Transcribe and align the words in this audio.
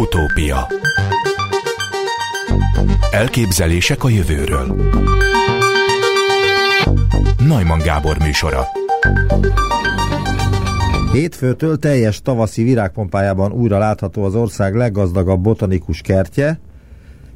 Utópia 0.00 0.66
Elképzelések 3.10 4.04
a 4.04 4.08
jövőről 4.08 4.90
Najman 7.46 7.78
Gábor 7.78 8.18
műsora 8.18 8.64
Hétfőtől 11.12 11.78
teljes 11.78 12.22
tavaszi 12.22 12.62
virágpompájában 12.62 13.52
újra 13.52 13.78
látható 13.78 14.24
az 14.24 14.34
ország 14.34 14.74
leggazdagabb 14.74 15.40
botanikus 15.40 16.00
kertje. 16.00 16.60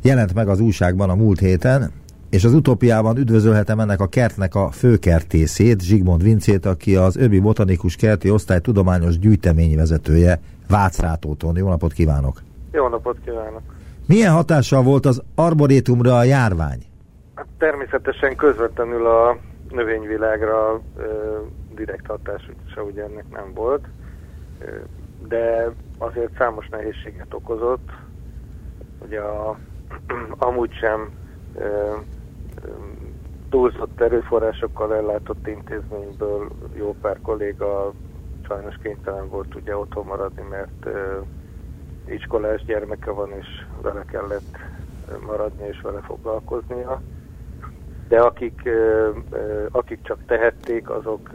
Jelent 0.03 0.35
meg 0.35 0.49
az 0.49 0.61
újságban 0.61 1.11
a 1.11 1.15
múlt 1.15 1.41
héten, 1.41 1.91
és 2.31 2.45
az 2.45 2.55
utópiában 2.55 3.17
üdvözölhetem 3.17 3.81
ennek 3.81 4.01
a 4.01 4.07
kertnek 4.07 4.55
a 4.55 4.71
főkertészét, 4.71 5.83
Zsigmond 5.83 6.23
Vincét, 6.23 6.67
aki 6.67 6.97
az 6.97 7.17
Öbi 7.17 7.39
Botanikus 7.39 7.97
Kerti 7.97 8.31
Osztály 8.31 8.61
tudományos 8.61 9.19
gyűjteményvezetője 9.19 10.41
Vácrátóton. 10.69 11.57
Jó 11.57 11.69
napot 11.69 11.93
kívánok! 11.93 12.43
Jó 12.75 12.89
napot 12.89 13.19
kívánok! 13.25 13.63
Milyen 14.07 14.33
hatással 14.33 14.83
volt 14.83 15.07
az 15.07 15.23
arborétumra 15.35 16.17
a 16.17 16.23
járvány? 16.23 16.79
Hát 17.35 17.47
természetesen 17.59 18.37
közvetlenül 18.37 19.07
a 19.07 19.39
növényvilágra 19.71 20.81
ö, 20.97 21.39
direkt 21.75 22.07
hatás 22.07 22.51
se 22.75 22.83
ugye 22.83 23.03
ennek 23.03 23.25
nem 23.31 23.53
volt, 23.55 23.85
ö, 24.59 24.65
de 25.29 25.71
azért 25.99 26.37
számos 26.39 26.69
nehézséget 26.69 27.35
okozott. 27.35 27.91
Ugye 29.07 29.21
a, 29.21 29.59
amúgy 30.49 30.73
sem 30.73 31.11
ö, 31.55 31.95
túlzott 33.51 34.01
erőforrásokkal 34.01 34.95
ellátott 34.95 35.47
intézményből 35.47 36.51
jó 36.75 36.95
pár 37.01 37.19
kolléga 37.23 37.93
sajnos 38.49 38.75
kénytelen 38.83 39.29
volt 39.29 39.55
ugye 39.55 39.77
otthon 39.77 40.07
maradni, 40.07 40.43
mert 40.51 40.87
uh, 40.87 41.27
iskolás 42.07 42.65
gyermeke 42.65 43.11
van, 43.11 43.33
és 43.33 43.47
vele 43.83 44.05
kellett 44.05 44.57
maradni 45.27 45.67
és 45.67 45.81
vele 45.81 46.01
foglalkoznia. 46.01 47.03
De 48.09 48.21
akik, 48.21 48.69
akik 49.71 50.03
csak 50.03 50.25
tehették, 50.27 50.91
azok 50.91 51.31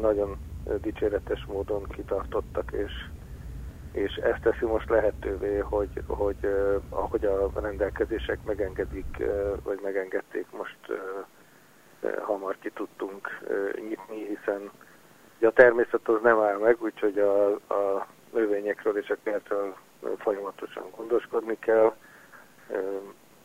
nagyon 0.00 0.36
dicséretes 0.80 1.44
módon 1.44 1.82
kitartottak, 1.82 2.72
és, 2.72 2.92
és 3.92 4.14
ezt 4.14 4.42
teszi 4.42 4.64
most 4.64 4.88
lehetővé, 4.88 5.58
hogy, 5.58 6.02
hogy 6.06 6.36
ahogy 6.88 7.24
a 7.24 7.50
rendelkezések 7.60 8.38
megengedik, 8.44 9.22
vagy 9.62 9.78
megengedték, 9.82 10.46
most 10.50 10.78
hamar 12.22 12.56
ki 12.60 12.70
tudtunk 12.70 13.28
nyitni, 13.88 14.26
hiszen 14.26 14.70
a 15.40 15.50
természet 15.50 16.08
az 16.08 16.20
nem 16.22 16.38
áll 16.38 16.58
meg, 16.58 16.76
úgyhogy 16.82 17.18
a, 17.18 17.52
a 17.54 18.06
növényekről 18.36 18.98
és 18.98 19.08
a 19.08 19.16
kertről 19.22 19.76
folyamatosan 20.18 20.84
gondoskodni 20.96 21.56
kell, 21.58 21.94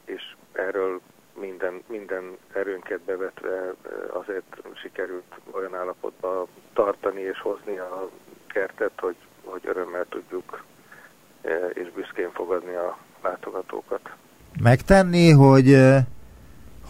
és 0.06 0.36
erről 0.52 1.02
minden, 1.39 1.84
minden 1.88 2.38
erőnket 2.53 3.00
bevetve 3.00 3.73
azért 4.09 4.62
sikerült 4.81 5.34
olyan 5.52 5.75
állapotba 5.75 6.47
tartani 6.73 7.22
és 7.22 7.39
hozni 7.42 7.78
a 7.78 8.09
kertet, 8.47 8.92
hogy, 8.97 9.16
hogy 9.44 9.62
örömmel 9.64 10.06
tudjuk 10.09 10.64
és 11.73 11.92
büszkén 11.95 12.31
fogadni 12.31 12.75
a 12.75 12.97
látogatókat. 13.23 14.09
Megtenni, 14.62 15.31
hogy 15.31 15.78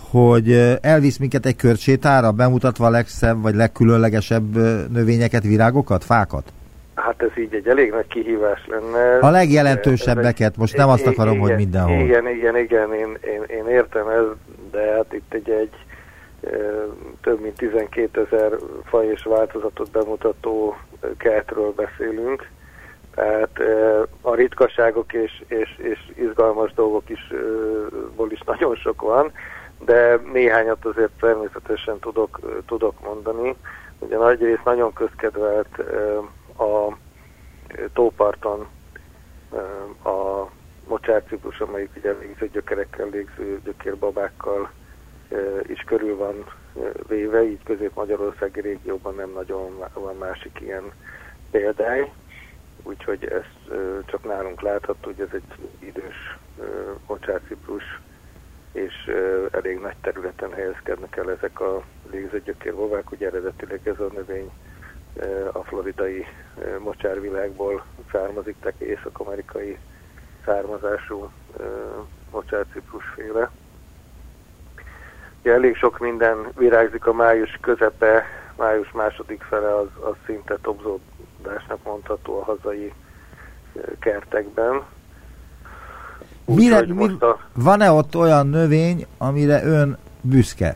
hogy 0.10 0.52
elvisz 0.82 1.18
minket 1.18 1.46
egy 1.46 1.56
körcsétára, 1.56 2.32
bemutatva 2.32 2.86
a 2.86 2.90
legszebb 2.90 3.42
vagy 3.42 3.56
legkülönlegesebb 3.56 4.56
növényeket, 4.92 5.44
virágokat, 5.44 6.04
fákat? 6.04 6.54
Hát 7.12 7.30
ez 7.32 7.38
így 7.38 7.54
egy 7.54 7.68
elég 7.68 7.92
nagy 7.92 8.08
kihívás 8.08 8.68
lenne. 8.68 9.18
A 9.18 9.30
legjelentősebbeket, 9.30 10.58
most 10.58 10.78
nem 10.78 10.90
azt 10.90 11.08
akarom, 11.08 11.34
igen, 11.34 11.48
hogy 11.48 11.56
mindenhol. 11.56 12.00
Igen, 12.00 12.28
igen, 12.28 12.58
igen, 12.58 12.94
én, 12.94 13.18
én, 13.22 13.44
én 13.48 13.68
értem 13.68 14.08
ez, 14.08 14.26
de 14.72 14.94
hát 14.94 15.14
itt 15.14 15.34
egy, 15.34 15.50
egy 15.50 15.76
több 17.22 17.42
mint 17.42 17.56
12 17.56 18.28
ezer 18.32 18.58
faj 18.84 19.06
és 19.08 19.24
változatot 19.24 19.92
bemutató 19.92 20.78
kertről 21.18 21.74
beszélünk. 21.74 22.50
Tehát 23.16 23.60
a 24.22 24.36
ritkaságok 24.36 25.14
és, 25.14 25.44
és, 25.48 25.78
és 25.78 26.00
izgalmas 26.16 26.74
dolgok 26.74 27.10
is, 27.10 27.34
ból 28.16 28.32
is 28.32 28.42
nagyon 28.46 28.76
sok 28.76 29.02
van, 29.02 29.32
de 29.86 30.20
néhányat 30.34 30.86
azért 30.86 31.12
természetesen 31.20 32.00
tudok, 32.00 32.40
tudok 32.68 32.94
mondani. 33.04 33.56
Ugye 34.00 34.18
nagy 34.18 34.42
rész 34.42 34.64
nagyon 34.66 34.94
közkedvelt 34.94 35.82
a 36.58 36.98
tóparton 37.94 38.68
a 40.04 40.46
mocsárciklus, 40.88 41.60
amelyik 41.60 41.90
ugye 41.96 42.16
gyökerekkel, 42.52 43.10
légző 43.10 43.62
gyökérbabákkal 43.64 44.72
is 45.68 45.82
körül 45.82 46.18
van 46.18 46.46
véve, 47.08 47.44
így 47.44 47.64
közép-magyarországi 47.64 48.62
régióban 48.62 49.16
nem 49.16 49.32
nagyon 49.32 49.78
van 49.94 50.18
másik 50.18 50.60
ilyen 50.62 50.92
példány, 51.52 52.12
úgyhogy 52.84 53.24
ezt 53.24 53.80
csak 54.06 54.24
nálunk 54.24 54.62
látható, 54.62 55.00
hogy 55.04 55.20
ez 55.20 55.34
egy 55.34 55.70
idős 55.80 56.38
mocsárciklus, 57.08 58.00
és 58.72 59.12
elég 59.52 59.80
nagy 59.80 59.96
területen 60.02 60.52
helyezkednek 60.52 61.16
el 61.16 61.32
ezek 61.32 61.60
a 61.60 61.84
légzőgyökérbabák, 62.12 63.12
ugye 63.12 63.28
eredetileg 63.28 63.80
ez 63.84 64.00
a 64.00 64.12
növény 64.14 64.52
a 65.52 65.64
floridai 65.64 66.26
mocsárvilágból 66.80 67.86
származik, 68.12 68.56
tehát 68.62 68.82
észak-amerikai 68.82 69.78
származású 70.46 71.30
mocsárciprusféle. 72.32 73.52
Ugye 75.42 75.54
elég 75.54 75.76
sok 75.76 76.00
minden 76.00 76.48
virágzik 76.58 77.06
a 77.06 77.14
május 77.14 77.58
közepe, 77.62 78.24
május 78.58 78.92
második 78.92 79.42
fele 79.42 79.76
az, 79.76 79.88
az 80.00 80.14
szinte 80.26 80.58
topzódásnak 80.62 81.84
mondható 81.84 82.40
a 82.40 82.44
hazai 82.44 82.94
kertekben. 84.00 84.82
Mire, 86.46 86.86
mi, 86.94 87.16
a... 87.20 87.40
Van-e 87.54 87.92
ott 87.92 88.16
olyan 88.16 88.48
növény, 88.48 89.06
amire 89.18 89.64
ön 89.64 89.98
büszke? 90.22 90.76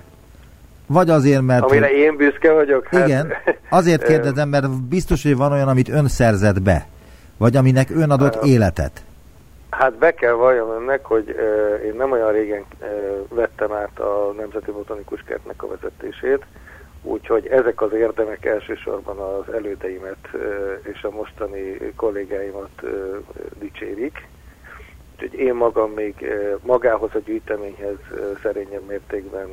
Vagy 0.87 1.09
azért, 1.09 1.41
mert... 1.41 1.63
Amire 1.63 1.91
én 1.91 2.15
büszke 2.15 2.51
vagyok? 2.51 2.87
Hát... 2.87 3.07
Igen, 3.07 3.33
azért 3.69 4.03
kérdezem, 4.09 4.49
mert 4.49 4.69
biztos, 4.71 5.23
hogy 5.23 5.35
van 5.35 5.51
olyan, 5.51 5.67
amit 5.67 5.89
ön 5.89 6.07
szerzett 6.07 6.61
be, 6.61 6.87
vagy 7.37 7.55
aminek 7.55 7.89
ön 7.89 8.11
adott 8.11 8.35
uh, 8.35 8.49
életet. 8.49 9.03
Hát 9.69 9.93
be 9.93 10.13
kell 10.13 10.33
valljam 10.33 10.69
önnek, 10.69 11.05
hogy 11.05 11.29
uh, 11.29 11.85
én 11.85 11.93
nem 11.97 12.11
olyan 12.11 12.31
régen 12.31 12.65
uh, 12.81 12.87
vettem 13.29 13.71
át 13.71 13.99
a 13.99 14.33
Nemzeti 14.37 14.71
Botanikus 14.71 15.23
Kertnek 15.27 15.63
a 15.63 15.67
vezetését, 15.67 16.45
úgyhogy 17.03 17.47
ezek 17.47 17.81
az 17.81 17.93
érdemek 17.93 18.45
elsősorban 18.45 19.17
az 19.17 19.53
elődeimet 19.53 20.29
uh, 20.33 20.41
és 20.93 21.03
a 21.03 21.11
mostani 21.11 21.77
kollégáimat 21.95 22.69
uh, 22.81 22.89
dicsérik 23.59 24.27
Úgyhogy 25.15 25.39
én 25.39 25.53
magam 25.53 25.91
még 25.91 26.25
magához 26.61 27.09
a 27.13 27.19
gyűjteményhez 27.19 27.97
szerényebb 28.41 28.85
mértékben 28.87 29.47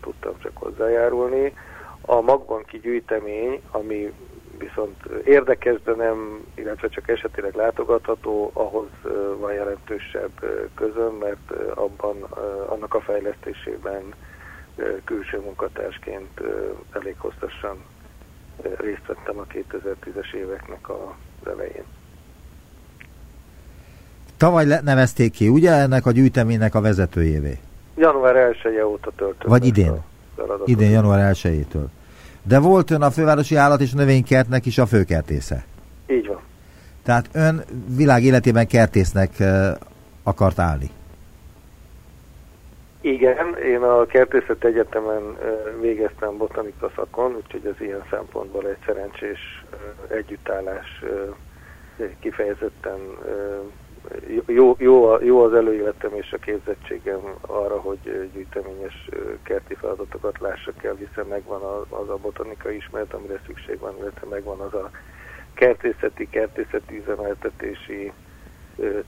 tudtam 0.00 0.32
csak 0.38 0.52
hozzájárulni. 0.54 1.54
A 2.00 2.20
magbanki 2.20 2.78
gyűjtemény, 2.78 3.62
ami 3.70 4.12
viszont 4.58 5.04
érdekes, 5.24 5.82
de 5.82 5.92
nem, 5.92 6.44
illetve 6.54 6.88
csak 6.88 7.08
esetileg 7.08 7.54
látogatható, 7.54 8.50
ahhoz 8.52 8.88
van 9.38 9.52
jelentősebb 9.52 10.66
közön, 10.74 11.12
mert 11.12 11.50
abban, 11.74 12.22
annak 12.66 12.94
a 12.94 13.00
fejlesztésében 13.00 14.14
külső 15.04 15.40
munkatársként 15.40 16.40
elég 16.92 17.14
hosszasan 17.18 17.84
részt 18.76 19.06
vettem 19.06 19.38
a 19.38 19.46
2010-es 19.46 20.32
éveknek 20.32 20.88
a 20.88 21.16
elején. 21.46 21.95
Tavaly 24.36 24.64
nevezték 24.84 25.32
ki, 25.32 25.48
ugye, 25.48 25.72
ennek 25.72 26.06
a 26.06 26.10
gyűjteménynek 26.10 26.74
a 26.74 26.80
vezetőjévé? 26.80 27.58
Január 27.96 28.36
1 28.36 28.56
-e 28.78 28.86
óta 28.86 29.12
töltött. 29.16 29.48
Vagy 29.48 29.64
idén? 29.64 30.02
Idén, 30.64 30.90
január 30.90 31.34
1-től. 31.34 31.86
De 32.42 32.58
volt 32.58 32.90
ön 32.90 33.02
a 33.02 33.10
fővárosi 33.10 33.56
állat 33.56 33.80
és 33.80 33.92
növénykertnek 33.92 34.66
is 34.66 34.78
a 34.78 34.86
főkertésze? 34.86 35.64
Így 36.06 36.26
van. 36.26 36.40
Tehát 37.02 37.28
ön 37.32 37.64
világ 37.96 38.22
életében 38.22 38.66
kertésznek 38.66 39.30
akart 40.22 40.58
állni? 40.58 40.90
Igen, 43.00 43.56
én 43.56 43.82
a 43.82 44.06
Kertészet 44.06 44.64
Egyetemen 44.64 45.36
végeztem 45.80 46.36
botanika 46.36 46.90
szakon, 46.96 47.34
úgyhogy 47.34 47.66
ez 47.66 47.80
ilyen 47.80 48.04
szempontból 48.10 48.66
egy 48.66 48.76
szerencsés 48.86 49.64
együttállás 50.08 51.02
kifejezetten 52.20 52.98
jó, 54.46 54.76
jó, 54.78 55.20
jó 55.22 55.42
az 55.42 55.54
előéletem 55.54 56.14
és 56.14 56.32
a 56.32 56.38
képzettségem 56.38 57.20
arra, 57.40 57.80
hogy 57.80 58.30
gyűjteményes 58.32 59.08
kerti 59.42 59.74
feladatokat 59.74 60.38
lássak 60.38 60.84
el, 60.84 60.94
hiszen 60.94 61.26
megvan 61.26 61.86
az 61.88 62.08
a 62.08 62.16
botanikai 62.16 62.76
ismeret, 62.76 63.14
amire 63.14 63.40
szükség 63.46 63.78
van, 63.78 63.96
illetve 63.98 64.26
megvan 64.26 64.60
az 64.60 64.74
a 64.74 64.90
kertészeti, 65.54 66.28
kertészeti 66.28 66.98
üzemeltetési 66.98 68.12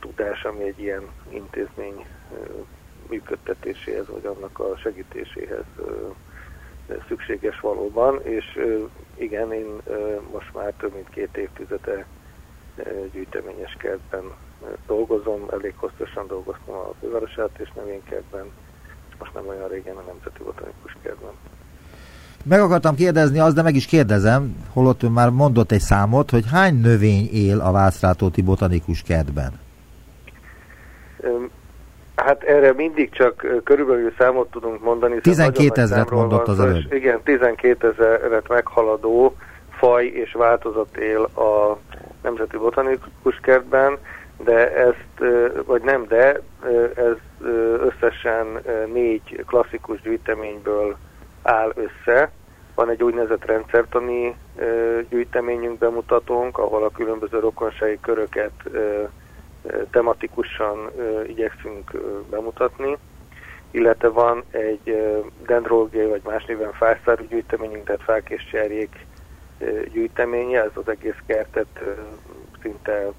tudás, 0.00 0.44
ami 0.44 0.62
egy 0.62 0.80
ilyen 0.80 1.02
intézmény 1.28 2.06
működtetéséhez, 3.08 4.08
vagy 4.08 4.26
annak 4.26 4.58
a 4.58 4.76
segítéséhez 4.76 5.64
szükséges 7.08 7.60
valóban, 7.60 8.20
és 8.22 8.60
igen, 9.14 9.52
én 9.52 9.80
most 10.32 10.54
már 10.54 10.72
több 10.72 10.94
mint 10.94 11.08
két 11.08 11.36
évtizede 11.36 12.06
gyűjteményes 13.12 13.76
kertben 13.78 14.32
dolgozom, 14.86 15.40
elég 15.52 15.74
hosszasan 15.76 16.26
dolgoztam 16.26 16.74
a 16.74 16.94
fővárosát 17.00 17.50
és 17.58 17.68
növénykertben, 17.74 18.44
és 19.08 19.14
most 19.18 19.34
nem 19.34 19.48
olyan 19.48 19.68
régen 19.68 19.96
a 19.96 20.02
Nemzeti 20.06 20.42
Botanikus 20.44 20.96
Kertben. 21.02 21.32
Meg 22.44 22.60
akartam 22.60 22.94
kérdezni 22.94 23.38
azt, 23.38 23.54
de 23.54 23.62
meg 23.62 23.74
is 23.74 23.86
kérdezem, 23.86 24.56
holott 24.72 25.02
ön 25.02 25.10
már 25.10 25.30
mondott 25.30 25.72
egy 25.72 25.80
számot, 25.80 26.30
hogy 26.30 26.44
hány 26.50 26.80
növény 26.80 27.28
él 27.32 27.60
a 27.60 27.72
Vászrátóti 27.72 28.42
Botanikus 28.42 29.02
Kertben? 29.02 29.52
Hát 32.14 32.42
erre 32.42 32.72
mindig 32.72 33.10
csak 33.10 33.46
körülbelül 33.64 34.12
számot 34.18 34.50
tudunk 34.50 34.82
mondani. 34.82 35.20
12 35.20 35.80
ezeret 35.80 36.10
mondott 36.10 36.48
az 36.48 36.60
előbb. 36.60 36.92
Igen, 36.92 37.20
12 37.22 37.88
ezeret 37.88 38.48
meghaladó 38.48 39.36
faj 39.70 40.04
és 40.06 40.32
változat 40.32 40.96
él 40.96 41.22
a 41.22 41.78
Nemzeti 42.22 42.56
Botanikus 42.56 43.40
Kertben, 43.42 43.98
de 44.44 44.76
ezt, 44.76 45.34
vagy 45.66 45.82
nem, 45.82 46.06
de 46.06 46.40
ez 46.94 47.16
összesen 47.80 48.46
négy 48.92 49.44
klasszikus 49.46 50.00
gyűjteményből 50.00 50.96
áll 51.42 51.72
össze. 51.74 52.30
Van 52.74 52.90
egy 52.90 53.02
úgynevezett 53.02 53.44
rendszertani 53.44 54.36
gyűjteményünk 55.08 55.78
bemutatónk, 55.78 56.58
ahol 56.58 56.84
a 56.84 56.90
különböző 56.90 57.38
rokonsági 57.38 57.98
köröket 58.00 58.52
tematikusan 59.90 60.90
igyekszünk 61.26 61.90
bemutatni, 62.30 62.96
illetve 63.70 64.08
van 64.08 64.44
egy 64.50 65.02
dendrológiai 65.46 66.06
vagy 66.06 66.22
más 66.24 66.44
néven 66.44 66.72
fászárú 66.72 67.24
gyűjteményünk, 67.28 67.84
tehát 67.84 68.02
fák 68.02 68.30
és 68.30 68.46
cserjék 68.50 69.06
gyűjteménye, 69.92 70.62
ez 70.62 70.70
az 70.74 70.88
egész 70.88 71.18
kertet 71.26 71.80
szinte 72.62 73.12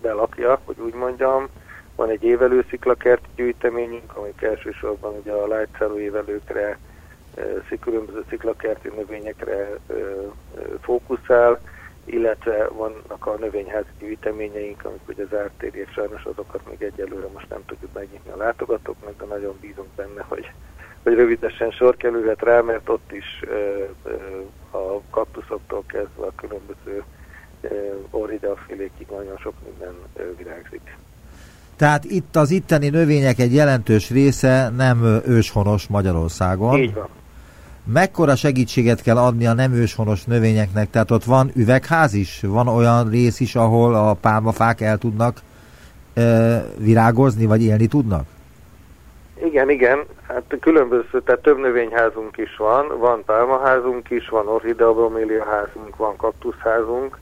belakja, 0.00 0.60
hogy 0.64 0.76
úgy 0.78 0.94
mondjam. 0.94 1.48
Van 1.96 2.08
egy 2.08 2.24
évelő 2.24 2.64
sziklakert 2.68 3.24
gyűjteményünk, 3.36 4.16
amik 4.16 4.42
elsősorban 4.42 5.14
ugye 5.14 5.32
a 5.32 5.46
lágyszárú 5.46 5.98
évelőkre, 5.98 6.78
különböző 7.80 8.24
sziklakerti 8.28 8.88
növényekre 8.88 9.68
fókuszál, 10.80 11.60
illetve 12.04 12.68
vannak 12.68 13.26
a 13.26 13.36
növényházi 13.38 13.88
gyűjteményeink, 13.98 14.84
amik 14.84 15.08
ugye 15.08 15.24
zárt 15.30 15.62
és 15.62 15.90
sajnos 15.92 16.24
azokat 16.24 16.60
még 16.68 16.82
egyelőre 16.82 17.26
most 17.32 17.48
nem 17.48 17.64
tudjuk 17.66 17.92
megnyitni 17.92 18.30
a 18.30 18.36
látogatóknak, 18.36 19.18
de 19.18 19.24
nagyon 19.24 19.58
bízunk 19.60 19.88
benne, 19.96 20.24
hogy, 20.28 20.50
hogy 21.02 21.14
rövidesen 21.14 21.70
sor 21.70 21.96
kerülhet 21.96 22.42
rá, 22.42 22.60
mert 22.60 22.88
ott 22.88 23.12
is 23.12 23.42
ö, 23.48 23.84
ö, 24.04 24.14
a 24.70 25.00
kaktuszoktól 25.10 25.84
kezdve 25.86 26.26
a 26.26 26.34
különböző 26.36 27.02
orhideafilékig 28.10 29.06
nagyon 29.10 29.36
sok 29.36 29.54
minden 29.64 29.94
ö, 30.16 30.22
virágzik. 30.36 30.96
Tehát 31.76 32.04
itt 32.04 32.36
az 32.36 32.50
itteni 32.50 32.88
növények 32.88 33.38
egy 33.38 33.54
jelentős 33.54 34.10
része 34.10 34.68
nem 34.76 35.22
őshonos 35.26 35.86
Magyarországon. 35.86 36.78
Így 36.78 36.94
van 36.94 37.08
mekkora 37.92 38.36
segítséget 38.36 39.02
kell 39.02 39.16
adni 39.16 39.46
a 39.46 39.52
nem 39.52 39.72
őshonos 39.72 40.24
növényeknek? 40.24 40.90
Tehát 40.90 41.10
ott 41.10 41.24
van 41.24 41.50
üvegház 41.54 42.14
is? 42.14 42.40
Van 42.46 42.68
olyan 42.68 43.10
rész 43.10 43.40
is, 43.40 43.54
ahol 43.54 43.94
a 43.94 44.14
pálmafák 44.14 44.80
el 44.80 44.98
tudnak 44.98 45.36
e, 46.14 46.22
virágozni, 46.78 47.46
vagy 47.46 47.62
élni 47.62 47.86
tudnak? 47.86 48.24
Igen, 49.44 49.70
igen. 49.70 49.98
Hát 50.28 50.56
különböző, 50.60 51.22
tehát 51.24 51.40
több 51.40 51.58
növényházunk 51.58 52.36
is 52.36 52.56
van. 52.56 52.98
Van 52.98 53.22
pálmaházunk 53.24 54.10
is, 54.10 54.28
van 54.28 54.48
orhidea 54.48 54.94
házunk, 55.44 55.96
van 55.96 56.16
kaktuszházunk, 56.16 57.18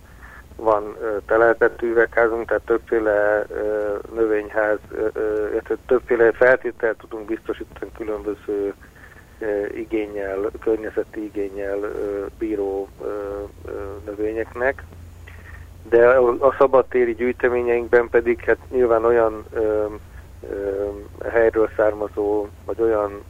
van 0.56 0.96
teleltett 1.26 1.82
üvegházunk, 1.82 2.46
tehát 2.48 2.62
többféle 2.62 3.46
növényház, 4.14 4.78
ö, 5.12 5.18
többféle 5.86 6.32
feltételt 6.32 6.98
tudunk 6.98 7.26
biztosítani 7.26 7.90
különböző 7.96 8.74
igényel, 9.74 10.50
környezeti 10.60 11.24
igényel 11.24 11.78
bíró 12.38 12.88
növényeknek. 14.04 14.82
De 15.88 16.08
a 16.38 16.54
szabadtéri 16.58 17.14
gyűjteményeinkben 17.14 18.08
pedig 18.08 18.40
hát 18.44 18.58
nyilván 18.70 19.04
olyan 19.04 19.44
helyről 21.30 21.70
származó, 21.76 22.46
vagy 22.64 22.80
olyan 22.80 23.22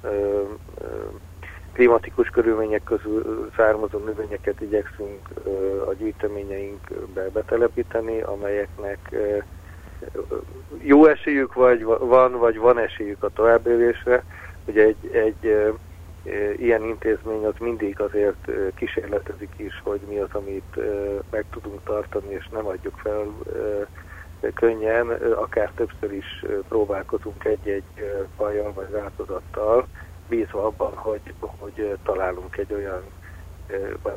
klimatikus 1.74 2.28
körülmények 2.28 2.82
közül 2.84 3.50
származó 3.56 3.98
növényeket 3.98 4.60
igyekszünk 4.60 5.28
a 5.88 5.92
gyűjteményeinkbe 5.92 7.28
betelepíteni, 7.32 8.20
amelyeknek 8.20 9.14
jó 10.82 11.06
esélyük 11.06 11.54
vagy 11.54 11.84
van, 11.84 12.38
vagy 12.38 12.58
van 12.58 12.78
esélyük 12.78 13.22
a 13.22 13.28
továbbélésre. 13.28 14.24
Ugye 14.66 14.82
egy, 14.82 15.10
egy 15.12 15.74
ilyen 16.56 16.82
intézmény 16.82 17.44
az 17.44 17.54
mindig 17.60 18.00
azért 18.00 18.50
kísérletezik 18.74 19.52
is, 19.56 19.80
hogy 19.84 20.00
mi 20.08 20.18
az, 20.18 20.28
amit 20.32 20.76
meg 21.30 21.44
tudunk 21.50 21.80
tartani, 21.84 22.32
és 22.32 22.48
nem 22.48 22.66
adjuk 22.66 22.98
fel 23.02 23.26
könnyen, 24.54 25.08
akár 25.34 25.70
többször 25.74 26.12
is 26.12 26.44
próbálkozunk 26.68 27.44
egy-egy 27.44 28.18
fajjal 28.36 28.72
vagy 28.72 28.90
változattal, 28.90 29.86
bízva 30.28 30.66
abban, 30.66 30.94
hogy, 30.94 31.34
hogy 31.38 31.98
találunk 32.02 32.56
egy 32.56 32.72
olyan, 32.72 33.02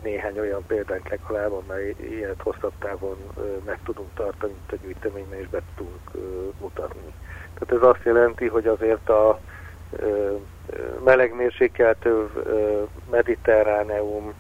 néhány 0.04 0.40
olyan 0.40 0.66
példánk 0.68 1.10
legalább, 1.10 1.52
amely 1.52 1.96
ilyet 2.00 2.42
hosszabb 2.42 2.74
távon 2.80 3.18
meg 3.66 3.80
tudunk 3.84 4.10
tartani, 4.14 4.54
mint 4.54 4.82
a 4.82 4.86
gyűjteményben 4.86 5.40
is 5.40 5.48
be 5.48 5.62
tudunk 5.76 6.12
mutatni. 6.60 7.14
Tehát 7.60 7.84
ez 7.84 7.90
azt 7.90 8.04
jelenti, 8.04 8.48
hogy 8.48 8.68
azért 8.68 9.10
a 9.10 9.40
melegmérsékeltő 11.04 12.30
mediterráneum 13.10 14.34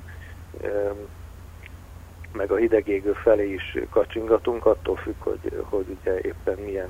meg 2.31 2.51
a 2.51 2.55
hidegégő 2.55 3.11
felé 3.11 3.53
is 3.53 3.77
kacsingatunk, 3.89 4.65
attól 4.65 4.95
függ, 4.95 5.15
hogy, 5.19 5.63
hogy 5.69 5.97
ugye 5.99 6.19
éppen 6.19 6.57
milyen 6.65 6.89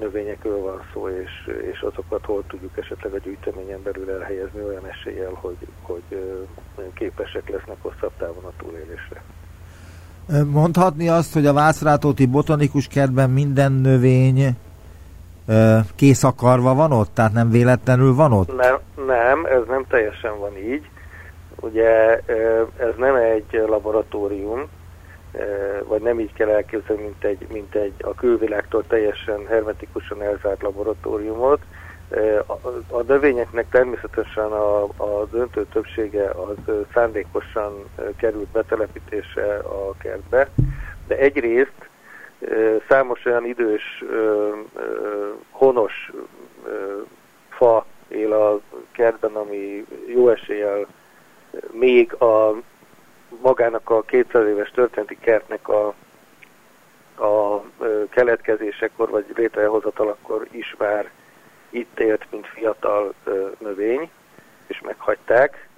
növényekről 0.00 0.60
van 0.60 0.82
szó, 0.92 1.08
és, 1.08 1.50
és 1.72 1.80
azokat 1.80 2.24
hol 2.24 2.42
tudjuk 2.48 2.78
esetleg 2.78 3.12
a 3.12 3.18
gyűjteményen 3.18 3.82
belül 3.82 4.10
elhelyezni 4.10 4.60
olyan 4.62 4.86
eséllyel, 4.86 5.32
hogy, 5.32 5.56
hogy 5.82 6.02
képesek 6.94 7.48
lesznek 7.48 7.76
hosszabb 7.80 8.12
távon 8.18 8.44
a 8.44 8.52
túlélésre. 8.58 9.22
Mondhatni 10.50 11.08
azt, 11.08 11.32
hogy 11.32 11.46
a 11.46 11.52
Vászrátóti 11.52 12.26
botanikus 12.26 12.86
kertben 12.86 13.30
minden 13.30 13.72
növény 13.72 14.56
kész 15.94 16.24
akarva 16.24 16.74
van 16.74 16.92
ott? 16.92 17.14
Tehát 17.14 17.32
nem 17.32 17.50
véletlenül 17.50 18.14
van 18.14 18.32
ott? 18.32 18.56
Nem, 18.56 18.78
nem, 19.06 19.44
ez 19.44 19.66
nem 19.68 19.84
teljesen 19.88 20.38
van 20.38 20.56
így. 20.56 20.88
Ugye 21.60 22.20
ez 22.76 22.94
nem 22.98 23.14
egy 23.14 23.62
laboratórium, 23.66 24.68
vagy 25.84 26.02
nem 26.02 26.20
így 26.20 26.32
kell 26.32 26.48
elképzelni, 26.48 27.02
mint 27.02 27.24
egy, 27.24 27.46
mint 27.52 27.74
egy 27.74 27.94
a 28.00 28.14
külvilágtól 28.14 28.84
teljesen 28.86 29.46
hermetikusan 29.46 30.22
elzárt 30.22 30.62
laboratóriumot. 30.62 31.60
A, 32.46 32.52
a 32.88 33.02
növényeknek 33.06 33.68
természetesen 33.70 34.52
a, 34.52 34.82
a 34.82 35.26
döntő 35.30 35.66
többsége 35.72 36.30
az 36.30 36.74
szándékosan 36.94 37.84
került 38.16 38.48
betelepítése 38.48 39.56
a 39.56 39.94
kertbe, 39.98 40.48
de 41.06 41.16
egyrészt 41.16 41.88
Számos 42.88 43.24
olyan 43.24 43.44
idős, 43.44 44.04
honos 45.50 46.12
fa 47.48 47.86
él 48.08 48.32
a 48.32 48.60
kertben, 48.92 49.34
ami 49.34 49.86
jó 50.06 50.28
eséllyel 50.28 50.86
még 51.70 52.12
a 52.12 52.54
magának 53.42 53.90
a 53.90 54.02
200 54.02 54.46
éves 54.46 54.70
történeti 54.70 55.18
kertnek 55.18 55.68
a, 55.68 55.94
a 57.24 57.62
keletkezésekor 58.10 59.10
vagy 59.10 59.24
létrehozatalakor 59.34 60.46
is 60.50 60.74
már 60.78 61.10
itt 61.70 62.00
élt, 62.00 62.26
mint 62.30 62.46
fiatal 62.46 63.14
növény, 63.58 64.10
és 64.66 64.80
meghagyták. 64.80 65.68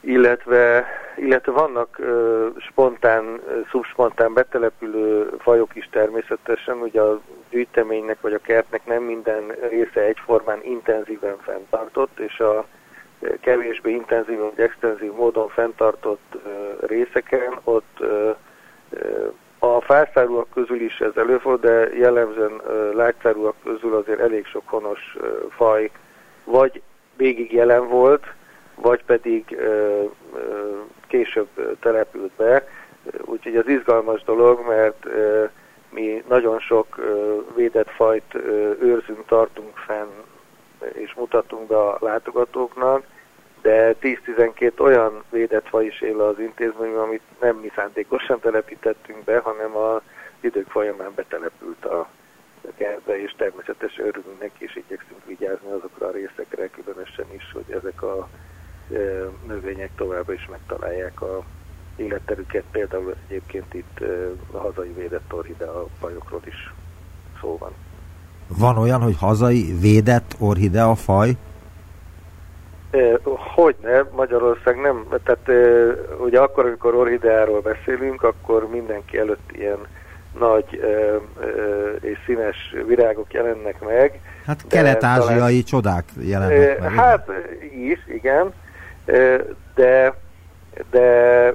Illetve, 0.00 0.86
illetve 1.16 1.52
vannak 1.52 1.98
ö, 1.98 2.48
spontán, 2.58 3.40
szubspontán 3.70 4.32
betelepülő 4.32 5.30
fajok 5.38 5.74
is 5.74 5.88
természetesen, 5.90 6.76
ugye 6.76 7.00
a 7.00 7.20
gyűjteménynek 7.50 8.20
vagy 8.20 8.32
a 8.32 8.38
kertnek 8.38 8.86
nem 8.86 9.02
minden 9.02 9.46
része 9.68 10.00
egyformán 10.00 10.60
intenzíven 10.62 11.36
fenntartott, 11.38 12.18
és 12.18 12.40
a 12.40 12.66
kevésbé 13.40 13.90
intenzív 13.90 14.38
vagy 14.38 14.60
extenzív 14.60 15.12
módon 15.12 15.48
fenntartott 15.48 16.36
részeken 16.80 17.58
ott 17.64 17.98
a 19.58 19.80
fászárúak 19.80 20.46
közül 20.54 20.80
is 20.80 21.00
ez 21.00 21.16
előfordul, 21.16 21.70
de 21.70 21.96
jellemzően 21.96 22.60
lágyszárúak 22.94 23.54
közül 23.64 23.94
azért 23.94 24.20
elég 24.20 24.46
sok 24.46 24.68
honos 24.68 25.16
faj 25.48 25.90
vagy 26.44 26.82
végig 27.16 27.52
jelen 27.52 27.88
volt, 27.88 28.26
vagy 28.74 29.04
pedig 29.04 29.56
később 31.06 31.78
települt 31.80 32.32
be. 32.36 32.68
Úgyhogy 33.20 33.56
az 33.56 33.68
izgalmas 33.68 34.24
dolog, 34.24 34.66
mert 34.68 35.06
mi 35.90 36.24
nagyon 36.28 36.58
sok 36.58 36.96
védett 37.54 37.90
fajt 37.90 38.34
őrzünk, 38.80 39.26
tartunk 39.26 39.76
fenn, 39.76 40.08
és 40.92 41.14
mutatunk 41.14 41.66
be 41.66 41.78
a 41.78 41.96
látogatóknak, 42.00 43.02
de 43.62 43.94
10-12 44.00 44.80
olyan 44.80 45.22
védett 45.30 45.68
faj 45.68 45.84
is 45.84 46.00
él 46.00 46.20
az 46.20 46.38
intézményben, 46.38 47.02
amit 47.02 47.22
nem 47.40 47.56
mi 47.56 47.70
szándékosan 47.74 48.40
telepítettünk 48.40 49.24
be, 49.24 49.38
hanem 49.38 49.76
az 49.76 50.00
idők 50.40 50.68
folyamán 50.68 51.12
betelepült 51.14 51.84
a 51.84 52.08
kertbe, 52.76 53.22
és 53.22 53.34
természetesen 53.36 54.06
örülünk 54.06 54.40
neki, 54.40 54.64
és 54.64 54.76
igyekszünk 54.76 55.26
vigyázni 55.26 55.70
azokra 55.70 56.06
a 56.06 56.10
részekre, 56.10 56.68
különösen 56.68 57.26
is, 57.36 57.52
hogy 57.52 57.76
ezek 57.76 58.02
a 58.02 58.28
növények 59.46 59.90
továbbra 59.96 60.32
is 60.32 60.46
megtalálják 60.50 61.22
a 61.22 61.42
életterüket, 61.96 62.64
például 62.70 63.14
egyébként 63.28 63.74
itt 63.74 64.00
a 64.52 64.58
hazai 64.58 64.92
védett 64.92 65.32
orhidea 65.32 65.86
fajokról 66.00 66.40
is 66.44 66.72
szó 67.40 67.56
van. 67.58 67.72
Van 68.46 68.78
olyan, 68.78 69.00
hogy 69.00 69.16
hazai 69.18 69.74
védett 69.80 70.34
orhidea 70.38 70.94
faj? 70.94 71.36
Hogyne, 73.54 74.04
Magyarország 74.16 74.80
nem, 74.80 75.06
tehát 75.24 75.62
ugye 76.18 76.40
akkor, 76.40 76.66
amikor 76.66 76.94
orhideáról 76.94 77.60
beszélünk, 77.60 78.22
akkor 78.22 78.68
mindenki 78.68 79.18
előtt 79.18 79.50
ilyen 79.52 79.78
nagy 80.38 80.78
ö, 80.82 81.16
ö, 81.40 81.90
és 82.00 82.18
színes 82.26 82.74
virágok 82.86 83.32
jelennek 83.32 83.80
meg. 83.80 84.20
Hát 84.46 84.64
kelet-ázsiai 84.68 85.36
talán, 85.38 85.62
csodák 85.62 86.04
jelennek 86.20 86.80
meg. 86.80 86.94
Hát 86.94 87.30
is, 87.72 87.98
igen, 88.08 88.52
de, 89.74 90.14
de 90.90 91.54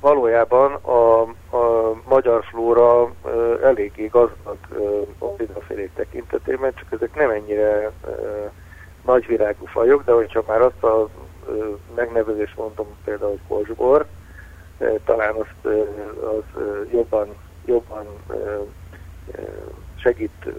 valójában 0.00 0.72
a, 0.72 1.20
a 1.56 1.94
magyar 2.08 2.44
flóra 2.44 3.12
eléggé 3.62 4.06
gazdag 4.06 4.56
orhidafélék 5.18 5.90
tekintetében, 5.94 6.72
csak 6.74 6.86
ezek 6.90 7.14
nem 7.14 7.30
ennyire 7.30 7.90
nagyvirágú 9.04 9.66
fajok, 9.66 10.04
de 10.04 10.12
hogyha 10.12 10.42
már 10.46 10.60
azt 10.60 10.82
a 10.82 11.08
megnevezést 11.94 12.56
mondom, 12.56 12.86
például 13.04 13.38
kosbor, 13.48 14.06
talán 15.04 15.34
azt 15.34 15.74
az 16.20 16.62
jobban, 16.92 17.28
jobban 17.64 18.06
segít 19.96 20.52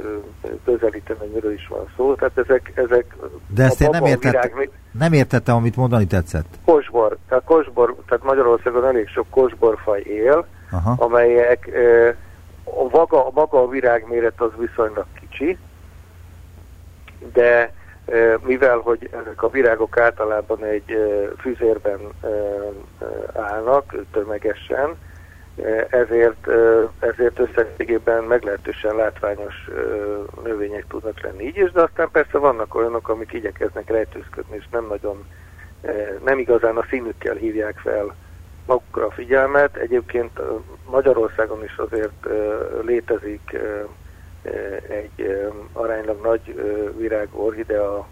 közelíteni, 0.65 1.19
hogy 1.19 1.29
miről 1.33 1.53
is 1.53 1.67
van 1.67 1.85
szó. 1.95 2.15
Tehát 2.15 2.37
ezek, 2.37 2.71
ezek 2.75 3.15
De 3.47 3.63
ezt 3.63 3.81
én 3.81 3.89
nem, 3.89 4.05
értette, 4.05 4.49
virág, 4.51 4.69
nem 4.91 5.13
értettem, 5.13 5.55
amit 5.55 5.75
mondani 5.75 6.07
tetszett. 6.07 6.45
Kosbor. 6.65 7.17
Tehát, 7.27 7.43
kosbor, 7.43 7.95
tehát 8.07 8.23
Magyarországon 8.23 8.85
elég 8.85 9.07
sok 9.07 9.25
kosborfaj 9.29 10.01
él, 10.01 10.45
Aha. 10.71 10.95
amelyek 10.97 11.69
a 12.63 12.97
maga, 12.97 13.27
a 13.27 13.31
maga 13.33 13.61
a 13.61 13.67
virágméret 13.67 14.41
az 14.41 14.51
viszonylag 14.57 15.05
kicsi, 15.19 15.57
de 17.33 17.73
mivel 18.43 18.77
hogy 18.77 19.09
ezek 19.11 19.43
a 19.43 19.49
virágok 19.49 19.97
általában 19.97 20.63
egy 20.63 20.97
füzérben 21.37 21.99
állnak 23.33 23.95
tömegesen, 24.11 24.97
ezért, 25.89 26.47
ezért 26.99 27.39
összességében 27.39 28.23
meglehetősen 28.23 28.95
látványos 28.95 29.69
növények 30.43 30.85
tudnak 30.87 31.21
lenni 31.21 31.43
így 31.43 31.57
is, 31.57 31.71
de 31.71 31.81
aztán 31.81 32.09
persze 32.11 32.37
vannak 32.37 32.75
olyanok, 32.75 33.09
amik 33.09 33.33
igyekeznek 33.33 33.89
rejtőzködni, 33.89 34.55
és 34.55 34.65
nem 34.71 34.87
nagyon, 34.87 35.25
nem 36.23 36.39
igazán 36.39 36.77
a 36.77 36.85
színükkel 36.89 37.35
hívják 37.35 37.77
fel 37.77 38.15
magukra 38.65 39.05
a 39.05 39.11
figyelmet. 39.11 39.75
Egyébként 39.75 40.39
Magyarországon 40.89 41.63
is 41.63 41.77
azért 41.77 42.27
létezik 42.81 43.57
egy 44.87 45.47
aránylag 45.73 46.21
nagy 46.21 46.55
virágú 46.97 47.37
orhidea 47.37 48.07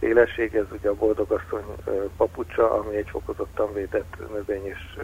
szélesség, 0.00 0.54
ez 0.54 0.64
ugye 0.72 0.88
a 0.88 0.94
boldogasszony 0.94 1.64
papucsa, 2.16 2.72
ami 2.72 2.96
egy 2.96 3.08
fokozottan 3.08 3.72
védett 3.72 4.16
növény 4.32 4.66
és 4.66 4.98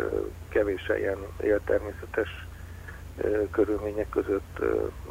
kevés 0.49 0.91
ilyen 0.99 1.19
éltermészetes 1.43 2.47
körülmények 3.51 4.09
között 4.09 4.59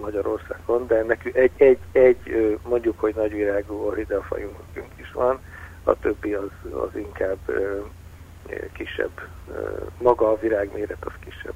Magyarországon, 0.02 0.88
de 0.88 0.96
ennek 0.96 1.26
egy, 1.34 1.52
egy, 1.58 1.80
egy 1.92 2.58
mondjuk, 2.68 3.00
hogy 3.00 3.16
nagyvirágú 3.16 3.74
orhidea 3.74 4.22
fajunk 4.22 4.58
is 4.96 5.12
van, 5.12 5.40
a 5.84 6.00
többi 6.00 6.34
az, 6.34 6.50
az 6.72 6.96
inkább 6.96 7.38
kisebb, 8.74 9.22
maga 9.98 10.32
a 10.32 10.40
virágméret 10.40 11.06
az 11.06 11.14
kisebb. 11.20 11.54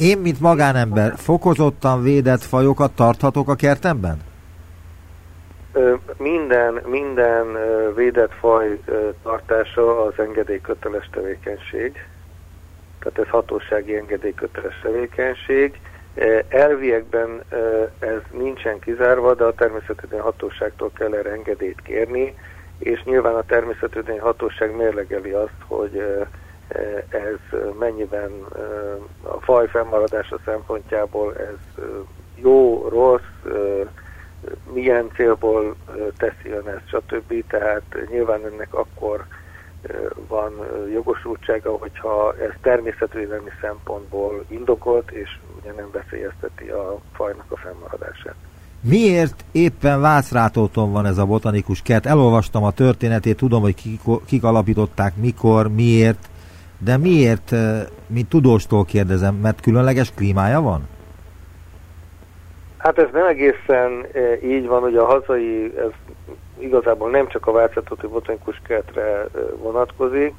Én, 0.00 0.18
mint 0.18 0.40
magánember, 0.40 1.12
fokozottan 1.16 2.02
védett 2.02 2.42
fajokat 2.42 2.92
tarthatok 2.92 3.48
a 3.48 3.54
kertemben? 3.54 4.22
Minden, 6.16 6.80
minden 6.86 7.46
védett 7.94 8.32
faj 8.32 8.80
tartása 9.22 10.04
az 10.04 10.12
engedélyköteles 10.16 11.08
tevékenység. 11.12 11.92
Tehát 12.98 13.18
ez 13.18 13.28
hatósági 13.28 13.96
engedélyköteles 13.96 14.80
tevékenység. 14.82 15.80
Elviekben 16.48 17.42
ez 17.98 18.20
nincsen 18.30 18.78
kizárva, 18.78 19.34
de 19.34 19.44
a 19.44 19.54
természetesen 19.54 20.20
hatóságtól 20.20 20.90
kell 20.94 21.14
erre 21.14 21.30
engedélyt 21.30 21.82
kérni, 21.82 22.34
és 22.78 23.02
nyilván 23.04 23.34
a 23.34 23.42
természetesen 23.42 24.20
hatóság 24.20 24.76
mérlegeli 24.76 25.30
azt, 25.30 25.60
hogy 25.66 26.02
ez 27.08 27.58
mennyiben 27.78 28.30
a 29.22 29.40
faj 29.40 29.68
fennmaradása 29.68 30.38
szempontjából 30.44 31.36
ez 31.36 31.84
jó, 32.34 32.88
rossz, 32.88 33.52
milyen 34.72 35.10
célból 35.14 35.76
teszi 36.16 36.50
ön 36.50 36.68
ezt, 36.68 36.88
stb. 36.88 37.44
Tehát 37.48 37.82
nyilván 38.10 38.40
ennek 38.52 38.74
akkor 38.74 39.24
van 40.28 40.52
jogosultsága, 40.92 41.70
hogyha 41.70 42.34
ez 42.40 42.50
természetvédelmi 42.62 43.50
szempontból 43.60 44.44
indokolt, 44.48 45.10
és 45.10 45.38
ugye 45.60 45.72
nem 45.72 45.90
veszélyezteti 45.92 46.68
a 46.68 47.00
fajnak 47.12 47.46
a 47.48 47.56
fennmaradását. 47.56 48.34
Miért 48.80 49.44
éppen 49.52 50.00
Vácrátóton 50.00 50.92
van 50.92 51.06
ez 51.06 51.18
a 51.18 51.26
botanikus 51.26 51.82
kert? 51.82 52.06
Elolvastam 52.06 52.64
a 52.64 52.70
történetét, 52.70 53.36
tudom, 53.36 53.62
hogy 53.62 53.74
kik, 53.74 54.00
kik 54.26 54.44
alapították, 54.44 55.16
mikor, 55.16 55.68
miért, 55.68 56.29
de 56.84 56.96
miért, 56.96 57.54
mint 58.06 58.28
tudóstól 58.28 58.84
kérdezem, 58.84 59.34
mert 59.34 59.60
különleges 59.60 60.12
klímája 60.14 60.60
van? 60.60 60.88
Hát 62.76 62.98
ez 62.98 63.08
nem 63.12 63.26
egészen 63.26 64.06
így 64.44 64.66
van, 64.66 64.80
hogy 64.80 64.96
a 64.96 65.04
hazai, 65.04 65.72
ez 65.76 65.90
igazából 66.58 67.10
nem 67.10 67.28
csak 67.28 67.46
a 67.46 67.52
Vácsatóti 67.52 68.06
botanikus 68.06 68.60
kertre 68.66 69.26
vonatkozik, 69.56 70.34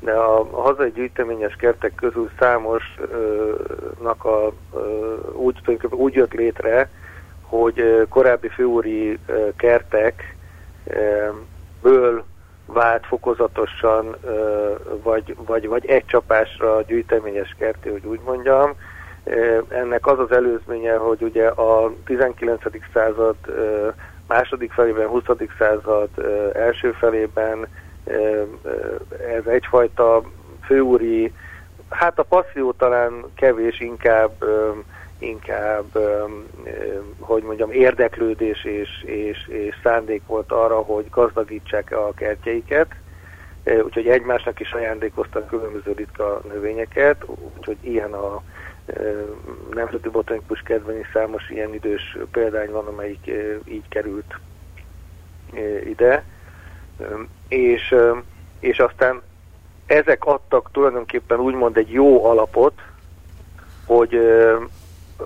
de 0.00 0.12
a, 0.12 0.40
a 0.40 0.60
hazai 0.60 0.90
gyűjteményes 0.90 1.56
kertek 1.56 1.94
közül 1.94 2.30
számosnak 2.38 4.24
a, 4.24 4.52
úgy, 5.32 5.56
úgy 5.90 6.14
jött 6.14 6.32
létre, 6.32 6.90
hogy 7.42 8.06
korábbi 8.08 8.48
főúri 8.48 9.18
kertekből 9.56 10.24
vált 12.66 13.06
fokozatosan, 13.06 14.16
vagy, 15.02 15.36
vagy, 15.46 15.68
vagy 15.68 15.86
egy 15.86 16.04
csapásra 16.06 16.82
gyűjteményes 16.82 17.54
kerté, 17.58 17.90
hogy 17.90 18.06
úgy 18.06 18.20
mondjam. 18.24 18.74
Ennek 19.68 20.06
az 20.06 20.18
az 20.18 20.32
előzménye, 20.32 20.96
hogy 20.96 21.22
ugye 21.22 21.46
a 21.48 21.92
19. 22.04 22.62
század 22.92 23.36
második 24.26 24.72
felében, 24.72 25.06
20. 25.06 25.22
század 25.58 26.08
első 26.52 26.92
felében 26.92 27.66
ez 29.36 29.46
egyfajta 29.46 30.22
főúri, 30.64 31.32
hát 31.90 32.18
a 32.18 32.22
passzió 32.22 32.72
talán 32.72 33.24
kevés, 33.34 33.80
inkább 33.80 34.44
inkább, 35.18 35.98
hogy 37.18 37.42
mondjam, 37.42 37.70
érdeklődés 37.70 38.64
és, 38.64 39.02
és, 39.04 39.48
és 39.48 39.74
szándék 39.82 40.22
volt 40.26 40.52
arra, 40.52 40.80
hogy 40.80 41.10
gazdagítsák 41.10 41.92
a 41.92 42.12
kertjeiket, 42.14 42.94
úgyhogy 43.84 44.08
egymásnak 44.08 44.60
is 44.60 44.72
ajándékoztak 44.72 45.48
különböző 45.48 45.92
ritka 45.92 46.40
növényeket, 46.48 47.24
úgyhogy 47.56 47.76
ilyen 47.80 48.12
a 48.12 48.42
Nemzeti 49.74 50.08
Botanikus 50.08 50.60
Kedveni 50.60 51.02
számos 51.12 51.50
ilyen 51.50 51.74
idős 51.74 52.16
példány 52.30 52.70
van, 52.70 52.86
amelyik 52.86 53.30
így 53.64 53.88
került 53.88 54.38
ide, 55.84 56.24
és, 57.48 57.94
és 58.60 58.78
aztán 58.78 59.22
ezek 59.86 60.24
adtak 60.24 60.70
tulajdonképpen 60.72 61.40
úgymond 61.40 61.76
egy 61.76 61.92
jó 61.92 62.24
alapot, 62.24 62.82
hogy 63.86 64.20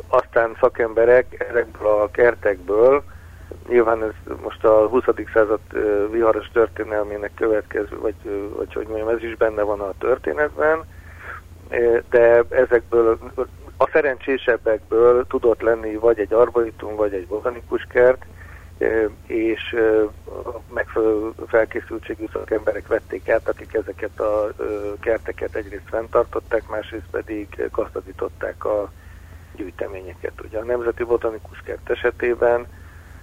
aztán 0.08 0.56
szakemberek 0.60 1.46
ezekből 1.50 1.88
a 1.88 2.10
kertekből, 2.10 3.02
nyilván 3.68 4.02
ez 4.02 4.34
most 4.42 4.64
a 4.64 4.86
20. 4.88 5.04
század 5.32 5.60
viharos 6.10 6.48
történelmének 6.52 7.34
következő, 7.34 7.98
vagy, 8.00 8.14
vagy 8.56 8.74
hogy 8.74 8.86
mondjam, 8.86 9.08
ez 9.08 9.22
is 9.22 9.36
benne 9.36 9.62
van 9.62 9.80
a 9.80 9.92
történetben, 9.98 10.84
de 12.10 12.42
ezekből 12.48 13.18
a 13.76 13.88
szerencsésebbekből 13.92 15.26
tudott 15.26 15.60
lenni 15.60 15.94
vagy 15.94 16.18
egy 16.18 16.32
arboritum, 16.32 16.96
vagy 16.96 17.14
egy 17.14 17.26
botanikus 17.26 17.86
kert, 17.88 18.24
és 19.26 19.76
megfelelő 20.72 21.30
felkészültségű 21.46 22.24
szakemberek 22.32 22.86
vették 22.86 23.28
át, 23.28 23.48
akik 23.48 23.74
ezeket 23.74 24.20
a 24.20 24.52
kerteket 25.00 25.54
egyrészt 25.54 25.88
fenntartották, 25.88 26.68
másrészt 26.68 27.10
pedig 27.10 27.68
gazdagították 27.72 28.64
a 28.64 28.90
gyűjteményeket. 29.60 30.32
Ugye 30.44 30.58
a 30.58 30.64
Nemzeti 30.64 31.04
Botanikus 31.04 31.60
Kert 31.64 31.90
esetében 31.90 32.66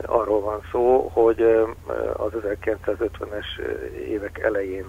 arról 0.06 0.42
van 0.42 0.62
szó, 0.72 1.10
hogy 1.14 1.42
az 2.14 2.32
1950-es 2.34 3.60
évek 4.08 4.40
elején 4.40 4.86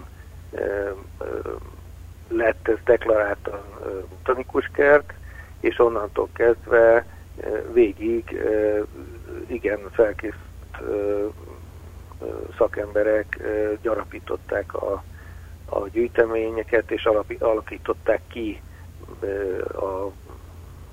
lett 2.28 2.68
ez 2.68 2.76
deklaráltan 2.84 3.60
botanikus 4.08 4.70
kert, 4.72 5.12
és 5.60 5.78
onnantól 5.78 6.28
kezdve 6.32 7.06
végig 7.72 8.42
igen 9.46 9.78
felkészült 9.90 11.32
szakemberek 12.56 13.40
gyarapították 13.82 14.74
a, 14.74 15.02
a 15.64 15.88
gyűjteményeket, 15.88 16.90
és 16.90 17.08
alakították 17.38 18.20
ki 18.28 18.62
a 19.72 20.10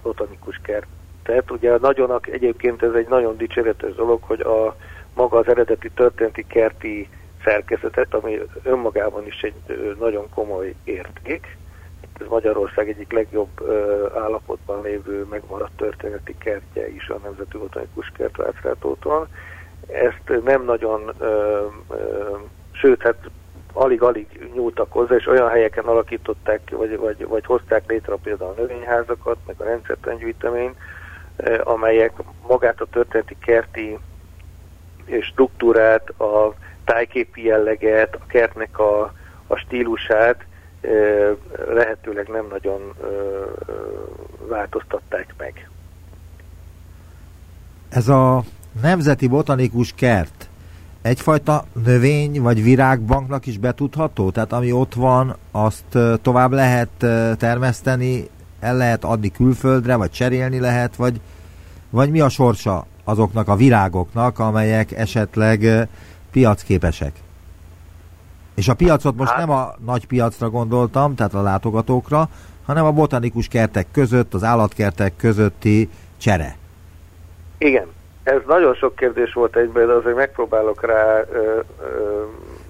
botanikus 0.05 0.59
kertet. 0.61 1.51
Ugye 1.51 1.77
nagyon, 1.77 2.19
egyébként 2.31 2.83
ez 2.83 2.93
egy 2.93 3.07
nagyon 3.07 3.37
dicséretes 3.37 3.95
dolog, 3.95 4.21
hogy 4.21 4.41
a 4.41 4.75
maga 5.13 5.37
az 5.37 5.47
eredeti 5.47 5.89
történeti 5.89 6.45
kerti 6.47 7.09
szerkezetet, 7.43 8.13
ami 8.13 8.39
önmagában 8.63 9.25
is 9.25 9.41
egy 9.41 9.95
nagyon 9.99 10.29
komoly 10.29 10.73
érték. 10.83 11.57
Ez 12.19 12.27
Magyarország 12.27 12.89
egyik 12.89 13.11
legjobb 13.11 13.49
állapotban 14.15 14.81
lévő 14.81 15.25
megmaradt 15.29 15.77
történeti 15.77 16.35
kertje 16.37 16.89
is 16.89 17.09
a 17.09 17.19
Nemzeti 17.23 17.57
Botanikus 17.57 18.11
Kert 18.17 18.37
ezt 19.87 20.43
nem 20.43 20.63
nagyon, 20.63 21.13
ö, 21.19 21.61
sőt, 22.71 23.01
hát 23.01 23.29
alig-alig 23.75 24.49
nyúltak 24.53 24.91
hozzá, 24.91 25.15
és 25.15 25.27
olyan 25.27 25.49
helyeken 25.49 25.85
alakították, 25.85 26.61
vagy, 26.71 26.97
vagy, 26.97 27.27
vagy 27.27 27.45
hozták 27.45 27.83
létre 27.87 28.15
például 28.23 28.53
a 28.57 28.61
növényházakat, 28.61 29.37
meg 29.47 29.55
a 29.57 29.63
rendszertelen 29.63 30.17
gyűjteményt, 30.17 30.77
amelyek 31.63 32.11
magát 32.47 32.81
a 32.81 32.85
történeti 32.91 33.37
kerti 33.45 33.97
struktúrát, 35.21 36.09
a 36.09 36.53
tájképi 36.85 37.43
jelleget, 37.43 38.15
a 38.15 38.25
kertnek 38.27 38.79
a, 38.79 39.13
a 39.47 39.55
stílusát 39.55 40.45
lehetőleg 41.67 42.27
nem 42.27 42.47
nagyon 42.49 42.93
változtatták 44.47 45.33
meg. 45.37 45.69
Ez 47.89 48.07
a 48.07 48.43
Nemzeti 48.81 49.27
Botanikus 49.27 49.93
Kert 49.93 50.49
egyfajta 51.05 51.63
növény 51.83 52.41
vagy 52.41 52.63
virágbanknak 52.63 53.45
is 53.45 53.57
betudható? 53.57 54.31
Tehát 54.31 54.53
ami 54.53 54.71
ott 54.71 54.93
van, 54.93 55.35
azt 55.51 55.97
tovább 56.21 56.51
lehet 56.51 56.89
termeszteni, 57.37 58.29
el 58.59 58.77
lehet 58.77 59.03
adni 59.03 59.31
külföldre, 59.31 59.95
vagy 59.95 60.11
cserélni 60.11 60.59
lehet, 60.59 60.95
vagy, 60.95 61.21
vagy 61.89 62.09
mi 62.09 62.19
a 62.19 62.29
sorsa 62.29 62.85
azoknak 63.03 63.47
a 63.47 63.55
virágoknak, 63.55 64.39
amelyek 64.39 64.91
esetleg 64.91 65.87
piacképesek? 66.31 67.13
És 68.55 68.67
a 68.67 68.73
piacot 68.73 69.15
most 69.15 69.31
hát. 69.31 69.39
nem 69.39 69.49
a 69.49 69.75
nagy 69.85 70.07
piacra 70.07 70.49
gondoltam, 70.49 71.15
tehát 71.15 71.33
a 71.33 71.41
látogatókra, 71.41 72.29
hanem 72.65 72.85
a 72.85 72.91
botanikus 72.91 73.47
kertek 73.47 73.87
között, 73.91 74.33
az 74.33 74.43
állatkertek 74.43 75.15
közötti 75.15 75.89
csere. 76.17 76.57
Igen, 77.57 77.85
ez 78.25 78.41
nagyon 78.47 78.73
sok 78.73 78.95
kérdés 78.95 79.33
volt 79.33 79.55
egyben, 79.55 79.87
de 79.87 79.93
azért 79.93 80.15
megpróbálok 80.15 80.85
rá... 80.85 81.21
Ö, 81.31 81.59
ö, 81.81 82.23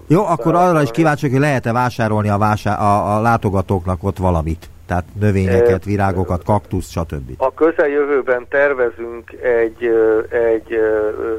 Jó, 0.07 0.25
akkor 0.25 0.55
arra 0.55 0.81
is 0.81 0.91
kíváncsi, 0.91 1.29
hogy 1.29 1.39
lehet-e 1.39 1.71
vásárolni 1.71 2.29
a, 2.29 2.37
vásár, 2.37 2.79
a, 2.79 3.15
a 3.15 3.21
látogatóknak 3.21 4.03
ott 4.03 4.17
valamit? 4.17 4.69
Tehát 4.87 5.05
növényeket, 5.19 5.85
virágokat, 5.85 6.43
kaktusz, 6.43 6.89
stb. 6.89 7.31
A 7.37 7.53
közeljövőben 7.53 8.45
tervezünk 8.49 9.31
egy, 9.31 9.89
egy 10.29 10.79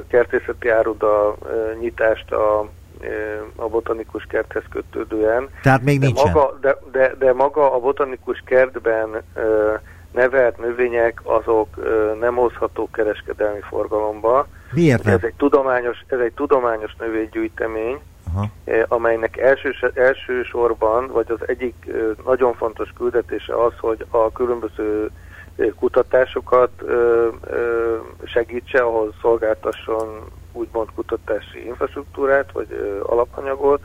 kertészeti 0.08 0.68
áruda 0.68 1.36
nyitást 1.80 2.32
a, 2.32 2.68
a 3.56 3.68
botanikus 3.68 4.24
kerthez 4.28 4.62
kötődően. 4.70 5.48
Tehát 5.62 5.82
még 5.82 6.00
de 6.00 6.06
nincsen. 6.06 6.32
Maga, 6.32 6.58
de, 6.60 6.76
de, 6.92 7.14
de 7.18 7.32
maga 7.32 7.74
a 7.74 7.78
botanikus 7.78 8.42
kertben 8.46 9.08
nevelt 10.16 10.58
növények 10.58 11.20
azok 11.22 11.68
nem 12.20 12.34
hozhatók 12.34 12.92
kereskedelmi 12.92 13.60
forgalomba. 13.60 14.46
Miért 14.72 15.04
nem? 15.04 15.14
Ez 15.14 15.22
egy 15.22 15.34
tudományos, 15.36 16.04
ez 16.06 16.18
egy 16.18 16.32
tudományos 16.32 16.96
növénygyűjtemény, 16.98 17.98
Aha. 18.34 18.48
amelynek 18.88 19.36
elsős, 19.36 19.84
elsősorban, 19.94 21.06
vagy 21.06 21.30
az 21.30 21.48
egyik 21.48 21.86
nagyon 22.24 22.54
fontos 22.54 22.92
küldetése 22.96 23.64
az, 23.64 23.72
hogy 23.80 24.06
a 24.10 24.32
különböző 24.32 25.10
kutatásokat 25.78 26.70
segítse, 28.24 28.78
ahol 28.78 29.14
szolgáltasson 29.20 30.24
úgymond 30.52 30.88
kutatási 30.94 31.66
infrastruktúrát, 31.66 32.52
vagy 32.52 33.00
alapanyagot, 33.02 33.80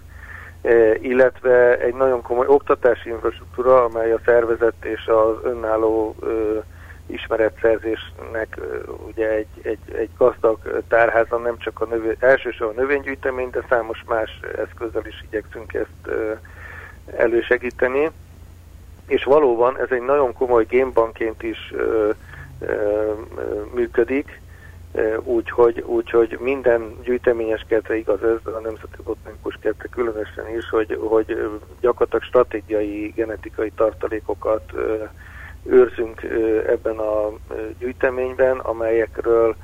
illetve 1.01 1.79
egy 1.79 1.93
nagyon 1.93 2.21
komoly 2.21 2.47
oktatási 2.47 3.09
infrastruktúra, 3.09 3.83
amely 3.83 4.11
a 4.11 4.19
szervezet 4.25 4.85
és 4.85 5.05
az 5.07 5.35
önálló 5.43 6.15
ismeretszerzésnek 7.05 8.59
ugye 9.07 9.29
egy, 9.29 9.47
egy, 9.61 9.95
egy 9.95 10.09
gazdag 10.17 10.83
tárháza, 10.87 11.37
nem 11.37 11.57
csak 11.57 11.81
a 11.81 11.85
növény, 11.85 12.15
elsősorban 12.19 12.77
a 12.77 12.81
növénygyűjtemény, 12.81 13.49
de 13.49 13.65
számos 13.69 14.03
más 14.07 14.39
eszközzel 14.57 15.05
is 15.05 15.23
igyekszünk 15.29 15.73
ezt 15.73 16.15
elősegíteni. 17.17 18.09
És 19.07 19.23
valóban 19.23 19.79
ez 19.79 19.87
egy 19.89 20.01
nagyon 20.01 20.33
komoly 20.33 20.65
gémbanként 20.65 21.43
is 21.43 21.73
működik, 23.73 24.40
úgyhogy 25.23 25.83
úgy, 25.85 26.09
hogy 26.09 26.37
minden 26.39 26.97
gyűjteményes 27.03 27.65
kertre 27.67 27.95
igaz 27.95 28.23
ez, 28.23 28.53
a 28.53 28.59
Nemzeti 28.59 29.01
Botanikus 29.03 29.57
kertre 29.61 29.87
különösen 29.87 30.57
is, 30.57 30.69
hogy, 30.69 30.97
hogy 31.01 31.49
gyakorlatilag 31.79 32.23
stratégiai 32.23 33.13
genetikai 33.15 33.71
tartalékokat 33.75 34.71
őrzünk 35.63 36.21
ebben 36.67 36.97
a 36.97 37.29
gyűjteményben, 37.79 38.57
amelyekről 38.57 39.55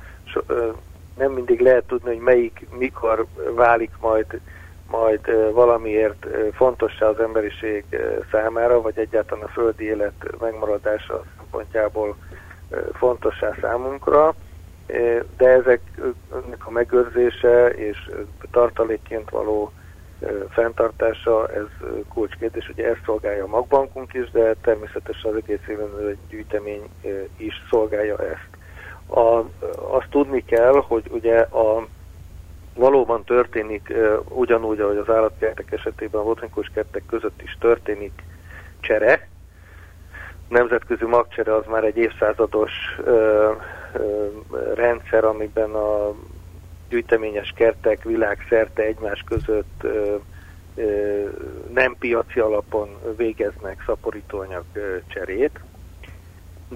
nem 1.16 1.32
mindig 1.32 1.60
lehet 1.60 1.84
tudni, 1.86 2.08
hogy 2.08 2.22
melyik, 2.22 2.66
mikor 2.78 3.26
válik 3.54 3.90
majd 4.00 4.40
majd 4.90 5.52
valamiért 5.52 6.26
fontossá 6.52 7.06
az 7.06 7.20
emberiség 7.20 7.84
számára, 8.30 8.80
vagy 8.80 8.98
egyáltalán 8.98 9.44
a 9.44 9.48
földi 9.48 9.84
élet 9.84 10.40
megmaradása 10.40 11.24
szempontjából 11.36 12.16
fontossá 12.92 13.54
számunkra 13.60 14.34
de 15.36 15.48
ezeknek 15.48 16.66
a 16.66 16.70
megőrzése 16.70 17.68
és 17.68 18.10
tartalékként 18.50 19.30
való 19.30 19.72
fenntartása, 20.48 21.48
ez 21.48 21.66
kulcskérdés. 22.08 22.68
Ugye 22.68 22.88
ezt 22.88 23.04
szolgálja 23.04 23.44
a 23.44 23.48
magbankunk 23.48 24.14
is, 24.14 24.30
de 24.30 24.54
természetesen 24.62 25.30
az 25.30 25.36
egész 25.36 25.68
éven 25.68 26.08
egy 26.08 26.18
gyűjtemény 26.28 26.82
is 27.36 27.54
szolgálja 27.70 28.16
ezt. 28.18 28.48
A, 29.20 29.44
azt 29.94 30.08
tudni 30.10 30.44
kell, 30.44 30.82
hogy 30.86 31.04
ugye 31.10 31.38
a 31.40 31.86
valóban 32.74 33.24
történik 33.24 33.92
ugyanúgy, 34.28 34.80
ahogy 34.80 34.96
az 34.96 35.08
állatkertek 35.10 35.72
esetében 35.72 36.20
a 36.20 36.24
botanikus 36.24 36.70
kertek 36.74 37.02
között 37.06 37.42
is 37.42 37.56
történik 37.60 38.12
csere. 38.80 39.28
Nemzetközi 40.48 41.04
magcsere 41.04 41.54
az 41.54 41.64
már 41.66 41.84
egy 41.84 41.96
évszázados 41.96 42.72
rendszer, 44.74 45.24
amiben 45.24 45.70
a 45.70 46.14
gyűjteményes 46.88 47.52
kertek 47.56 48.02
világszerte 48.02 48.82
egymás 48.82 49.24
között 49.26 49.86
nem 51.72 51.96
piaci 51.98 52.40
alapon 52.40 52.88
végeznek 53.16 53.82
szaporítóanyag 53.86 54.64
cserét. 55.06 55.60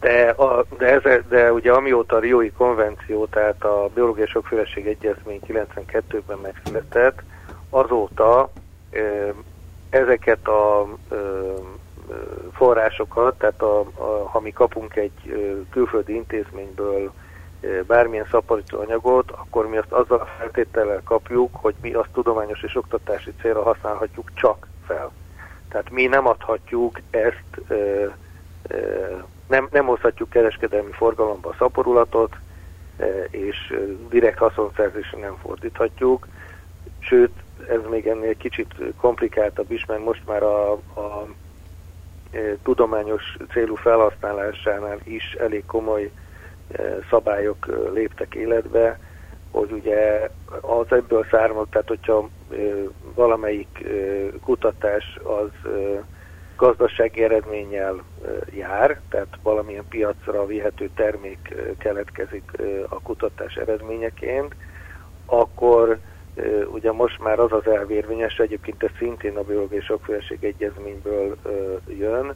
De, 0.00 0.28
a, 0.28 0.64
de, 0.78 0.86
ez, 0.86 1.20
de 1.28 1.52
ugye 1.52 1.72
amióta 1.72 2.16
a 2.16 2.20
Riói 2.20 2.50
konvenció, 2.50 3.26
tehát 3.26 3.64
a 3.64 3.90
biológiai 3.94 4.26
sokféleség 4.26 4.86
egyezmény 4.86 5.40
92-ben 5.48 6.38
megszületett, 6.38 7.22
azóta 7.70 8.50
ezeket 9.90 10.48
a 10.48 10.88
forrásokat, 12.52 13.38
tehát 13.38 13.62
a, 13.62 13.80
a, 13.80 14.28
ha 14.28 14.40
mi 14.40 14.52
kapunk 14.52 14.96
egy 14.96 15.12
külföldi 15.70 16.14
intézményből 16.14 17.12
bármilyen 17.86 18.26
szaporító 18.30 18.80
anyagot, 18.80 19.30
akkor 19.30 19.68
mi 19.68 19.76
azt 19.76 19.92
azzal 19.92 20.18
a 20.18 20.28
feltétellel 20.38 21.02
kapjuk, 21.04 21.50
hogy 21.52 21.74
mi 21.80 21.92
azt 21.92 22.08
tudományos 22.12 22.62
és 22.62 22.76
oktatási 22.76 23.32
célra 23.40 23.62
használhatjuk 23.62 24.30
csak 24.34 24.66
fel. 24.86 25.10
Tehát 25.68 25.90
mi 25.90 26.06
nem 26.06 26.26
adhatjuk 26.26 27.00
ezt, 27.10 27.44
ö, 27.68 28.06
ö, 28.68 29.16
nem, 29.48 29.68
nem 29.70 29.86
hozhatjuk 29.86 30.30
kereskedelmi 30.30 30.92
forgalomba 30.92 31.48
a 31.48 31.54
szaporulatot, 31.58 32.36
ö, 32.98 33.22
és 33.30 33.74
direkt 34.10 34.38
haszonszerzésre 34.38 35.18
nem 35.18 35.36
fordíthatjuk, 35.42 36.26
sőt, 36.98 37.32
ez 37.68 37.80
még 37.90 38.06
ennél 38.06 38.36
kicsit 38.36 38.74
komplikáltabb 39.00 39.70
is, 39.70 39.86
mert 39.86 40.04
most 40.04 40.26
már 40.26 40.42
a, 40.42 40.72
a 40.72 41.26
tudományos 42.62 43.36
célú 43.50 43.74
felhasználásánál 43.74 44.98
is 45.04 45.32
elég 45.32 45.66
komoly 45.66 46.10
szabályok 47.10 47.90
léptek 47.94 48.34
életbe, 48.34 48.98
hogy 49.50 49.70
ugye 49.72 50.30
az 50.60 50.86
ebből 50.88 51.26
származ, 51.30 51.66
tehát 51.70 51.88
hogyha 51.88 52.28
valamelyik 53.14 53.86
kutatás 54.44 55.18
az 55.22 55.70
gazdasági 56.56 57.22
eredménnyel 57.22 58.02
jár, 58.54 59.00
tehát 59.08 59.38
valamilyen 59.42 59.84
piacra 59.88 60.46
vihető 60.46 60.90
termék 60.94 61.54
keletkezik 61.78 62.50
a 62.88 63.00
kutatás 63.00 63.54
eredményeként, 63.54 64.54
akkor 65.26 65.98
ugye 66.72 66.92
most 66.92 67.18
már 67.22 67.38
az 67.38 67.52
az 67.52 67.66
elvérvényes, 67.66 68.38
egyébként 68.38 68.82
ez 68.82 68.90
szintén 68.98 69.36
a 69.36 69.42
biológiai 69.42 69.80
sokféleség 69.80 70.44
egyezményből 70.44 71.36
jön, 71.86 72.34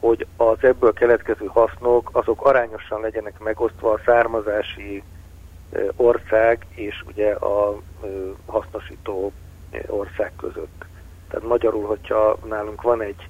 hogy 0.00 0.26
az 0.36 0.56
ebből 0.60 0.92
keletkező 0.92 1.46
hasznok 1.46 2.10
azok 2.12 2.46
arányosan 2.46 3.00
legyenek 3.00 3.38
megosztva 3.38 3.92
a 3.92 4.00
származási 4.04 5.02
ország 5.96 6.66
és 6.74 7.02
ugye 7.06 7.32
a 7.32 7.80
hasznosító 8.46 9.32
ország 9.86 10.32
között. 10.36 10.84
Tehát 11.28 11.48
magyarul, 11.48 11.86
hogyha 11.86 12.38
nálunk 12.48 12.82
van 12.82 13.02
egy 13.02 13.28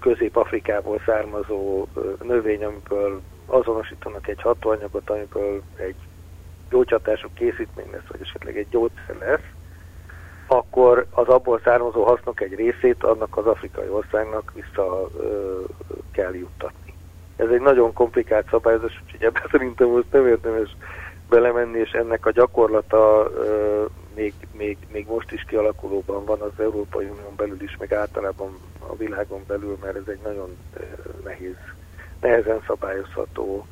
Közép-Afrikából 0.00 1.00
származó 1.06 1.86
növény, 2.22 2.64
amiből 2.64 3.20
azonosítanak 3.46 4.28
egy 4.28 4.42
hatóanyagot, 4.42 5.10
amiből 5.10 5.62
egy 5.76 5.94
gyógyhatású 6.74 7.28
készítmény 7.34 7.90
lesz, 7.92 8.06
vagy 8.08 8.20
esetleg 8.22 8.56
egy 8.56 8.68
gyógyszer 8.70 9.16
lesz, 9.18 9.48
akkor 10.46 11.06
az 11.10 11.28
abból 11.28 11.60
származó 11.64 12.04
hasznok 12.04 12.40
egy 12.40 12.54
részét 12.54 13.04
annak 13.04 13.36
az 13.36 13.46
afrikai 13.46 13.88
országnak 13.88 14.52
vissza 14.54 15.08
ö, 15.18 15.60
kell 16.12 16.34
juttatni. 16.34 16.94
Ez 17.36 17.48
egy 17.48 17.60
nagyon 17.60 17.92
komplikált 17.92 18.48
szabályozás, 18.50 19.00
úgyhogy 19.04 19.22
ebben 19.22 19.42
szerintem 19.50 19.88
most 19.88 20.12
nem 20.12 20.26
érdemes 20.26 20.76
belemenni, 21.28 21.78
és 21.78 21.90
ennek 21.90 22.26
a 22.26 22.30
gyakorlata 22.30 23.30
ö, 23.34 23.84
még, 24.14 24.34
még, 24.52 24.76
még 24.92 25.06
most 25.06 25.32
is 25.32 25.44
kialakulóban 25.48 26.24
van 26.24 26.40
az 26.40 26.60
Európai 26.60 27.04
Unión 27.04 27.34
belül 27.36 27.62
is, 27.62 27.76
meg 27.76 27.92
általában 27.92 28.58
a 28.78 28.96
világon 28.96 29.44
belül, 29.46 29.78
mert 29.82 29.96
ez 29.96 30.08
egy 30.08 30.20
nagyon 30.22 30.56
nehéz, 31.24 31.56
nehezen 32.20 32.62
szabályozható 32.66 33.66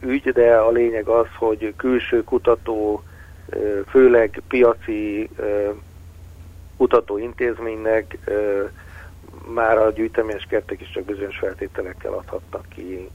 ügy, 0.00 0.32
de 0.32 0.56
a 0.56 0.70
lényeg 0.70 1.08
az, 1.08 1.26
hogy 1.38 1.74
külső 1.76 2.24
kutató 2.24 3.02
főleg 3.88 4.42
piaci 4.48 5.30
kutatóintézménynek 6.76 8.18
már 9.54 9.78
a 9.78 9.90
gyűjteményes 9.90 10.46
kertek 10.48 10.80
is 10.80 10.90
csak 10.90 11.04
bizonyos 11.04 11.38
feltételekkel 11.38 12.12
adhatnak 12.12 12.66
ki 12.68 13.08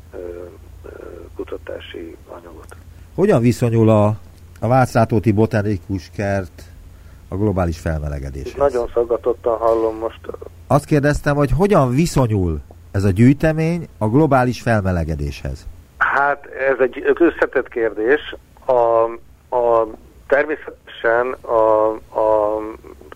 kutatási 1.35 2.15
anyagot. 2.27 2.75
Hogyan 3.15 3.41
viszonyul 3.41 3.89
a, 3.89 4.05
a 4.59 4.67
Vácrátóti 4.67 5.31
botanikus 5.31 6.09
kert 6.15 6.63
a 7.27 7.35
globális 7.35 7.79
felmelegedéshez? 7.79 8.57
Nagyon 8.57 8.89
szaggatottan 8.93 9.57
hallom 9.57 9.97
most. 9.97 10.19
Azt 10.67 10.85
kérdeztem, 10.85 11.35
hogy 11.35 11.51
hogyan 11.51 11.89
viszonyul 11.89 12.61
ez 12.91 13.03
a 13.03 13.09
gyűjtemény 13.09 13.87
a 13.97 14.07
globális 14.07 14.61
felmelegedéshez? 14.61 15.67
Hát 16.11 16.45
ez 16.45 16.79
egy 16.79 17.13
összetett 17.19 17.67
kérdés. 17.67 18.35
A, 18.65 19.03
a 19.55 19.87
természetesen 20.27 21.31
a, 21.41 21.87
a, 22.19 22.61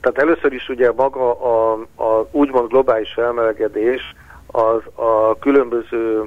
tehát 0.02 0.18
először 0.18 0.54
is 0.54 0.70
ugye 0.70 0.92
maga 0.92 1.32
a, 1.32 1.80
a 1.96 2.28
úgymond 2.32 2.70
globális 2.70 3.14
felmelegedés 3.14 4.16
az 4.48 4.82
a 4.96 5.40
különböző 5.40 6.24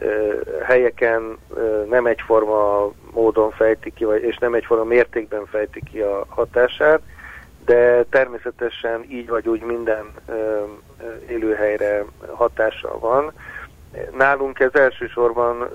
e, 0.00 0.06
helyeken 0.64 1.38
e, 1.56 1.60
nem 1.88 2.06
egyforma 2.06 2.90
módon 3.12 3.50
fejti 3.50 3.92
ki, 3.92 4.04
vagy, 4.04 4.22
és 4.22 4.38
nem 4.38 4.54
egyforma 4.54 4.84
mértékben 4.84 5.46
fejti 5.46 5.82
ki 5.92 6.00
a 6.00 6.24
hatását, 6.28 7.00
de 7.64 8.04
természetesen 8.10 9.04
így 9.08 9.28
vagy 9.28 9.48
úgy 9.48 9.62
minden 9.62 10.04
e, 10.28 10.32
élőhelyre 11.28 12.04
hatással 12.34 12.98
van. 12.98 13.32
Nálunk 14.16 14.60
ez 14.60 14.74
elsősorban 14.74 15.68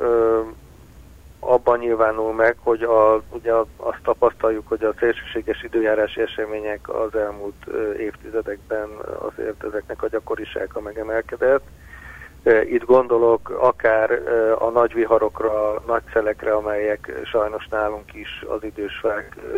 abban 1.40 1.80
nyilvánul 1.80 2.34
meg, 2.34 2.56
hogy 2.64 2.84
a, 2.84 3.22
ugye 3.30 3.54
azt 3.76 4.02
tapasztaljuk, 4.04 4.68
hogy 4.68 4.84
a 4.84 4.94
szélsőséges 5.00 5.64
időjárási 5.64 6.22
események 6.22 6.90
az 6.90 7.16
elmúlt 7.16 7.66
évtizedekben 7.98 8.90
azért 9.18 9.64
ezeknek 9.64 10.04
a 10.04 10.08
gyakorisága 10.08 10.82
megemelkedett. 10.82 11.64
Itt 12.70 12.86
gondolok 12.86 13.50
akár 13.50 14.12
a 14.60 14.70
nagy 14.70 14.94
viharokra, 14.94 15.82
nagy 15.88 16.04
szelekre, 16.14 16.54
amelyek 16.54 17.12
sajnos 17.26 17.68
nálunk 17.68 18.14
is 18.14 18.46
az 18.48 18.64
idős 18.64 19.04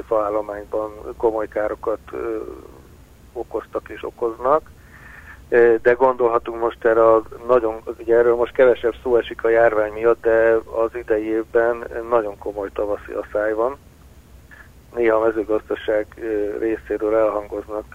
faállományban 0.07 0.91
komoly 1.17 1.47
károkat 1.47 2.11
okoztak 3.33 3.89
és 3.89 4.03
okoznak 4.03 4.69
de 5.81 5.93
gondolhatunk 5.97 6.59
most 6.59 6.85
erre 6.85 7.13
a 7.13 7.23
nagyon, 7.47 7.81
ugye 7.99 8.15
erről 8.15 8.35
most 8.35 8.53
kevesebb 8.53 8.93
szó 9.03 9.15
esik 9.15 9.43
a 9.43 9.49
járvány 9.49 9.91
miatt, 9.91 10.21
de 10.21 10.57
az 10.65 10.95
idei 10.95 11.25
évben 11.25 11.87
nagyon 12.09 12.37
komoly 12.37 12.69
tavaszi 12.73 13.11
asszály 13.11 13.53
van. 13.53 13.77
Néha 14.95 15.17
a 15.17 15.25
mezőgazdaság 15.25 16.05
részéről 16.59 17.15
elhangoznak 17.15 17.85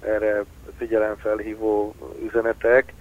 erre 0.00 0.44
figyelemfelhívó 0.78 1.94
üzenetek, 2.22 2.92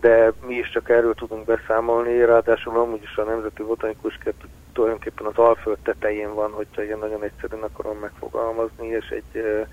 de 0.00 0.32
mi 0.46 0.54
is 0.54 0.70
csak 0.70 0.88
erről 0.88 1.14
tudunk 1.14 1.44
beszámolni, 1.44 2.24
ráadásul 2.24 2.78
amúgy 2.78 3.02
is 3.02 3.16
a 3.16 3.22
Nemzeti 3.22 3.62
Botanikus 3.62 4.18
Kert 4.24 4.44
tulajdonképpen 4.72 5.26
az 5.26 5.36
Alföld 5.36 5.78
tetején 5.82 6.34
van, 6.34 6.50
hogyha 6.50 6.82
ilyen 6.82 6.98
nagyon 6.98 7.22
egyszerűen 7.22 7.62
akarom 7.62 7.98
megfogalmazni, 7.98 8.86
és 8.86 9.08
egy 9.08 9.66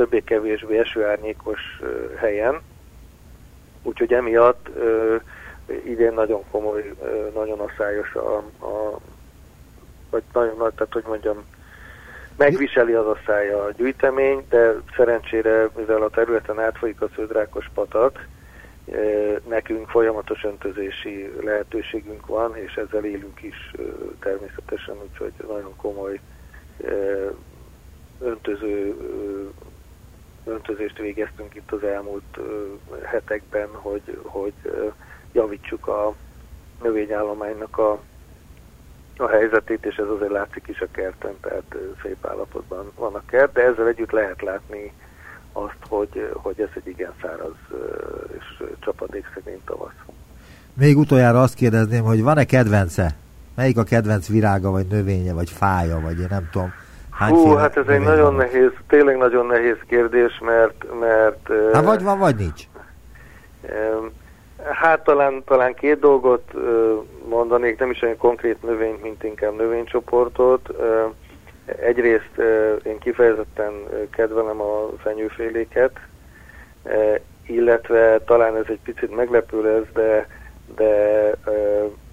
többé-kevésbé 0.00 0.78
esőárnyékos 0.78 1.80
helyen. 2.16 2.60
Úgyhogy 3.82 4.12
emiatt 4.12 4.68
idén 5.84 6.12
nagyon 6.12 6.42
komoly, 6.50 6.94
nagyon 7.34 7.60
asszályos 7.60 8.14
a, 8.14 8.36
a 8.64 8.98
vagy 10.10 10.22
nagyon 10.32 10.56
nagy, 10.58 10.72
tehát 10.74 10.92
hogy 10.92 11.04
mondjam, 11.06 11.44
megviseli 12.36 12.92
az 12.92 13.06
asszály 13.06 13.52
a 13.52 13.70
gyűjtemény, 13.76 14.46
de 14.48 14.72
szerencsére, 14.96 15.68
mivel 15.76 16.02
a 16.02 16.10
területen 16.10 16.60
átfolyik 16.60 17.00
a 17.00 17.08
sződrákos 17.14 17.70
patak, 17.74 18.26
nekünk 19.48 19.88
folyamatos 19.88 20.44
öntözési 20.44 21.32
lehetőségünk 21.40 22.26
van, 22.26 22.56
és 22.56 22.74
ezzel 22.74 23.04
élünk 23.04 23.42
is 23.42 23.72
természetesen, 24.20 24.94
úgyhogy 25.10 25.32
nagyon 25.48 25.76
komoly 25.76 26.20
öntöző 28.20 28.94
öntözést 30.50 30.98
végeztünk 30.98 31.54
itt 31.54 31.72
az 31.72 31.84
elmúlt 31.84 32.38
hetekben, 33.04 33.68
hogy, 33.72 34.18
hogy 34.22 34.52
javítsuk 35.32 35.86
a 35.86 36.14
növényállománynak 36.82 37.78
a, 37.78 38.00
a 39.16 39.28
helyzetét, 39.28 39.84
és 39.84 39.96
ez 39.96 40.08
azért 40.08 40.30
látszik 40.30 40.64
is 40.66 40.80
a 40.80 40.86
kerten, 40.90 41.34
tehát 41.40 41.76
szép 42.02 42.26
állapotban 42.26 42.92
van 42.96 43.14
a 43.14 43.22
kert, 43.26 43.52
de 43.52 43.62
ezzel 43.62 43.88
együtt 43.88 44.10
lehet 44.10 44.42
látni 44.42 44.92
azt, 45.52 45.78
hogy, 45.88 46.30
hogy 46.32 46.60
ez 46.60 46.68
egy 46.74 46.88
igen 46.88 47.12
száraz 47.22 47.54
és 48.38 48.62
csapadékszegény 48.80 49.60
tavasz. 49.64 49.94
Még 50.74 50.98
utoljára 50.98 51.42
azt 51.42 51.54
kérdezném, 51.54 52.04
hogy 52.04 52.22
van-e 52.22 52.44
kedvence? 52.44 53.16
Melyik 53.54 53.78
a 53.78 53.82
kedvenc 53.84 54.28
virága, 54.28 54.70
vagy 54.70 54.86
növénye, 54.86 55.32
vagy 55.32 55.50
fája, 55.50 56.00
vagy 56.00 56.18
én 56.20 56.26
nem 56.30 56.48
tudom, 56.50 56.72
Hú, 57.28 57.54
hát 57.54 57.76
ez 57.76 57.86
egy 57.86 58.00
nagyon 58.00 58.34
van? 58.34 58.34
nehéz, 58.34 58.70
tényleg 58.88 59.16
nagyon 59.16 59.46
nehéz 59.46 59.76
kérdés, 59.86 60.38
mert... 60.38 60.84
mert 61.00 61.48
hát 61.72 61.84
vagy 61.84 62.02
van, 62.02 62.18
vagy 62.18 62.36
nincs. 62.36 62.62
Hát 64.72 65.04
talán, 65.04 65.42
talán 65.44 65.74
két 65.74 65.98
dolgot 65.98 66.52
mondanék, 67.28 67.78
nem 67.78 67.90
is 67.90 68.02
olyan 68.02 68.16
konkrét 68.16 68.62
növényt, 68.62 69.02
mint 69.02 69.24
inkább 69.24 69.56
növénycsoportot. 69.56 70.70
Egyrészt 71.64 72.38
én 72.82 72.98
kifejezetten 72.98 73.72
kedvelem 74.10 74.60
a 74.60 74.88
fenyőféléket, 75.02 75.98
illetve 77.46 78.20
talán 78.24 78.56
ez 78.56 78.66
egy 78.68 78.80
picit 78.84 79.16
meglepő 79.16 79.62
lesz, 79.62 79.92
de, 79.94 80.28
de 80.76 81.34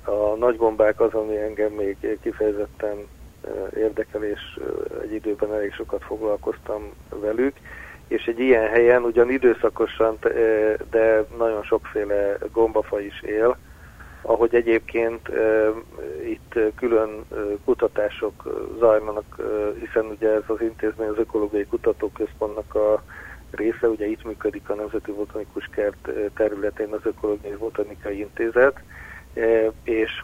a 0.06 0.36
nagygombák 0.39 1.02
az, 1.02 1.13
ami 1.13 1.38
engem 1.38 1.72
még 1.72 2.20
kifejezetten 2.22 3.08
érdekel, 3.76 4.24
és 4.24 4.60
egy 5.02 5.14
időben 5.14 5.54
elég 5.54 5.74
sokat 5.74 6.04
foglalkoztam 6.04 6.94
velük, 7.10 7.56
és 8.08 8.26
egy 8.26 8.40
ilyen 8.40 8.68
helyen 8.68 9.04
ugyan 9.04 9.32
időszakosan, 9.32 10.18
de 10.90 11.26
nagyon 11.38 11.64
sokféle 11.64 12.38
gombafaj 12.52 13.04
is 13.04 13.22
él, 13.22 13.58
ahogy 14.22 14.56
egyébként 14.56 15.30
itt 16.26 16.60
külön 16.76 17.26
kutatások 17.66 18.66
zajlanak, 18.80 19.36
hiszen 19.80 20.06
ugye 20.06 20.30
ez 20.30 20.44
az 20.48 20.62
intézmény 20.62 21.08
az 21.08 21.18
Ökológiai 21.18 21.66
Kutatóközpontnak 21.66 22.76
a 22.76 23.04
része, 23.52 23.88
ugye 23.88 24.06
itt 24.06 24.24
működik 24.24 24.70
a 24.70 24.76
Nemzeti 24.76 25.12
Botanikus 25.12 25.70
Kert 25.72 26.10
területén 26.36 26.94
az 26.94 27.00
Ökológiai 27.04 27.56
Botanikai 27.56 28.20
Intézet, 28.20 28.80
és 29.84 30.24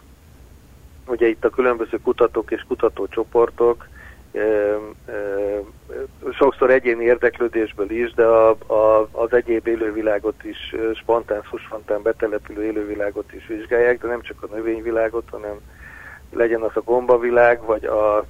ugye 1.14 1.28
itt 1.28 1.44
a 1.44 1.50
különböző 1.50 1.98
kutatók 2.02 2.50
és 2.50 2.64
kutatócsoportok 2.68 3.86
sokszor 6.32 6.70
egyéni 6.70 7.04
érdeklődésből 7.04 7.90
is, 7.90 8.12
de 8.12 8.24
a, 8.24 8.50
a, 8.50 9.08
az 9.12 9.32
egyéb 9.32 9.66
élővilágot 9.66 10.44
is, 10.44 10.74
spontán, 10.94 11.42
spontán 11.66 12.02
betelepülő 12.02 12.64
élővilágot 12.64 13.32
is 13.32 13.46
vizsgálják, 13.46 14.00
de 14.00 14.08
nem 14.08 14.22
csak 14.22 14.42
a 14.42 14.54
növényvilágot, 14.54 15.28
hanem 15.30 15.60
legyen 16.32 16.60
az 16.60 16.70
a 16.74 16.80
gombavilág, 16.80 17.64
vagy 17.64 17.84
a 17.84 18.24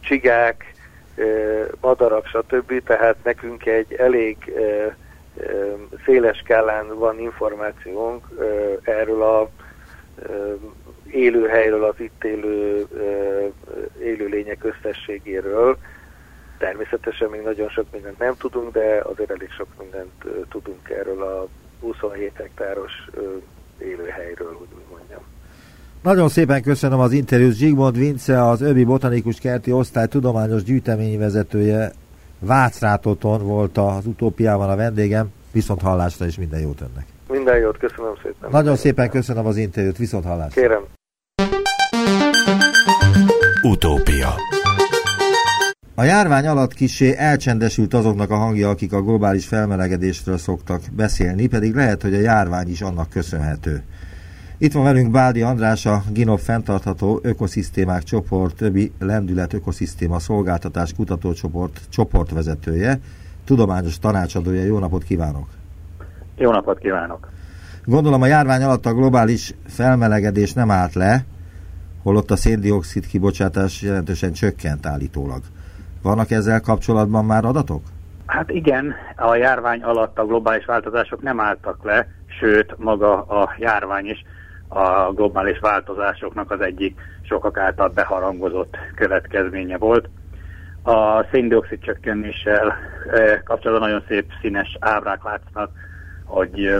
csigák, 0.00 0.74
madarak, 1.80 2.26
stb. 2.26 2.82
Tehát 2.84 3.16
nekünk 3.22 3.66
egy 3.66 3.92
elég 3.92 4.36
széles 6.04 6.38
skálán 6.38 6.98
van 6.98 7.20
információnk 7.20 8.26
erről 8.82 9.22
a 9.22 9.50
élőhelyről, 11.12 11.84
az 11.84 11.94
itt 11.98 12.24
élő 12.24 12.86
élőlények 14.02 14.64
összességéről. 14.64 15.76
Természetesen 16.58 17.28
még 17.30 17.40
nagyon 17.40 17.68
sok 17.68 17.86
mindent 17.92 18.18
nem 18.18 18.34
tudunk, 18.38 18.72
de 18.72 19.00
azért 19.02 19.30
elég 19.30 19.50
sok 19.50 19.66
mindent 19.78 20.46
tudunk 20.50 20.90
erről 20.90 21.22
a 21.22 21.48
27 21.80 22.32
hektáros 22.34 22.92
élőhelyről, 23.78 24.54
hogy 24.58 24.68
úgy 24.74 24.90
mondjam. 24.90 25.20
Nagyon 26.02 26.28
szépen 26.28 26.62
köszönöm 26.62 27.00
az 27.00 27.12
interjút. 27.12 27.54
Zsigmond 27.54 27.96
Vince, 27.96 28.48
az 28.48 28.60
Öbi 28.60 28.84
Botanikus 28.84 29.38
Kerti 29.38 29.72
Osztály 29.72 30.06
tudományos 30.06 30.62
gyűjteményvezetője 30.62 31.92
Vácrátoton 32.38 33.46
volt 33.46 33.78
az 33.78 34.06
utópiában 34.06 34.70
a 34.70 34.76
vendégem. 34.76 35.32
Viszont 35.52 35.80
hallásra 35.80 36.26
is 36.26 36.38
minden 36.38 36.60
jót 36.60 36.80
önnek. 36.80 37.06
Minden 37.28 37.58
jót, 37.58 37.78
köszönöm 37.78 38.14
szépen. 38.22 38.50
Nagyon 38.50 38.76
szépen 38.76 39.10
köszönöm 39.10 39.46
az 39.46 39.56
interjút, 39.56 39.96
viszont 39.98 40.24
hallásra. 40.24 40.60
Kérem. 40.60 40.82
Utópia 43.64 44.28
A 45.94 46.02
járvány 46.02 46.46
alatt 46.46 46.74
kisé 46.74 47.16
elcsendesült 47.16 47.94
azoknak 47.94 48.30
a 48.30 48.36
hangja, 48.36 48.68
akik 48.68 48.92
a 48.92 49.02
globális 49.02 49.46
felmelegedésről 49.46 50.38
szoktak 50.38 50.82
beszélni, 50.92 51.46
pedig 51.46 51.74
lehet, 51.74 52.02
hogy 52.02 52.14
a 52.14 52.20
járvány 52.20 52.68
is 52.68 52.80
annak 52.80 53.10
köszönhető. 53.10 53.82
Itt 54.58 54.72
van 54.72 54.82
velünk 54.82 55.10
Bádi 55.10 55.42
András, 55.42 55.86
a 55.86 56.02
GINOP 56.12 56.38
fenntartható 56.38 57.20
ökoszisztémák 57.22 58.02
csoport, 58.02 58.56
többi 58.56 58.92
lendület 58.98 59.52
ökoszisztéma 59.52 60.18
szolgáltatás 60.18 60.92
kutatócsoport 60.94 61.80
csoportvezetője, 61.88 62.98
tudományos 63.44 63.98
tanácsadója. 63.98 64.64
Jó 64.64 64.78
napot 64.78 65.02
kívánok! 65.02 65.46
Jó 66.36 66.50
napot 66.50 66.78
kívánok! 66.78 67.28
Gondolom 67.84 68.22
a 68.22 68.26
járvány 68.26 68.62
alatt 68.62 68.86
a 68.86 68.94
globális 68.94 69.54
felmelegedés 69.66 70.52
nem 70.52 70.70
állt 70.70 70.94
le, 70.94 71.24
holott 72.02 72.30
a 72.30 72.36
széndiokszid 72.36 73.06
kibocsátás 73.06 73.82
jelentősen 73.82 74.32
csökkent 74.32 74.86
állítólag. 74.86 75.40
Vannak 76.02 76.30
ezzel 76.30 76.60
kapcsolatban 76.60 77.24
már 77.24 77.44
adatok? 77.44 77.82
Hát 78.26 78.50
igen, 78.50 78.94
a 79.16 79.34
járvány 79.34 79.82
alatt 79.82 80.18
a 80.18 80.26
globális 80.26 80.64
változások 80.64 81.22
nem 81.22 81.40
álltak 81.40 81.84
le, 81.84 82.08
sőt 82.40 82.74
maga 82.78 83.22
a 83.22 83.54
járvány 83.58 84.06
is 84.06 84.24
a 84.68 85.12
globális 85.12 85.58
változásoknak 85.58 86.50
az 86.50 86.60
egyik 86.60 87.00
sokak 87.22 87.58
által 87.58 87.88
beharangozott 87.88 88.76
következménye 88.94 89.78
volt. 89.78 90.08
A 90.82 91.24
széndiokszid 91.30 91.78
csökkenéssel 91.80 92.74
eh, 93.12 93.40
kapcsolatban 93.44 93.88
nagyon 93.88 94.04
szép 94.08 94.32
színes 94.40 94.76
ábrák 94.80 95.24
látsznak, 95.24 95.70
hogy 96.24 96.74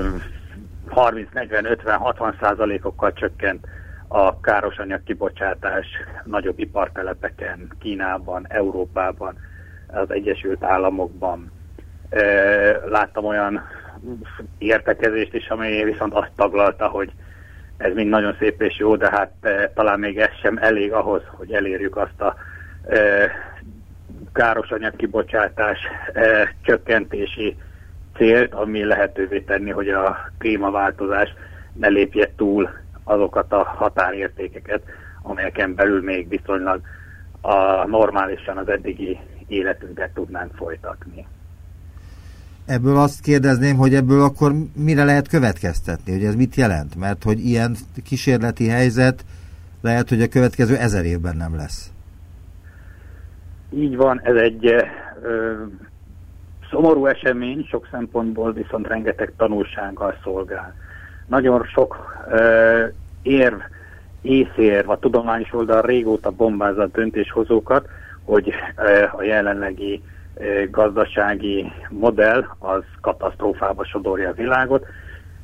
30, 0.89 1.29
40, 1.33 1.65
50, 1.65 1.99
60 1.99 2.37
százalékokkal 2.41 3.13
csökkent 3.13 3.67
a 4.13 4.41
károsanyag 4.41 5.03
kibocsátás 5.03 5.87
nagyobb 6.25 6.59
ipartelepeken, 6.59 7.69
Kínában, 7.81 8.47
Európában, 8.49 9.39
az 9.87 10.11
Egyesült 10.11 10.65
Államokban. 10.65 11.53
Láttam 12.89 13.25
olyan 13.25 13.63
értekezést 14.59 15.35
is, 15.35 15.49
ami 15.49 15.85
viszont 15.85 16.15
azt 16.15 16.31
taglalta, 16.37 16.89
hogy 16.89 17.13
ez 17.77 17.95
mind 17.95 18.09
nagyon 18.09 18.37
szép 18.39 18.63
és 18.63 18.79
jó, 18.79 18.97
de 18.97 19.11
hát 19.11 19.33
talán 19.75 19.99
még 19.99 20.19
ez 20.19 20.35
sem 20.43 20.57
elég 20.61 20.93
ahhoz, 20.93 21.23
hogy 21.27 21.53
elérjük 21.53 21.97
azt 21.97 22.21
a 22.21 22.37
károsanyag 24.33 24.97
kibocsátás 24.97 25.79
csökkentési 26.63 27.57
célt, 28.17 28.55
ami 28.55 28.85
lehetővé 28.85 29.41
tenni, 29.41 29.71
hogy 29.71 29.89
a 29.89 30.31
klímaváltozás 30.39 31.35
ne 31.73 31.89
lépje 31.89 32.31
túl 32.37 32.82
azokat 33.05 33.53
a 33.53 33.65
határértékeket, 33.65 34.83
amelyeken 35.23 35.75
belül 35.75 36.03
még 36.03 36.29
viszonylag 36.29 36.81
a 37.41 37.87
normálisan 37.87 38.57
az 38.57 38.69
eddigi 38.69 39.19
életünket 39.47 40.11
tudnánk 40.15 40.55
folytatni. 40.55 41.27
Ebből 42.67 42.97
azt 42.97 43.23
kérdezném, 43.23 43.77
hogy 43.77 43.95
ebből 43.95 44.23
akkor 44.23 44.53
mire 44.77 45.05
lehet 45.05 45.29
következtetni, 45.29 46.13
hogy 46.13 46.25
ez 46.25 46.35
mit 46.35 46.55
jelent? 46.55 46.97
Mert 46.97 47.23
hogy 47.23 47.39
ilyen 47.39 47.75
kísérleti 48.05 48.69
helyzet 48.69 49.25
lehet, 49.81 50.09
hogy 50.09 50.23
a 50.23 50.29
következő 50.29 50.77
ezer 50.77 51.05
évben 51.05 51.37
nem 51.37 51.57
lesz. 51.57 51.93
Így 53.71 53.97
van, 53.97 54.21
ez 54.21 54.37
egy 54.37 54.65
ö, 55.23 55.53
szomorú 56.71 57.07
esemény, 57.07 57.67
sok 57.71 57.89
szempontból 57.91 58.53
viszont 58.53 58.87
rengeteg 58.87 59.33
tanulsággal 59.37 60.15
szolgál 60.23 60.75
nagyon 61.33 61.65
sok 61.65 62.23
uh, 62.31 62.93
érv, 63.23 63.59
észérv 64.23 64.91
a 64.91 64.99
tudományos 64.99 65.53
oldal 65.53 65.83
régóta 65.83 66.31
bombázza 66.31 66.83
a 66.83 66.87
döntéshozókat, 66.87 67.89
hogy 68.25 68.49
uh, 68.49 69.19
a 69.19 69.23
jelenlegi 69.23 70.03
uh, 70.35 70.71
gazdasági 70.71 71.73
modell 71.91 72.45
az 72.59 72.83
katasztrófába 73.01 73.85
sodorja 73.85 74.29
a 74.29 74.33
világot, 74.33 74.87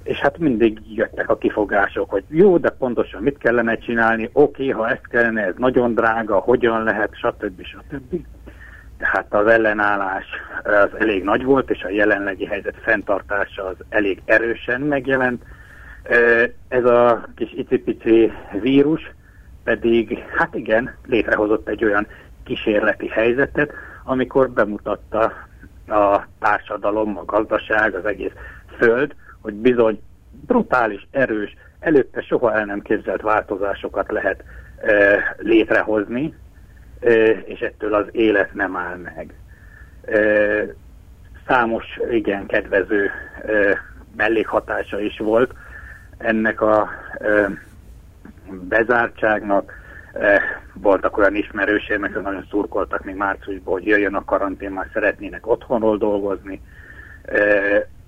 és 0.03 0.19
hát 0.19 0.39
mindig 0.39 0.81
jöttek 0.95 1.31
a 1.31 1.39
kifogások, 1.39 2.11
hogy 2.11 2.25
jó, 2.29 2.59
de 2.59 2.71
pontosan 2.71 3.23
mit 3.23 3.39
kellene 3.39 3.77
csinálni, 3.77 4.31
oké, 4.33 4.69
ha 4.69 4.89
ezt 4.89 5.09
kellene, 5.09 5.43
ez 5.43 5.55
nagyon 5.57 5.95
drága, 5.95 6.39
hogyan 6.39 6.83
lehet, 6.83 7.11
stb. 7.13 7.63
stb. 7.63 8.25
Tehát 8.99 9.35
az 9.35 9.47
ellenállás 9.47 10.25
az 10.65 10.99
elég 10.99 11.25
nagy 11.25 11.45
volt, 11.45 11.71
és 11.71 11.83
a 11.83 11.91
jelenlegi 11.91 12.45
helyzet 12.45 12.77
fenntartása 12.83 13.67
az 13.67 13.77
elég 13.89 14.23
erősen 14.25 14.81
megjelent, 14.81 15.43
ez 16.69 16.85
a 16.85 17.29
kis 17.37 17.53
icipici 17.53 18.33
vírus 18.61 19.13
pedig, 19.65 20.25
hát 20.37 20.55
igen, 20.55 20.95
létrehozott 21.07 21.69
egy 21.69 21.85
olyan 21.85 22.07
kísérleti 22.45 23.09
helyzetet, 23.09 23.73
amikor 24.05 24.51
bemutatta 24.51 25.33
a 25.89 26.27
társadalom, 26.39 27.19
a 27.19 27.25
gazdaság, 27.25 27.95
az 27.95 28.05
egész 28.05 28.33
föld, 28.79 29.15
hogy 29.41 29.55
bizony 29.55 30.03
brutális, 30.47 31.07
erős, 31.11 31.57
előtte 31.81 32.21
soha 32.21 32.55
el 32.55 32.65
nem 32.65 32.83
képzelt 32.83 33.21
változásokat 33.21 34.13
lehet 34.13 34.45
e, 34.83 35.37
létrehozni, 35.39 36.35
e, 37.01 37.11
és 37.31 37.61
ettől 37.61 37.95
az 37.95 38.07
élet 38.13 38.55
nem 38.55 38.77
áll 38.77 38.97
meg. 38.97 39.35
E, 40.05 40.21
számos, 41.47 41.85
igen, 42.11 42.47
kedvező 42.47 43.11
e, 43.47 43.79
mellékhatása 44.17 45.01
is 45.01 45.19
volt, 45.19 45.55
ennek 46.19 46.61
a 46.61 46.89
bezártságnak. 48.69 49.73
Voltak 50.73 51.17
olyan 51.17 51.35
ismerőseim, 51.35 52.03
akik 52.03 52.23
nagyon 52.23 52.47
szurkoltak 52.51 53.05
még 53.05 53.15
márciusban, 53.15 53.73
hogy 53.73 53.87
jöjjön 53.87 54.15
a 54.15 54.25
karantén, 54.25 54.71
már 54.71 54.89
szeretnének 54.93 55.47
otthonról 55.47 55.99
dolgozni. 55.99 56.61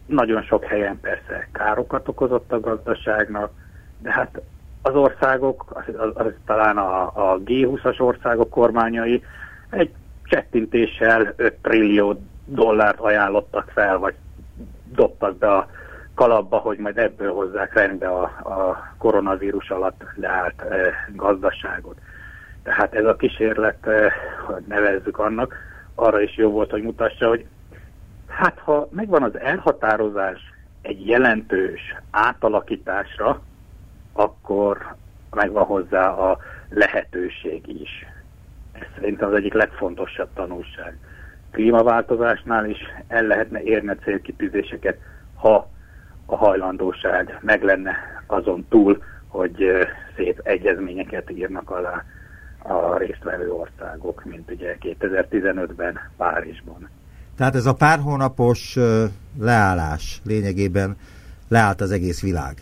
Nagyon 0.06 0.42
sok 0.42 0.64
helyen 0.64 1.00
persze 1.00 1.48
károkat 1.52 2.08
okozott 2.08 2.52
a 2.52 2.60
gazdaságnak, 2.60 3.50
de 3.98 4.12
hát 4.12 4.40
az 4.82 4.94
országok, 4.94 5.64
az, 5.68 5.94
az, 5.96 6.10
az 6.14 6.32
talán 6.46 6.76
a, 6.76 7.02
a 7.02 7.38
G20-as 7.44 8.00
országok 8.00 8.50
kormányai 8.50 9.24
egy 9.70 9.90
csettintéssel 10.24 11.32
5 11.36 11.54
trillió 11.62 12.22
dollárt 12.44 12.98
ajánlottak 12.98 13.70
fel, 13.74 13.98
vagy 13.98 14.14
dobtak 14.92 15.36
be 15.36 15.52
a 15.52 15.68
kalapba, 16.20 16.56
hogy 16.56 16.78
majd 16.78 16.98
ebből 16.98 17.33
hozzák 17.33 17.74
rendbe 17.74 18.09
a, 18.09 18.22
a 18.22 18.92
koronavírus 18.98 19.70
alatt 19.70 20.02
leállt 20.14 20.62
e, 20.62 20.92
gazdaságot. 21.14 21.98
Tehát 22.62 22.94
ez 22.94 23.04
a 23.04 23.16
kísérlet, 23.16 23.87
e, 23.87 24.12
hogy 24.46 24.62
nevezzük 24.68 25.18
annak, 25.18 25.54
arra 25.94 26.20
is 26.20 26.37
jó 26.37 26.50
volt, 26.50 26.70
hogy 26.70 26.83
mutassa, 26.83 27.28
hogy 27.28 27.46
hát 28.28 28.59
ha 28.59 28.88
megvan 28.90 29.22
az 29.22 29.38
elhatározás 29.38 30.38
egy 30.83 31.06
jelentős 31.06 31.80
átalakításra, 32.11 33.40
akkor 34.12 34.94
megvan 35.30 35.64
hozzá 35.64 36.09
a 36.09 36.38
lehetőség 36.68 37.80
is. 37.80 38.06
Ez 38.72 38.87
szerintem 38.94 39.28
az 39.28 39.35
egyik 39.35 39.52
legfontosabb 39.52 40.28
tanulság. 40.35 40.98
Klímaváltozásnál 41.50 42.68
is 42.68 42.78
el 43.09 43.22
lehetne 43.22 43.62
érni 43.62 43.90
a 43.90 44.04
célkitűzéseket, 44.04 44.98
ha 45.35 45.68
a 46.30 46.36
hajlandóság 46.36 47.38
meg 47.40 47.62
lenne 47.62 47.96
azon 48.26 48.66
túl, 48.68 49.02
hogy 49.28 49.64
szép 50.16 50.40
egyezményeket 50.42 51.30
írnak 51.30 51.70
alá 51.70 52.04
a 52.62 52.96
résztvevő 52.96 53.52
országok, 53.52 54.24
mint 54.24 54.50
ugye 54.50 54.76
2015-ben 54.80 55.98
Párizsban. 56.16 56.88
Tehát 57.36 57.54
ez 57.54 57.66
a 57.66 57.74
pár 57.74 57.98
hónapos 57.98 58.78
leállás 59.40 60.20
lényegében 60.24 60.96
leállt 61.48 61.80
az 61.80 61.90
egész 61.90 62.22
világ. 62.22 62.54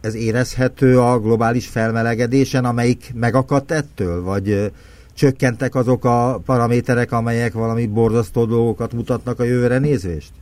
Ez 0.00 0.14
érezhető 0.14 1.00
a 1.00 1.20
globális 1.20 1.68
felmelegedésen, 1.68 2.64
amelyik 2.64 3.10
megakadt 3.14 3.70
ettől, 3.70 4.22
vagy 4.22 4.72
csökkentek 5.14 5.74
azok 5.74 6.04
a 6.04 6.40
paraméterek, 6.46 7.12
amelyek 7.12 7.52
valami 7.52 7.86
borzasztó 7.86 8.44
dolgokat 8.44 8.92
mutatnak 8.92 9.40
a 9.40 9.44
jövőre 9.44 9.78
nézvést? 9.78 10.32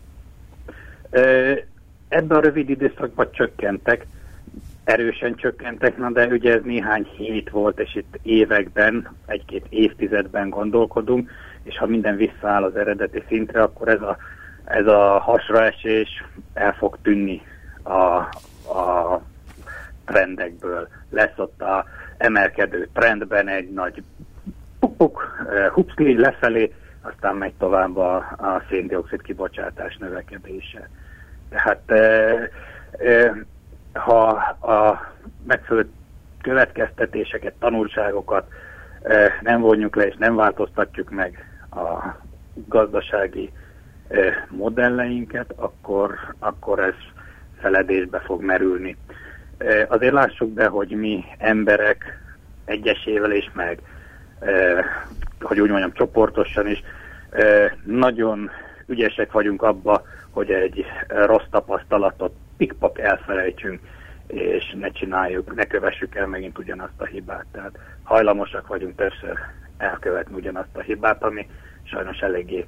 Ebben 2.11 2.37
a 2.37 2.41
rövid 2.41 2.71
időszakban 2.71 3.29
csökkentek, 3.31 4.07
erősen 4.85 5.35
csökkentek, 5.35 5.97
na 5.97 6.11
de 6.11 6.27
ugye 6.27 6.53
ez 6.53 6.63
néhány 6.63 7.09
hét 7.17 7.51
volt, 7.51 7.81
és 7.81 7.95
itt 7.95 8.19
években, 8.23 9.17
egy-két 9.27 9.67
évtizedben 9.69 10.49
gondolkodunk, 10.49 11.31
és 11.63 11.79
ha 11.79 11.87
minden 11.87 12.17
visszaáll 12.17 12.63
az 12.63 12.77
eredeti 12.77 13.23
szintre, 13.29 13.63
akkor 13.63 13.89
ez 13.89 14.01
a, 14.01 14.17
ez 14.65 14.87
a 14.87 15.19
hasraesés 15.19 16.25
el 16.55 16.73
fog 16.73 16.99
tűnni 17.03 17.43
a, 17.83 18.17
a 18.79 19.23
trendekből. 20.05 20.89
Lesz 21.11 21.39
ott 21.39 21.63
a 21.63 21.85
emelkedő 22.17 22.89
trendben 22.93 23.49
egy 23.49 23.71
nagy 23.71 24.03
puk-puk, 24.79 25.47
hupszli 25.73 26.19
lefelé, 26.19 26.75
aztán 27.01 27.37
megy 27.37 27.55
tovább 27.59 27.97
a, 27.97 28.17
a 28.17 28.63
széndiokszid 28.69 29.23
kibocsátás 29.23 29.97
növekedése. 29.97 30.89
Tehát 31.51 31.91
e, 31.91 32.51
e, 32.99 33.35
ha 33.93 34.27
a 34.61 35.13
megfelelő 35.47 35.91
következtetéseket, 36.43 37.55
tanulságokat 37.59 38.49
e, 39.03 39.39
nem 39.41 39.61
vonjuk 39.61 39.97
le 39.97 40.07
és 40.07 40.15
nem 40.19 40.37
változtatjuk 40.37 41.11
meg 41.11 41.45
a 41.71 42.17
gazdasági 42.69 43.51
e, 44.09 44.47
modelleinket, 44.51 45.53
akkor, 45.57 46.15
akkor 46.39 46.79
ez 46.79 46.95
feledésbe 47.61 48.19
fog 48.19 48.43
merülni. 48.43 48.97
E, 49.59 49.87
azért 49.89 50.13
lássuk 50.13 50.49
be, 50.49 50.67
hogy 50.67 50.91
mi 50.91 51.25
emberek 51.39 52.19
egyesével 52.65 53.33
és 53.33 53.51
meg, 53.53 53.79
e, 54.41 54.85
hogy 55.41 55.61
úgy 55.61 55.71
mondjam, 55.71 55.93
csoportosan 55.93 56.67
is 56.67 56.83
e, 57.31 57.77
nagyon 57.85 58.51
ügyesek 58.91 59.33
vagyunk 59.33 59.63
abba, 59.63 60.03
hogy 60.31 60.51
egy 60.51 60.85
rossz 61.09 61.49
tapasztalatot 61.51 62.33
pikpak 62.57 62.99
elfelejtsünk, 62.99 63.81
és 64.27 64.77
ne 64.79 64.91
csináljuk, 64.91 65.55
ne 65.55 65.65
kövessük 65.65 66.15
el 66.15 66.27
megint 66.27 66.59
ugyanazt 66.59 67.01
a 67.01 67.05
hibát. 67.05 67.45
Tehát 67.53 67.79
hajlamosak 68.03 68.67
vagyunk 68.67 68.97
többször 68.97 69.39
elkövetni 69.77 70.35
ugyanazt 70.35 70.77
a 70.77 70.81
hibát, 70.81 71.23
ami 71.23 71.47
sajnos 71.83 72.19
eléggé 72.19 72.67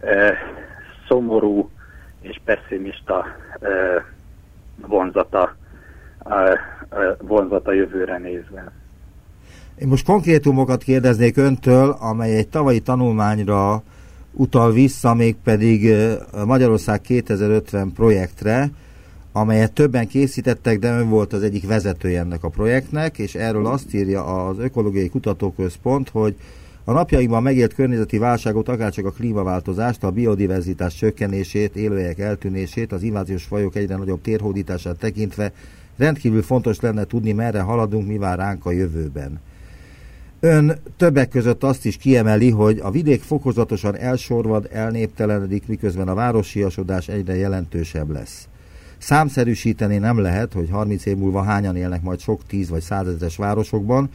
e, 0.00 0.34
szomorú 1.08 1.70
és 2.20 2.40
pessimista 2.44 3.24
e, 3.60 3.68
vonzata, 4.86 5.56
e, 6.24 6.60
vonzata 7.18 7.72
jövőre 7.72 8.18
nézve. 8.18 8.72
Én 9.78 9.88
most 9.88 10.04
konkrétumokat 10.04 10.82
kérdeznék 10.82 11.36
öntől, 11.36 11.96
amely 12.00 12.36
egy 12.36 12.48
tavalyi 12.48 12.80
tanulmányra 12.80 13.82
utal 14.32 14.72
vissza, 14.72 15.14
mégpedig 15.14 15.94
Magyarország 16.44 17.00
2050 17.00 17.92
projektre, 17.92 18.70
amelyet 19.32 19.72
többen 19.72 20.06
készítettek, 20.06 20.78
de 20.78 20.98
ön 20.98 21.08
volt 21.08 21.32
az 21.32 21.42
egyik 21.42 21.66
vezetője 21.66 22.20
ennek 22.20 22.44
a 22.44 22.48
projektnek, 22.48 23.18
és 23.18 23.34
erről 23.34 23.66
azt 23.66 23.94
írja 23.94 24.46
az 24.46 24.58
Ökológiai 24.58 25.08
Kutatóközpont, 25.08 26.08
hogy 26.08 26.36
a 26.84 26.92
napjainkban 26.92 27.42
megélt 27.42 27.74
környezeti 27.74 28.18
válságot, 28.18 28.68
akárcsak 28.68 29.04
a 29.06 29.10
klímaváltozást, 29.10 30.04
a 30.04 30.10
biodiverzitás 30.10 30.94
csökkenését, 30.94 31.76
élőhelyek 31.76 32.18
eltűnését, 32.18 32.92
az 32.92 33.02
inváziós 33.02 33.44
fajok 33.44 33.76
egyre 33.76 33.96
nagyobb 33.96 34.20
térhódítását 34.20 34.98
tekintve 34.98 35.52
rendkívül 35.96 36.42
fontos 36.42 36.80
lenne 36.80 37.04
tudni, 37.04 37.32
merre 37.32 37.60
haladunk, 37.60 38.06
mi 38.06 38.18
vár 38.18 38.38
ránk 38.38 38.66
a 38.66 38.70
jövőben. 38.70 39.40
Ön 40.40 40.78
többek 40.96 41.28
között 41.28 41.62
azt 41.62 41.84
is 41.84 41.96
kiemeli, 41.96 42.50
hogy 42.50 42.78
a 42.82 42.90
vidék 42.90 43.22
fokozatosan 43.22 43.96
elsorvad, 43.96 44.68
elnéptelenedik, 44.72 45.66
miközben 45.66 46.08
a 46.08 46.14
városiasodás 46.14 47.08
egyre 47.08 47.36
jelentősebb 47.36 48.10
lesz. 48.10 48.48
Számszerűsíteni 48.98 49.96
nem 49.96 50.18
lehet, 50.18 50.52
hogy 50.52 50.70
30 50.70 51.06
év 51.06 51.16
múlva 51.16 51.42
hányan 51.42 51.76
élnek 51.76 52.02
majd 52.02 52.20
sok 52.20 52.46
tíz 52.46 52.68
vagy 52.68 52.80
százezres 52.80 53.36
városokban, 53.36 54.10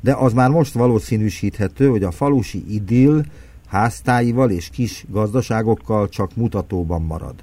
de 0.00 0.14
az 0.14 0.32
már 0.32 0.50
most 0.50 0.72
valószínűsíthető, 0.72 1.88
hogy 1.88 2.02
a 2.02 2.10
falusi 2.10 2.64
idill 2.68 3.24
háztáival 3.66 4.50
és 4.50 4.68
kis 4.70 5.04
gazdaságokkal 5.08 6.08
csak 6.08 6.36
mutatóban 6.36 7.02
marad. 7.02 7.34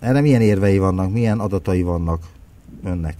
Erre 0.00 0.20
milyen 0.20 0.40
érvei 0.40 0.78
vannak, 0.78 1.12
milyen 1.12 1.38
adatai 1.38 1.82
vannak 1.82 2.22
önnek? 2.84 3.14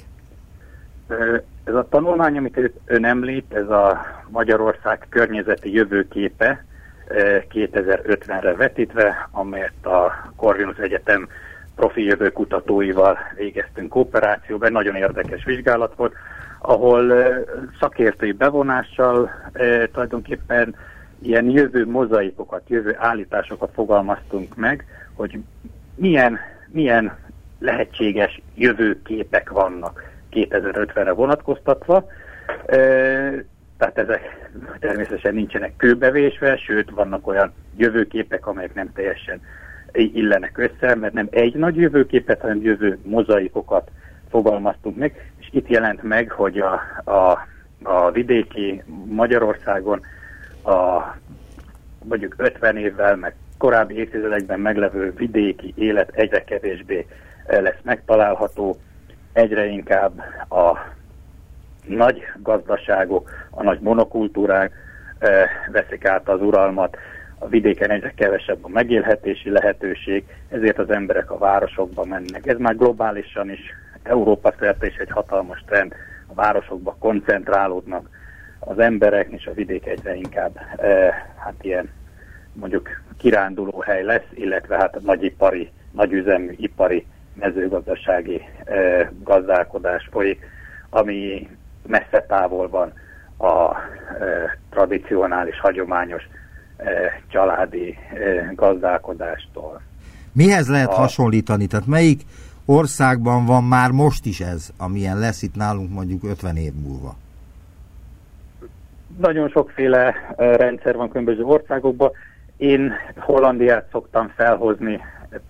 Ez 1.69 1.75
a 1.75 1.89
tanulmány, 1.89 2.37
amit 2.37 2.71
ön 2.85 3.05
említ, 3.05 3.55
ez 3.55 3.69
a 3.69 4.07
Magyarország 4.29 5.07
környezeti 5.09 5.73
jövőképe 5.73 6.65
2050-re 7.55 8.55
vetítve, 8.55 9.29
amelyet 9.31 9.87
a 9.87 10.31
Corvinus 10.37 10.77
Egyetem 10.77 11.29
profi 11.77 12.05
jövőkutatóival 12.05 13.19
végeztünk 13.37 13.89
kooperációban. 13.89 14.73
Nagyon 14.73 14.95
érdekes 14.95 15.45
vizsgálat 15.45 15.95
volt, 15.97 16.15
ahol 16.59 17.13
szakértői 17.81 18.33
bevonással 18.33 19.31
tulajdonképpen 19.93 20.75
ilyen 21.23 21.51
jövő 21.51 21.87
mozaikokat, 21.87 22.63
jövő 22.67 22.97
állításokat 22.99 23.71
fogalmaztunk 23.75 24.57
meg, 24.57 24.87
hogy 25.15 25.39
milyen, 25.95 26.39
milyen 26.69 27.17
lehetséges 27.59 28.41
jövőképek 28.55 29.51
vannak 29.51 30.17
2050-re 30.51 31.13
vonatkoztatva. 31.13 32.07
Tehát 33.79 33.99
ezek 33.99 34.51
természetesen 34.81 35.35
nincsenek 35.35 35.77
kőbevésve, 35.77 36.57
sőt 36.57 36.91
vannak 36.91 37.27
olyan 37.27 37.53
jövőképek, 37.77 38.47
amelyek 38.47 38.75
nem 38.75 38.93
teljesen 38.93 39.41
illenek 39.93 40.59
össze, 40.59 40.95
mert 40.95 41.13
nem 41.13 41.29
egy 41.31 41.55
nagy 41.55 41.77
jövőképet, 41.77 42.41
hanem 42.41 42.63
jövő 42.63 42.99
mozaikokat 43.03 43.91
fogalmaztunk 44.31 44.97
meg, 44.97 45.33
és 45.39 45.49
itt 45.51 45.69
jelent 45.69 46.03
meg, 46.03 46.31
hogy 46.31 46.59
a, 46.59 46.81
a, 47.05 47.47
a 47.83 48.11
vidéki 48.11 48.83
Magyarországon 49.05 50.01
a 50.65 51.03
mondjuk 52.05 52.35
50 52.37 52.77
évvel, 52.77 53.17
meg 53.17 53.35
korábbi 53.59 53.95
évtizedekben 53.95 54.61
meglevő 54.61 55.13
vidéki 55.17 55.73
élet 55.77 56.11
egyre 56.15 56.45
kevésbé 56.45 57.07
lesz 57.47 57.81
megtalálható, 57.83 58.77
egyre 59.33 59.67
inkább 59.67 60.19
a 60.49 60.79
nagy 61.87 62.23
gazdaságok, 62.43 63.31
a 63.51 63.63
nagy 63.63 63.81
monokultúrák 63.81 64.73
e, 65.19 65.49
veszik 65.73 66.05
át 66.05 66.29
az 66.29 66.41
uralmat, 66.41 66.97
a 67.39 67.49
vidéken 67.49 67.91
egyre 67.91 68.13
kevesebb 68.17 68.65
a 68.65 68.69
megélhetési 68.69 69.51
lehetőség, 69.51 70.25
ezért 70.49 70.79
az 70.79 70.91
emberek 70.91 71.31
a 71.31 71.39
városokba 71.39 72.05
mennek. 72.05 72.47
Ez 72.47 72.59
már 72.59 72.77
globálisan 72.77 73.51
is, 73.51 73.61
Európa 74.03 74.55
szerte 74.59 74.87
is 74.87 74.97
egy 74.97 75.11
hatalmas 75.11 75.65
trend, 75.67 75.95
a 76.27 76.35
városokba 76.35 76.97
koncentrálódnak 76.99 78.09
az 78.59 78.79
emberek, 78.79 79.31
és 79.31 79.47
a 79.47 79.55
vidék 79.55 79.87
egyre 79.87 80.15
inkább 80.15 80.57
e, 80.77 81.15
hát 81.37 81.55
ilyen 81.61 81.91
mondjuk 82.53 82.89
kiránduló 83.19 83.81
hely 83.81 84.03
lesz, 84.03 84.27
illetve 84.35 84.77
hát 84.77 85.01
nagyipari, 85.01 85.71
nagyüzemű 85.93 86.55
ipari 86.57 87.07
mezőgazdasági 87.39 88.43
gazdálkodás 89.25 90.09
folyik, 90.11 90.45
ami 90.91 91.49
messze 91.87 92.25
távol 92.29 92.69
van 92.69 92.93
a 93.51 93.77
tradicionális, 94.71 95.61
hagyományos 95.61 96.23
családi 97.29 97.99
gazdálkodástól. 98.55 99.81
Mihez 100.33 100.69
lehet 100.69 100.89
a... 100.89 100.95
hasonlítani? 100.95 101.67
Tehát 101.67 101.87
melyik 101.87 102.23
országban 102.65 103.47
van 103.47 103.65
már 103.65 103.91
most 103.91 104.27
is 104.27 104.41
ez, 104.41 104.71
amilyen 104.79 105.19
lesz 105.19 105.43
itt 105.43 105.55
nálunk 105.55 105.93
mondjuk 105.93 106.25
50 106.25 106.57
év 106.57 106.73
múlva? 106.73 107.17
Nagyon 109.19 109.49
sokféle 109.49 110.35
rendszer 110.37 110.97
van 110.97 111.09
különböző 111.09 111.43
országokban. 111.43 112.11
Én 112.57 112.93
Hollandiát 113.17 113.89
szoktam 113.91 114.33
felhozni 114.37 115.01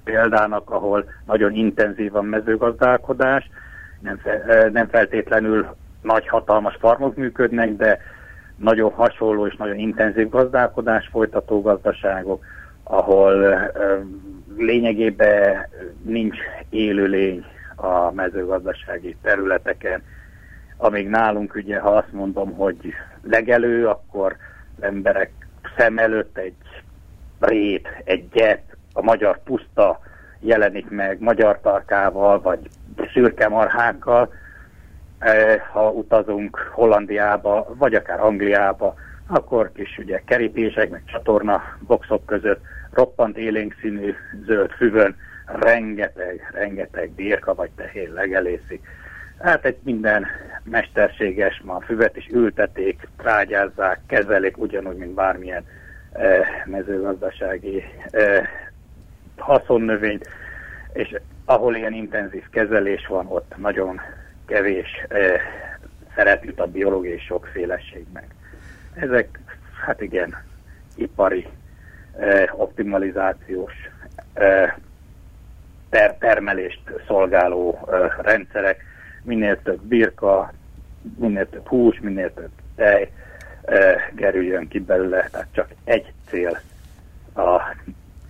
példának, 0.04 0.70
ahol 0.70 1.04
nagyon 1.26 1.52
intenzív 1.52 2.16
a 2.16 2.22
mezőgazdálkodás, 2.22 3.50
nem, 4.00 4.16
fe, 4.16 4.68
nem 4.72 4.88
feltétlenül 4.88 5.66
nagy 6.02 6.28
hatalmas 6.28 6.76
farmok 6.80 7.16
működnek, 7.16 7.76
de 7.76 7.98
nagyon 8.56 8.90
hasonló 8.90 9.46
és 9.46 9.56
nagyon 9.56 9.76
intenzív 9.76 10.28
gazdálkodás 10.28 11.08
folytató 11.12 11.60
gazdaságok, 11.60 12.44
ahol 12.82 13.58
lényegében 14.56 15.66
nincs 16.02 16.36
élőlény 16.70 17.44
a 17.76 18.10
mezőgazdasági 18.12 19.16
területeken. 19.22 20.02
Amíg 20.76 21.08
nálunk 21.08 21.54
ugye, 21.54 21.78
ha 21.78 21.90
azt 21.90 22.12
mondom, 22.12 22.52
hogy 22.52 22.92
legelő, 23.22 23.86
akkor 23.86 24.36
emberek 24.80 25.30
szem 25.76 25.98
előtt 25.98 26.38
egy 26.38 26.54
rét, 27.40 27.88
egy 28.04 28.28
gyet, 28.28 28.67
a 28.98 29.02
magyar 29.02 29.42
puszta 29.42 30.00
jelenik 30.40 30.90
meg 30.90 31.20
magyar 31.20 31.60
tarkával, 31.60 32.40
vagy 32.40 32.58
szürke 33.12 33.48
marhákkal, 33.48 34.32
e, 35.18 35.58
ha 35.72 35.90
utazunk 35.90 36.70
Hollandiába, 36.72 37.74
vagy 37.78 37.94
akár 37.94 38.20
Angliába, 38.20 38.94
akkor 39.26 39.72
kis 39.72 39.98
ugye 39.98 40.22
kerítések, 40.24 40.90
meg 40.90 41.02
csatorna 41.06 41.62
boxok 41.86 42.26
között 42.26 42.60
roppant 42.90 43.36
élénk 43.36 43.74
színű 43.80 44.14
zöld 44.46 44.70
füvön 44.70 45.16
rengeteg, 45.46 46.50
rengeteg 46.52 47.10
birka 47.10 47.54
vagy 47.54 47.70
tehén 47.76 48.12
legelészik. 48.12 48.86
Hát 49.38 49.64
egy 49.64 49.76
minden 49.82 50.26
mesterséges, 50.62 51.60
ma 51.64 51.74
a 51.74 51.80
füvet 51.80 52.16
is 52.16 52.28
ültetik, 52.32 53.08
trágyázzák, 53.16 54.00
kezelik 54.06 54.58
ugyanúgy, 54.58 54.96
mint 54.96 55.14
bármilyen 55.14 55.64
eh, 56.12 56.46
mezőgazdasági 56.64 57.84
eh, 58.10 58.48
haszonnövényt, 59.40 60.28
és 60.92 61.18
ahol 61.44 61.76
ilyen 61.76 61.92
intenzív 61.92 62.48
kezelés 62.50 63.06
van, 63.06 63.26
ott 63.26 63.54
nagyon 63.56 64.00
kevés 64.46 64.88
eh, 65.08 65.40
szeret 66.14 66.44
jut 66.44 66.60
a 66.60 66.66
biológiai 66.66 67.18
sokféleségnek. 67.18 68.34
Ezek, 68.94 69.38
hát 69.86 70.00
igen, 70.00 70.36
ipari 70.96 71.46
optimalizációs 72.52 73.72
eh, 74.32 74.74
ter 75.90 76.14
termelést 76.18 76.80
szolgáló 77.06 77.88
rendszerek, 78.22 78.84
minél 79.22 79.62
több 79.62 79.80
birka, 79.82 80.52
minél 81.18 81.48
több 81.48 81.66
hús, 81.66 82.00
minél 82.00 82.34
több 82.34 82.50
tej 82.74 83.10
eh, 83.62 84.68
ki 84.68 84.78
belőle, 84.78 85.28
tehát 85.30 85.48
csak 85.50 85.68
egy 85.84 86.12
cél 86.28 86.60
a 87.34 87.74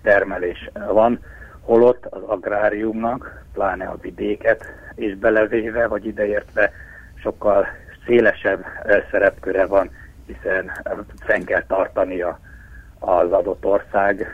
termelés 0.01 0.69
van, 0.87 1.19
holott 1.61 2.05
az 2.05 2.21
agráriumnak, 2.21 3.43
pláne 3.53 3.85
a 3.85 3.97
vidéket 4.01 4.65
és 4.95 5.15
belevéve, 5.15 5.87
vagy 5.87 6.05
ideértve 6.05 6.71
sokkal 7.15 7.67
szélesebb 8.05 8.65
szerepköre 9.11 9.65
van, 9.65 9.89
hiszen 10.25 10.71
fenn 11.19 11.43
kell 11.43 11.63
tartania 11.67 12.39
az 12.99 13.31
adott 13.31 13.65
ország 13.65 14.27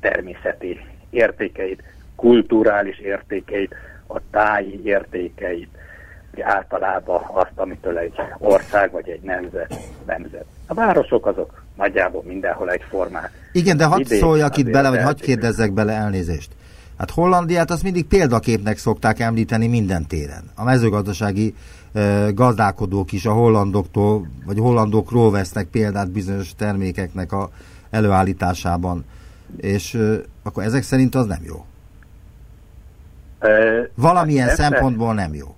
természeti 0.00 0.80
értékeit, 1.10 1.82
kulturális 2.16 2.98
értékeit, 2.98 3.74
a 4.06 4.20
táji 4.30 4.80
értékeit, 4.84 5.68
általában 6.40 7.22
azt, 7.32 7.52
amitől 7.54 7.98
egy 7.98 8.14
ország 8.38 8.90
vagy 8.90 9.08
egy 9.08 9.20
nemzet 9.20 9.74
nemzet. 10.06 10.44
A 10.66 10.74
városok 10.74 11.26
azok 11.26 11.64
nagyjából 11.76 12.22
mindenhol 12.26 12.70
egyformák. 12.70 13.30
Igen, 13.52 13.76
de 13.76 13.84
hadd 13.84 14.04
szóljak 14.04 14.56
itt 14.56 14.70
bele, 14.70 14.90
vagy 14.90 15.02
hadd 15.02 15.20
kérdezzek 15.20 15.72
bele 15.72 15.92
elnézést. 15.92 16.50
Hát 16.98 17.10
Hollandiát 17.10 17.70
azt 17.70 17.82
mindig 17.82 18.06
példaképnek 18.06 18.78
szokták 18.78 19.20
említeni 19.20 19.66
minden 19.66 20.06
téren. 20.06 20.50
A 20.54 20.64
mezőgazdasági 20.64 21.54
e, 21.92 22.30
gazdálkodók 22.34 23.12
is 23.12 23.26
a 23.26 23.32
hollandoktól, 23.32 24.26
vagy 24.46 24.58
hollandokról 24.58 25.30
vesznek 25.30 25.66
példát 25.66 26.10
bizonyos 26.10 26.54
termékeknek 26.54 27.32
a 27.32 27.50
előállításában. 27.90 29.04
És 29.56 29.94
e, 29.94 30.14
akkor 30.42 30.62
ezek 30.62 30.82
szerint 30.82 31.14
az 31.14 31.26
nem 31.26 31.42
jó. 31.42 31.64
E, 33.38 33.48
Valamilyen 33.94 34.48
hát 34.48 34.56
szempontból 34.56 35.14
nem 35.14 35.34
jó. 35.34 35.54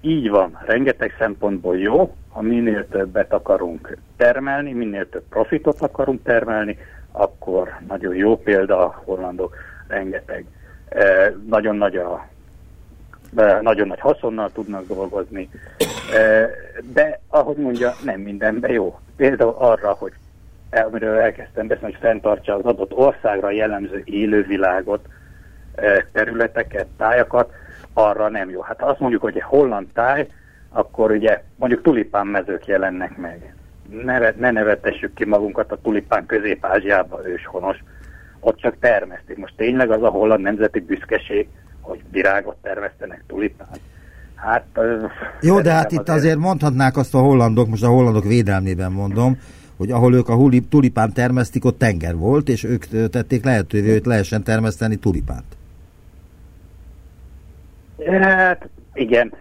Így 0.00 0.30
van, 0.30 0.58
rengeteg 0.66 1.14
szempontból 1.18 1.78
jó, 1.78 2.14
ha 2.32 2.40
minél 2.40 2.88
többet 2.88 3.32
akarunk 3.32 3.96
termelni, 4.16 4.72
minél 4.72 5.08
több 5.08 5.24
profitot 5.28 5.80
akarunk 5.80 6.22
termelni, 6.22 6.78
akkor 7.12 7.68
nagyon 7.88 8.14
jó 8.14 8.36
példa 8.36 8.84
a 8.84 9.02
hollandok, 9.04 9.56
rengeteg, 9.88 10.44
eh, 10.88 11.32
nagyon 11.48 11.76
nagy 11.76 11.96
a 11.96 12.26
eh, 13.36 13.60
nagyon 13.60 13.86
nagy 13.86 14.00
haszonnal 14.00 14.52
tudnak 14.52 14.86
dolgozni, 14.86 15.48
eh, 16.14 16.50
de 16.92 17.20
ahogy 17.28 17.56
mondja, 17.56 17.94
nem 18.04 18.20
mindenben 18.20 18.70
jó. 18.70 18.98
Például 19.16 19.54
arra, 19.58 19.92
hogy 19.98 20.12
amiről 20.70 21.18
elkezdtem 21.18 21.66
beszélni, 21.66 21.92
hogy 21.92 22.02
fenntartsa 22.02 22.54
az 22.54 22.64
adott 22.64 22.92
országra 22.92 23.50
jellemző 23.50 24.02
élővilágot, 24.04 25.06
területeket, 26.12 26.86
tájakat, 26.96 27.52
arra 27.92 28.28
nem 28.28 28.50
jó. 28.50 28.60
Hát 28.60 28.82
azt 28.82 29.00
mondjuk, 29.00 29.22
hogy 29.22 29.36
egy 29.36 29.42
holland 29.42 29.86
táj, 29.92 30.28
akkor 30.72 31.10
ugye 31.10 31.42
mondjuk 31.56 31.82
tulipán 31.82 32.26
mezők 32.26 32.66
jelennek 32.66 33.16
meg. 33.16 33.54
Ne, 34.04 34.18
ne 34.18 34.50
nevetessük 34.50 35.14
ki 35.14 35.24
magunkat 35.24 35.72
a 35.72 35.78
tulipán 35.82 36.26
közép-ázsiába 36.26 37.28
őshonos. 37.28 37.76
Ott 38.40 38.56
csak 38.56 38.76
termesztik. 38.80 39.36
Most 39.36 39.54
tényleg 39.56 39.90
az 39.90 40.02
a 40.02 40.08
holland 40.08 40.42
nemzeti 40.42 40.80
büszkeség, 40.80 41.48
hogy 41.80 42.00
virágot 42.10 42.56
termesztenek 42.62 43.22
tulipán. 43.26 43.68
Hát, 44.34 44.64
Jó, 45.40 45.60
de 45.60 45.72
hát 45.72 45.92
itt 45.92 45.98
azért... 45.98 46.18
azért 46.18 46.38
mondhatnák 46.38 46.96
azt 46.96 47.14
a 47.14 47.18
hollandok, 47.18 47.68
most 47.68 47.82
a 47.82 47.88
hollandok 47.88 48.24
védelmében 48.24 48.92
mondom, 48.92 49.38
hogy 49.76 49.90
ahol 49.90 50.14
ők 50.14 50.28
a 50.28 50.38
tulipán 50.68 51.12
termesztik, 51.12 51.64
ott 51.64 51.78
tenger 51.78 52.16
volt, 52.16 52.48
és 52.48 52.64
ők 52.64 53.08
tették 53.10 53.44
lehetővé, 53.44 53.92
hogy 53.92 54.06
lehessen 54.06 54.42
termeszteni 54.42 54.96
tulipánt. 54.96 55.56
Hát 58.06 58.68
igen, 58.94 59.32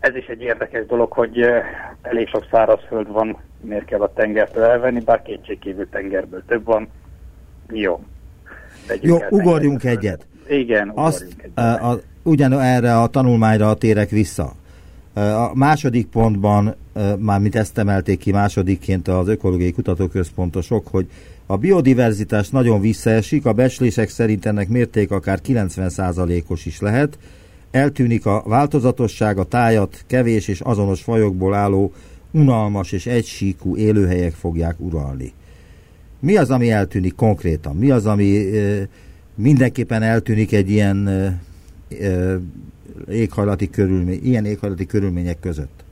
ez 0.00 0.14
is 0.14 0.26
egy 0.26 0.40
érdekes 0.40 0.86
dolog, 0.86 1.12
hogy 1.12 1.38
elég 2.02 2.28
sok 2.28 2.46
szárazföld 2.50 3.12
van, 3.12 3.36
miért 3.60 3.84
kell 3.84 4.00
a 4.00 4.12
tengertől 4.12 4.64
elvenni, 4.64 5.00
bár 5.00 5.22
kétségkívül 5.22 5.88
tengerből 5.88 6.42
több 6.46 6.64
van. 6.64 6.88
Jó. 7.70 8.00
Jó, 9.00 9.18
ugorjunk 9.30 9.84
egyet. 9.84 10.26
Igen, 10.48 10.92
Azt, 10.94 11.22
egyet. 11.22 11.58
A, 11.58 11.90
a, 11.90 12.00
ugyan 12.22 12.60
erre 12.60 12.98
a 12.98 13.06
tanulmányra 13.06 13.74
térek 13.74 14.08
vissza. 14.08 14.52
A 15.14 15.50
második 15.54 16.06
pontban, 16.06 16.74
már 17.18 17.40
mint 17.40 17.54
ezt 17.54 17.78
emelték 17.78 18.18
ki 18.18 18.32
másodikként 18.32 19.08
az 19.08 19.28
Ökológiai 19.28 19.72
Kutatóközpontosok, 19.72 20.86
hogy 20.90 21.06
a 21.46 21.56
biodiverzitás 21.56 22.48
nagyon 22.48 22.80
visszaesik, 22.80 23.46
a 23.46 23.52
becslések 23.52 24.08
szerint 24.08 24.46
ennek 24.46 24.68
mérték 24.68 25.10
akár 25.10 25.38
90%-os 25.46 26.66
is 26.66 26.80
lehet, 26.80 27.18
eltűnik 27.76 28.26
a 28.26 28.42
változatosság, 28.44 29.38
a 29.38 29.44
tájat 29.44 30.04
kevés 30.06 30.48
és 30.48 30.60
azonos 30.60 31.02
fajokból 31.02 31.54
álló 31.54 31.92
unalmas 32.30 32.92
és 32.92 33.06
egysíkú 33.06 33.76
élőhelyek 33.76 34.32
fogják 34.32 34.74
uralni. 34.78 35.32
Mi 36.18 36.36
az, 36.36 36.50
ami 36.50 36.70
eltűnik 36.70 37.14
konkrétan? 37.14 37.76
Mi 37.76 37.90
az, 37.90 38.06
ami 38.06 38.56
e, 38.56 38.88
mindenképpen 39.34 40.02
eltűnik 40.02 40.52
egy 40.52 40.70
ilyen 40.70 41.08
e, 41.08 41.40
éghajlati 43.08 43.70
körülmény, 43.70 44.20
ilyen 44.22 44.44
éghajlati 44.44 44.86
körülmények 44.86 45.40
között? 45.40 45.84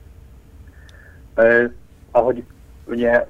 Eh, 1.35 1.69
ahogy 2.11 2.43
ugye 2.87 3.25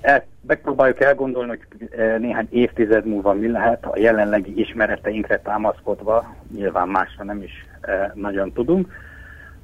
el, 0.00 0.24
megpróbáljuk 0.46 1.00
elgondolni, 1.00 1.48
hogy 1.48 1.88
e, 1.98 2.18
néhány 2.18 2.46
évtized 2.50 3.06
múlva 3.06 3.32
mi 3.32 3.48
lehet 3.50 3.84
a 3.84 3.98
jelenlegi 3.98 4.60
ismereteinkre 4.60 5.40
támaszkodva, 5.40 6.34
nyilván 6.54 6.88
másra 6.88 7.24
nem 7.24 7.42
is 7.42 7.66
e, 7.80 8.12
nagyon 8.14 8.52
tudunk, 8.52 8.92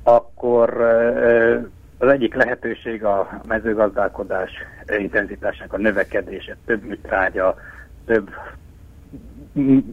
akkor 0.02 0.80
e, 0.80 1.66
az 1.98 2.08
egyik 2.08 2.34
lehetőség 2.34 3.04
a 3.04 3.40
mezőgazdálkodás 3.48 4.50
intenzitásnak 4.98 5.72
a 5.72 5.78
növekedése, 5.78 6.56
több 6.66 6.82
műtrágya, 6.82 7.56
több, 8.04 8.30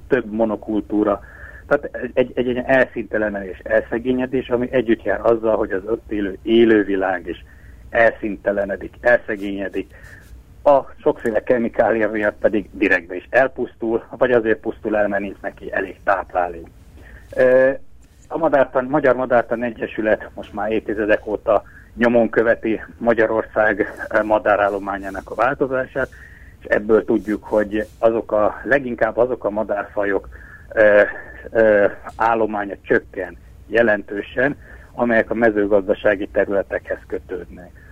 több 0.07 0.31
monokultúra, 0.31 1.21
tehát 1.67 2.11
egy, 2.13 2.31
egy, 2.33 2.47
egy 2.47 2.63
elszintelenedés, 2.65 3.59
elszegényedés, 3.63 4.49
ami 4.49 4.67
együtt 4.71 5.03
jár 5.03 5.19
azzal, 5.23 5.57
hogy 5.57 5.71
az 5.71 5.81
ott 5.85 6.11
élő 6.11 6.37
élővilág 6.41 7.27
is 7.27 7.45
elszintelenedik, 7.89 8.93
elszegényedik, 9.01 9.93
a 10.63 10.85
sokféle 11.01 11.43
kemikália 11.43 12.09
miatt 12.09 12.37
pedig 12.39 12.69
direktbe 12.71 13.15
is 13.15 13.27
elpusztul, 13.29 14.03
vagy 14.09 14.31
azért 14.31 14.59
pusztul 14.59 14.97
el, 14.97 15.07
mert 15.07 15.21
nincs 15.21 15.39
neki 15.41 15.73
elég 15.73 15.99
táplálék. 16.03 16.67
A 18.27 18.37
Madártan, 18.37 18.85
Magyar 18.85 19.15
Madártan 19.15 19.63
Egyesület 19.63 20.29
most 20.33 20.53
már 20.53 20.71
évtizedek 20.71 21.27
óta 21.27 21.63
nyomon 21.95 22.29
követi 22.29 22.81
Magyarország 22.97 23.93
madárállományának 24.23 25.29
a 25.31 25.35
változását, 25.35 26.09
és 26.59 26.65
ebből 26.65 27.05
tudjuk, 27.05 27.43
hogy 27.43 27.87
azok 27.99 28.31
a, 28.31 28.55
leginkább 28.63 29.17
azok 29.17 29.43
a 29.43 29.49
madárfajok 29.49 30.29
ö, 30.73 31.01
ö, 31.51 31.87
állománya 32.15 32.75
csökken 32.81 33.37
jelentősen, 33.67 34.57
amelyek 34.93 35.29
a 35.29 35.33
mezőgazdasági 35.33 36.27
területekhez 36.27 36.99
kötődnek. 37.07 37.82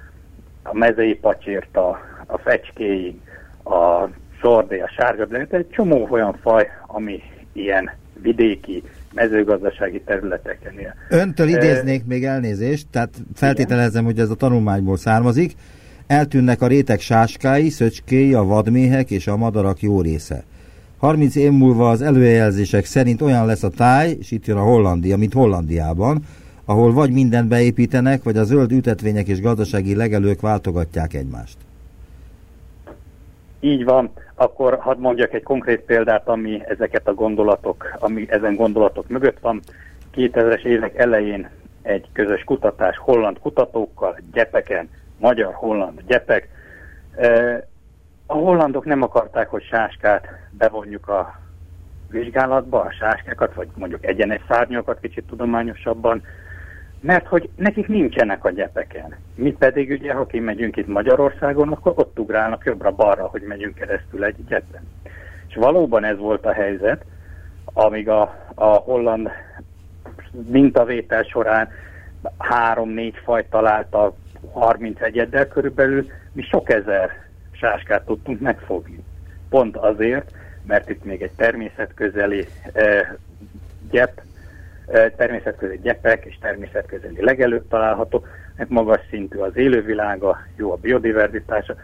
A 0.63 0.77
mezei 0.77 1.15
pacsírta, 1.15 1.89
a 2.25 2.37
fecskéi, 2.37 3.19
a 3.63 4.07
sordé, 4.39 4.79
a 4.79 4.89
sárga, 4.97 5.37
egy 5.49 5.69
csomó 5.69 6.07
olyan 6.09 6.37
faj, 6.41 6.67
ami 6.87 7.21
ilyen 7.53 7.91
vidéki, 8.21 8.83
mezőgazdasági 9.13 10.01
területeken 10.01 10.79
él. 10.79 10.95
Öntől 11.09 11.47
idéznék 11.47 12.05
még 12.05 12.25
elnézést, 12.25 12.87
tehát 12.91 13.09
feltételezem, 13.35 14.03
hogy 14.03 14.19
ez 14.19 14.29
a 14.29 14.35
tanulmányból 14.35 14.97
származik. 14.97 15.55
Eltűnnek 16.07 16.61
a 16.61 16.67
rétek 16.67 16.99
sáskái, 16.99 17.69
szöcskéi, 17.69 18.33
a 18.33 18.43
vadméhek 18.43 19.11
és 19.11 19.27
a 19.27 19.37
madarak 19.37 19.81
jó 19.81 20.01
része. 20.01 20.43
30 20.97 21.35
év 21.35 21.51
múlva 21.51 21.89
az 21.89 22.01
előjelzések 22.01 22.85
szerint 22.85 23.21
olyan 23.21 23.45
lesz 23.45 23.63
a 23.63 23.69
táj, 23.69 24.15
és 24.19 24.31
itt 24.31 24.45
jön 24.45 24.57
a 24.57 24.63
Hollandia, 24.63 25.17
mint 25.17 25.33
Hollandiában, 25.33 26.23
ahol 26.71 26.93
vagy 26.93 27.11
mindent 27.11 27.47
beépítenek, 27.47 28.23
vagy 28.23 28.37
a 28.37 28.43
zöld 28.43 28.71
ütetvények 28.71 29.27
és 29.27 29.41
gazdasági 29.41 29.95
legelők 29.95 30.41
váltogatják 30.41 31.13
egymást. 31.13 31.57
Így 33.59 33.83
van, 33.83 34.11
akkor 34.35 34.77
hadd 34.79 34.99
mondjak 34.99 35.33
egy 35.33 35.43
konkrét 35.43 35.79
példát, 35.79 36.27
ami 36.27 36.61
ezeket 36.67 37.07
a 37.07 37.13
gondolatok, 37.13 37.97
ami 37.99 38.25
ezen 38.29 38.55
gondolatok 38.55 39.07
mögött 39.07 39.39
van. 39.39 39.61
2000-es 40.15 40.63
évek 40.63 40.97
elején 40.97 41.49
egy 41.81 42.07
közös 42.13 42.43
kutatás 42.43 42.97
holland 42.97 43.39
kutatókkal, 43.39 44.19
gyepeken, 44.33 44.89
magyar-holland 45.19 46.01
gyepek. 46.07 46.49
A 48.25 48.33
hollandok 48.33 48.85
nem 48.85 49.01
akarták, 49.01 49.49
hogy 49.49 49.63
sáskát 49.63 50.27
bevonjuk 50.51 51.07
a 51.07 51.39
vizsgálatba, 52.09 52.81
a 52.81 52.91
sáskákat, 52.91 53.53
vagy 53.53 53.67
mondjuk 53.75 54.05
egyenes 54.05 54.41
szárnyakat 54.47 54.99
kicsit 54.99 55.23
tudományosabban, 55.23 56.21
mert 57.01 57.27
hogy 57.27 57.49
nekik 57.55 57.87
nincsenek 57.87 58.45
a 58.45 58.49
gyepeken. 58.49 59.15
Mi 59.35 59.51
pedig 59.51 59.89
ugye, 59.89 60.13
ha 60.13 60.25
kimegyünk 60.25 60.77
itt 60.77 60.87
Magyarországon, 60.87 61.71
akkor 61.71 61.93
ott 61.95 62.19
ugrálnak 62.19 62.65
jobbra-balra, 62.65 63.27
hogy 63.27 63.41
megyünk 63.41 63.75
keresztül 63.75 64.23
egy 64.23 64.45
gyepen. 64.47 64.81
És 65.47 65.55
valóban 65.55 66.03
ez 66.03 66.17
volt 66.17 66.45
a 66.45 66.53
helyzet, 66.53 67.05
amíg 67.65 68.09
a, 68.09 68.21
a 68.55 68.65
holland 68.65 69.29
mintavétel 70.31 71.23
során 71.23 71.69
három-négy 72.37 73.15
faj 73.23 73.45
találta 73.49 74.15
30 74.51 75.01
egyeddel 75.01 75.47
körülbelül, 75.47 76.05
mi 76.31 76.41
sok 76.41 76.69
ezer 76.69 77.09
sáskát 77.51 78.05
tudtunk 78.05 78.39
megfogni. 78.39 79.03
Pont 79.49 79.77
azért, 79.77 80.31
mert 80.67 80.89
itt 80.89 81.03
még 81.03 81.21
egy 81.21 81.31
természetközeli 81.35 82.47
eh, 82.73 83.07
gyep 83.91 84.21
természetközeli 85.17 85.79
gyepek 85.83 86.25
és 86.25 86.37
természetközeli 86.41 87.23
legelők 87.23 87.67
található, 87.67 88.25
mert 88.57 88.69
magas 88.69 89.01
szintű 89.09 89.37
az 89.37 89.55
élővilága, 89.55 90.41
jó 90.55 90.71
a 90.71 90.75
biodiverzitása. 90.75 91.75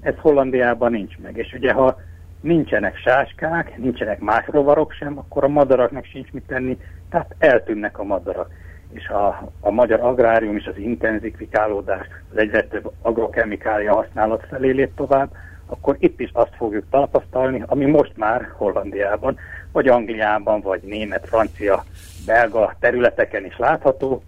Ez 0.00 0.14
Hollandiában 0.16 0.90
nincs 0.90 1.18
meg. 1.18 1.36
És 1.36 1.52
ugye 1.52 1.72
ha 1.72 2.00
nincsenek 2.40 2.96
sáskák, 2.96 3.76
nincsenek 3.76 4.20
más 4.20 4.46
rovarok 4.46 4.92
sem, 4.92 5.18
akkor 5.18 5.44
a 5.44 5.48
madaraknak 5.48 6.04
sincs 6.04 6.30
mit 6.32 6.46
tenni, 6.46 6.78
tehát 7.10 7.34
eltűnnek 7.38 7.98
a 7.98 8.04
madarak. 8.04 8.50
És 8.92 9.08
a, 9.08 9.50
a 9.60 9.70
magyar 9.70 10.00
agrárium 10.00 10.56
és 10.56 10.66
az 10.66 10.76
intenzifikálódás, 10.76 12.06
az 12.30 12.38
egyre 12.38 12.62
több 12.62 12.92
agrokemikália 13.02 13.94
használat 13.94 14.46
felé 14.48 14.70
lép 14.70 14.94
tovább, 14.94 15.30
akkor 15.68 15.96
itt 15.98 16.20
is 16.20 16.30
azt 16.32 16.54
fogjuk 16.56 16.84
tapasztalni, 16.90 17.62
ami 17.66 17.84
most 17.84 18.16
már 18.16 18.52
Hollandiában, 18.56 19.38
vagy 19.72 19.88
Angliában, 19.88 20.60
vagy 20.60 20.82
német, 20.82 21.26
francia 21.26 21.84
belga 22.26 22.74
területeken 22.80 23.44
is 23.44 23.58
látható, 23.58 24.22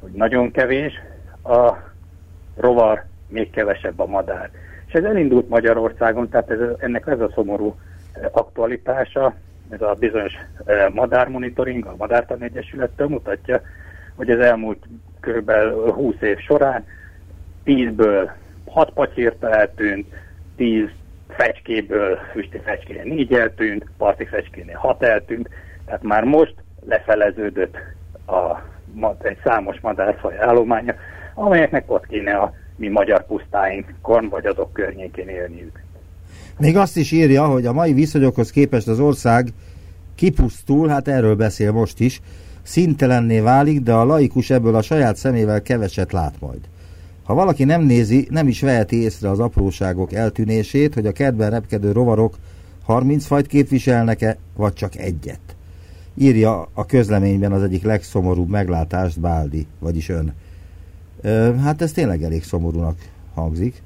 hogy 0.00 0.10
nagyon 0.10 0.50
kevés 0.50 0.92
a 1.44 1.72
rovar, 2.56 3.04
még 3.28 3.50
kevesebb 3.50 4.00
a 4.00 4.06
madár. 4.06 4.50
És 4.86 4.92
ez 4.92 5.04
elindult 5.04 5.48
Magyarországon, 5.48 6.28
tehát 6.28 6.50
ez, 6.50 6.58
ennek 6.78 7.06
ez 7.06 7.20
a 7.20 7.30
szomorú 7.34 7.74
eh, 8.12 8.28
aktualitása, 8.32 9.34
ez 9.68 9.80
a 9.80 9.96
bizonyos 9.98 10.32
eh, 10.64 10.88
madármonitoring, 10.92 11.86
a 11.86 11.94
Madártan 11.96 12.42
Egyesülettől 12.42 13.08
mutatja, 13.08 13.60
hogy 14.14 14.30
az 14.30 14.38
elmúlt 14.38 14.84
kb. 15.20 15.50
20 15.94 16.14
év 16.20 16.38
során 16.38 16.84
10-ből 17.64 18.30
6 18.66 18.92
pacsírta 18.92 19.50
eltűnt, 19.50 20.06
10 20.56 20.88
fecskéből, 21.28 22.18
füsti 22.32 22.60
fecskénél 22.64 23.04
4 23.04 23.32
eltűnt, 23.32 23.86
parti 23.98 24.24
fecskénél 24.24 24.76
6 24.76 25.02
eltűnt, 25.02 25.48
tehát 25.86 26.02
már 26.02 26.24
most 26.24 26.54
lefeleződött 26.86 27.76
a, 28.26 28.58
egy 29.22 29.38
számos 29.44 29.80
madárfaj 29.80 30.38
állománya, 30.38 30.94
amelyeknek 31.34 31.90
ott 31.90 32.06
kéne 32.06 32.36
a 32.36 32.52
mi 32.76 32.88
magyar 32.88 33.26
pusztáinkon, 33.26 34.28
vagy 34.28 34.46
azok 34.46 34.72
környékén 34.72 35.28
élniük. 35.28 35.82
Még 36.58 36.76
azt 36.76 36.96
is 36.96 37.12
írja, 37.12 37.46
hogy 37.46 37.66
a 37.66 37.72
mai 37.72 37.92
viszonyokhoz 37.92 38.50
képest 38.50 38.88
az 38.88 39.00
ország 39.00 39.48
kipusztul, 40.14 40.88
hát 40.88 41.08
erről 41.08 41.34
beszél 41.34 41.72
most 41.72 42.00
is, 42.00 42.20
szintelenné 42.62 43.40
válik, 43.40 43.80
de 43.80 43.92
a 43.92 44.04
laikus 44.04 44.50
ebből 44.50 44.74
a 44.74 44.82
saját 44.82 45.16
szemével 45.16 45.62
keveset 45.62 46.12
lát 46.12 46.34
majd. 46.40 46.60
Ha 47.24 47.34
valaki 47.34 47.64
nem 47.64 47.82
nézi, 47.82 48.26
nem 48.30 48.48
is 48.48 48.60
veheti 48.60 48.96
észre 48.96 49.30
az 49.30 49.38
apróságok 49.38 50.12
eltűnését, 50.12 50.94
hogy 50.94 51.06
a 51.06 51.12
kedben 51.12 51.50
repkedő 51.50 51.92
rovarok 51.92 52.38
30 52.84 53.26
fajt 53.26 53.46
képviselnek-e, 53.46 54.36
vagy 54.56 54.72
csak 54.72 54.96
egyet 54.96 55.40
írja 56.14 56.68
a 56.72 56.86
közleményben 56.86 57.52
az 57.52 57.62
egyik 57.62 57.82
legszomorúbb 57.82 58.48
meglátást 58.48 59.20
Báldi, 59.20 59.66
vagyis 59.78 60.08
ön. 60.08 60.34
Hát 61.58 61.82
ez 61.82 61.92
tényleg 61.92 62.22
elég 62.22 62.44
szomorúnak 62.44 62.98
hangzik. 63.34 63.82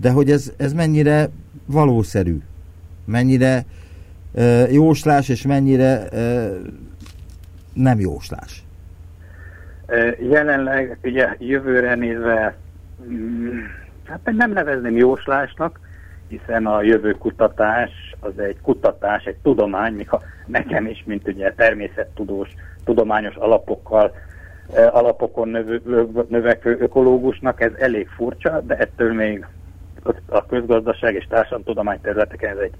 De 0.00 0.10
hogy 0.10 0.30
ez, 0.30 0.52
ez 0.56 0.72
mennyire 0.72 1.30
valószerű, 1.66 2.40
mennyire 3.04 3.64
jóslás, 4.70 5.28
és 5.28 5.42
mennyire 5.42 6.08
nem 7.72 8.00
jóslás. 8.00 8.64
Jelenleg 10.18 10.98
ugye 11.02 11.34
jövőre 11.38 11.94
nézve 11.94 12.56
mm, 13.08 13.58
hát 14.04 14.32
nem 14.36 14.52
nevezném 14.52 14.96
jóslásnak, 14.96 15.80
hiszen 16.28 16.66
a 16.66 16.82
jövő 16.82 17.12
kutatás 17.12 17.90
az 18.20 18.38
egy 18.38 18.60
kutatás, 18.62 19.24
egy 19.24 19.36
tudomány, 19.42 19.92
míg 19.92 20.08
ha 20.08 20.22
nekem 20.46 20.86
is, 20.86 21.02
mint 21.06 21.28
ugye 21.28 21.52
természettudós, 21.52 22.48
tudományos 22.84 23.34
alapokkal, 23.34 24.14
alapokon 24.90 25.48
növő, 25.48 25.80
növekvő 26.28 26.76
ökológusnak 26.80 27.60
ez 27.60 27.72
elég 27.78 28.08
furcsa, 28.08 28.60
de 28.60 28.76
ettől 28.76 29.14
még 29.14 29.46
a 30.28 30.46
közgazdaság 30.46 31.14
és 31.14 31.26
társadalomtudomány 31.28 32.00
területeken 32.00 32.50
ez 32.50 32.62
egy 32.62 32.74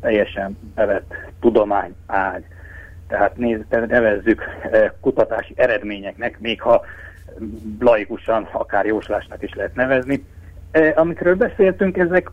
teljesen 0.00 0.58
bevett 0.74 1.14
tudomány 1.40 1.94
ág. 2.06 2.44
Tehát 3.12 3.36
nézz, 3.36 3.60
nevezzük 3.88 4.42
eh, 4.70 4.90
kutatási 5.00 5.52
eredményeknek, 5.56 6.40
még 6.40 6.60
ha 6.60 6.84
laikusan, 7.80 8.48
akár 8.52 8.86
jóslásnak 8.86 9.42
is 9.42 9.54
lehet 9.54 9.74
nevezni. 9.74 10.24
Eh, 10.70 10.92
amikről 10.96 11.34
beszéltünk, 11.34 11.96
ezek 11.96 12.30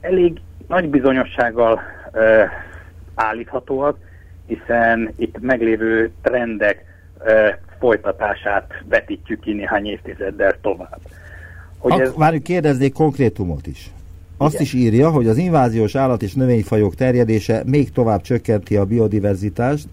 elég 0.00 0.40
nagy 0.68 0.88
bizonyossággal 0.88 1.80
ö, 2.12 2.42
állíthatóak, 3.14 3.98
hiszen 4.46 5.12
itt 5.16 5.40
meglévő 5.40 6.10
trendek 6.22 6.84
folytatását 7.78 8.72
vetítjük 8.88 9.40
ki 9.40 9.52
néhány 9.52 9.86
évtizeddel 9.86 10.52
tovább. 10.60 11.00
Hogy 11.78 11.92
Ak- 11.92 12.00
ez... 12.00 12.14
Várjuk, 12.16 12.42
kérdeznék 12.42 12.92
konkrétumot 12.92 13.66
is. 13.66 13.90
Azt 14.36 14.52
Igen. 14.52 14.64
is 14.64 14.72
írja, 14.72 15.10
hogy 15.10 15.28
az 15.28 15.36
inváziós 15.36 15.94
állat 15.94 16.22
és 16.22 16.34
növényfajok 16.34 16.94
terjedése 16.94 17.62
még 17.66 17.92
tovább 17.92 18.20
csökkenti 18.20 18.76
a 18.76 18.84
biodiverzitást, 18.84 19.88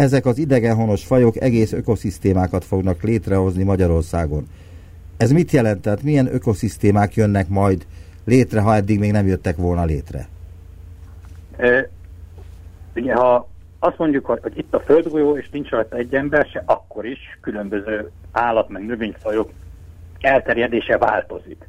ezek 0.00 0.26
az 0.26 0.38
idegenhonos 0.38 1.04
fajok 1.04 1.36
egész 1.36 1.72
ökoszisztémákat 1.72 2.64
fognak 2.64 3.02
létrehozni 3.02 3.62
Magyarországon. 3.62 4.46
Ez 5.16 5.30
mit 5.30 5.50
jelent? 5.50 5.82
Tehát 5.82 6.02
milyen 6.02 6.34
ökoszisztémák 6.34 7.14
jönnek 7.14 7.48
majd 7.48 7.86
létre, 8.24 8.60
ha 8.60 8.74
eddig 8.74 8.98
még 8.98 9.12
nem 9.12 9.26
jöttek 9.26 9.56
volna 9.56 9.84
létre? 9.84 10.26
E, 11.56 11.88
ugye, 12.96 13.14
ha 13.14 13.48
azt 13.78 13.98
mondjuk, 13.98 14.26
hogy, 14.26 14.58
itt 14.58 14.74
a 14.74 14.80
földgolyó, 14.80 15.36
és 15.36 15.48
nincs 15.50 15.68
rajta 15.68 15.96
egy 15.96 16.14
ember 16.14 16.46
se, 16.52 16.62
akkor 16.66 17.06
is 17.06 17.38
különböző 17.40 18.10
állat 18.32 18.68
meg 18.68 18.86
növényfajok 18.86 19.50
elterjedése 20.20 20.98
változik. 20.98 21.68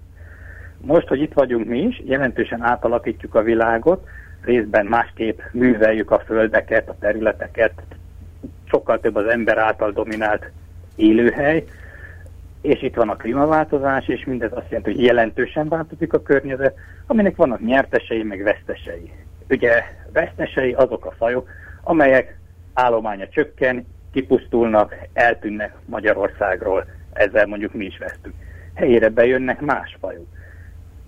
Most, 0.77 1.07
hogy 1.07 1.21
itt 1.21 1.33
vagyunk 1.33 1.67
mi 1.67 1.79
is, 1.79 2.01
jelentősen 2.05 2.61
átalakítjuk 2.61 3.35
a 3.35 3.41
világot, 3.41 4.07
részben 4.41 4.85
másképp 4.85 5.39
műveljük 5.51 6.11
a 6.11 6.19
földeket, 6.25 6.89
a 6.89 6.95
területeket, 6.99 7.73
sokkal 8.71 8.99
több 8.99 9.15
az 9.15 9.25
ember 9.25 9.57
által 9.57 9.91
dominált 9.91 10.51
élőhely, 10.95 11.63
és 12.61 12.81
itt 12.81 12.95
van 12.95 13.09
a 13.09 13.15
klímaváltozás, 13.15 14.07
és 14.07 14.25
mindez 14.25 14.51
azt 14.53 14.69
jelenti, 14.69 14.91
hogy 14.91 15.03
jelentősen 15.03 15.67
változik 15.67 16.13
a 16.13 16.21
környezet, 16.21 16.75
aminek 17.07 17.35
vannak 17.35 17.65
nyertesei, 17.65 18.23
meg 18.23 18.43
vesztesei. 18.43 19.11
Ugye 19.49 19.83
vesztesei 20.13 20.73
azok 20.73 21.05
a 21.05 21.13
fajok, 21.17 21.49
amelyek 21.83 22.37
állománya 22.73 23.27
csökken, 23.27 23.85
kipusztulnak, 24.13 24.95
eltűnnek 25.13 25.73
Magyarországról, 25.85 26.85
ezzel 27.13 27.45
mondjuk 27.45 27.73
mi 27.73 27.85
is 27.85 27.97
vesztünk. 27.97 28.35
Helyére 28.73 29.09
bejönnek 29.09 29.61
más 29.61 29.97
fajok. 29.99 30.27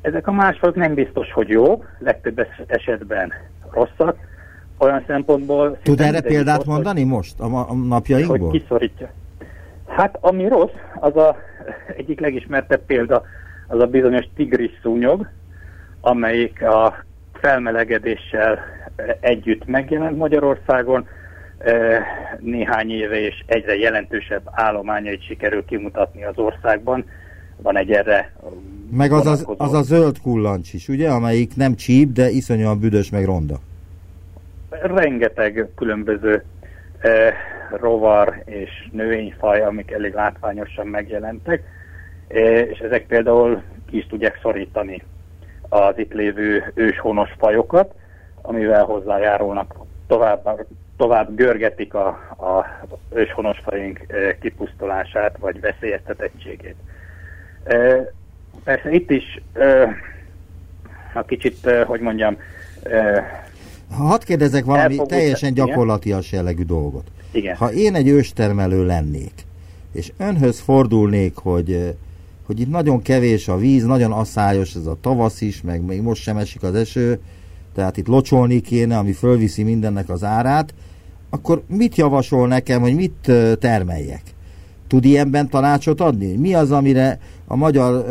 Ezek 0.02 0.28
a 0.28 0.32
más 0.32 0.58
fajok 0.58 0.76
nem 0.76 0.94
biztos, 0.94 1.32
hogy 1.32 1.50
jók, 1.50 1.90
legtöbb 2.00 2.48
esetben 2.68 3.34
rosszak, 3.72 4.18
olyan 4.78 5.04
szempontból... 5.08 5.78
Tud 5.84 6.02
erre 6.02 6.22
példát 6.22 6.56
rossz, 6.56 6.66
mondani 6.66 7.04
most 7.04 7.40
a, 7.40 7.70
a 7.70 7.74
napjainkból? 7.74 8.50
Hogy 8.50 8.62
kiszorítja. 8.62 9.10
Hát 9.88 10.18
ami 10.22 10.48
rossz, 10.48 10.74
az 11.00 11.16
a 11.16 11.36
egyik 11.98 12.20
legismertebb 12.20 12.86
példa, 12.86 13.24
az 13.68 13.80
a 13.80 13.86
bizonyos 13.86 14.26
tigris 14.36 14.72
szúnyog, 14.82 15.30
amelyik 16.02 16.62
a 16.62 17.04
felmelegedéssel 17.34 18.60
együtt 19.20 19.66
megjelent 19.66 20.18
Magyarországon, 20.18 21.08
néhány 22.40 22.92
éve 22.92 23.20
és 23.20 23.44
egyre 23.46 23.76
jelentősebb 23.76 24.42
állományait 24.52 25.26
sikerül 25.26 25.66
kimutatni 25.66 26.24
az 26.24 26.38
országban. 26.38 27.06
Van 27.62 27.78
egy 27.78 27.92
erre 27.92 28.34
Meg 28.92 29.12
az, 29.12 29.26
az, 29.26 29.46
az 29.58 29.74
a 29.74 29.82
zöld 29.82 30.22
kullancs 30.22 30.74
is, 30.74 30.88
ugye, 30.88 31.10
amelyik 31.10 31.56
nem 31.56 31.76
csíp, 31.76 32.12
de 32.12 32.30
iszonyúan 32.30 32.80
büdös 32.80 33.10
meg 33.10 33.26
ronda. 33.26 33.60
Rengeteg 34.82 35.68
különböző 35.76 36.44
eh, 37.00 37.34
rovar 37.70 38.42
és 38.46 38.88
növényfaj, 38.92 39.62
amik 39.62 39.92
elég 39.92 40.14
látványosan 40.14 40.88
megjelentek, 40.88 41.64
eh, 42.28 42.68
és 42.70 42.80
ezek 42.80 43.06
például 43.06 43.62
ki 43.90 43.98
is 43.98 44.08
tudják 44.08 44.40
szorítani 44.42 45.04
az 45.70 45.98
itt 45.98 46.14
lévő 46.14 46.72
őshonos 46.74 47.30
fajokat, 47.38 47.94
amivel 48.42 48.84
hozzájárulnak 48.84 49.76
tovább, 50.08 50.66
tovább 50.98 51.36
görgetik 51.36 51.94
a, 51.94 52.08
a 52.38 52.66
őshonos 53.14 53.60
fajunk 53.64 54.06
eh, 54.08 54.36
kipusztulását 54.42 55.38
vagy 55.38 55.60
veszélyeztetettségét. 55.60 56.76
Eh, 57.64 58.06
persze 58.64 58.92
itt 58.92 59.12
is 59.12 59.42
a 61.14 61.24
kicsit, 61.24 61.70
hogy 61.86 62.00
mondjam, 62.00 62.38
ha 63.90 64.04
hadd 64.04 64.26
kérdezek 64.26 64.66
valami 64.66 64.84
Elfogult, 64.84 65.10
teljesen 65.10 65.54
gyakorlatias 65.54 66.32
jellegű 66.32 66.64
dolgot. 66.64 67.08
Igen. 67.32 67.56
Ha 67.56 67.74
én 67.74 67.96
egy 67.96 68.08
őstermelő 68.08 68.86
lennék, 68.86 69.34
és 69.94 70.12
önhöz 70.18 70.60
fordulnék, 70.60 71.36
hogy, 71.36 71.96
hogy 72.46 72.60
itt 72.60 72.70
nagyon 72.70 73.02
kevés 73.02 73.48
a 73.48 73.58
víz, 73.58 73.84
nagyon 73.86 74.12
asszályos 74.12 74.76
ez 74.76 74.86
a 74.86 74.98
tavasz 75.02 75.42
is, 75.42 75.62
meg 75.62 75.86
még 75.86 76.02
most 76.02 76.22
sem 76.22 76.38
esik 76.38 76.64
az 76.64 76.76
eső, 76.76 77.20
tehát 77.76 77.98
itt 77.98 78.08
locsolni 78.08 78.62
kéne, 78.62 78.98
ami 78.98 79.12
fölviszi 79.12 79.64
mindennek 79.64 80.10
az 80.10 80.24
árát, 80.24 80.74
akkor 81.30 81.64
mit 81.68 81.96
javasol 81.96 82.48
nekem, 82.48 82.82
hogy 82.82 82.96
mit 82.96 83.32
termeljek? 83.60 84.22
Tud 84.88 85.06
ilyenben 85.06 85.50
tanácsot 85.50 86.02
adni? 86.02 86.36
Mi 86.36 86.54
az, 86.54 86.72
amire 86.72 87.20
a 87.48 87.56
magyar 87.56 88.06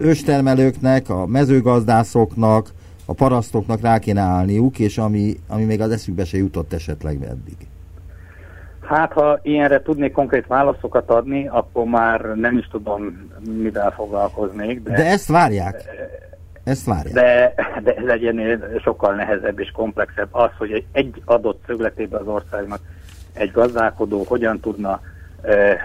őstermelőknek, 0.00 1.08
a 1.08 1.26
mezőgazdászoknak, 1.26 2.72
a 3.06 3.12
parasztoknak 3.12 3.80
rá 3.80 3.98
kéne 3.98 4.20
állniuk, 4.20 4.78
és 4.78 4.98
ami, 4.98 5.34
ami 5.48 5.64
még 5.64 5.80
az 5.80 5.90
eszükbe 5.90 6.24
se 6.24 6.36
jutott 6.36 6.72
esetleg 6.72 7.22
eddig? 7.22 7.56
Hát, 8.80 9.12
ha 9.12 9.38
ilyenre 9.42 9.82
tudnék 9.82 10.12
konkrét 10.12 10.46
válaszokat 10.46 11.10
adni, 11.10 11.48
akkor 11.48 11.84
már 11.84 12.20
nem 12.20 12.58
is 12.58 12.68
tudom, 12.70 13.30
mivel 13.62 13.90
foglalkoznék. 13.90 14.82
De, 14.82 14.94
de 14.94 15.04
ezt 15.04 15.28
várják. 15.28 15.84
Ezt 16.64 16.86
várják. 16.86 17.14
De, 17.14 17.54
de 17.82 17.94
ez 17.94 18.04
legyen 18.04 18.62
sokkal 18.82 19.14
nehezebb 19.14 19.58
és 19.58 19.70
komplexebb 19.70 20.28
az, 20.30 20.50
hogy 20.58 20.84
egy 20.92 21.22
adott 21.24 21.62
szögletében 21.66 22.20
az 22.20 22.26
országnak 22.26 22.80
egy 23.32 23.50
gazdálkodó 23.50 24.24
hogyan 24.28 24.60
tudna 24.60 25.00
eh, 25.42 25.78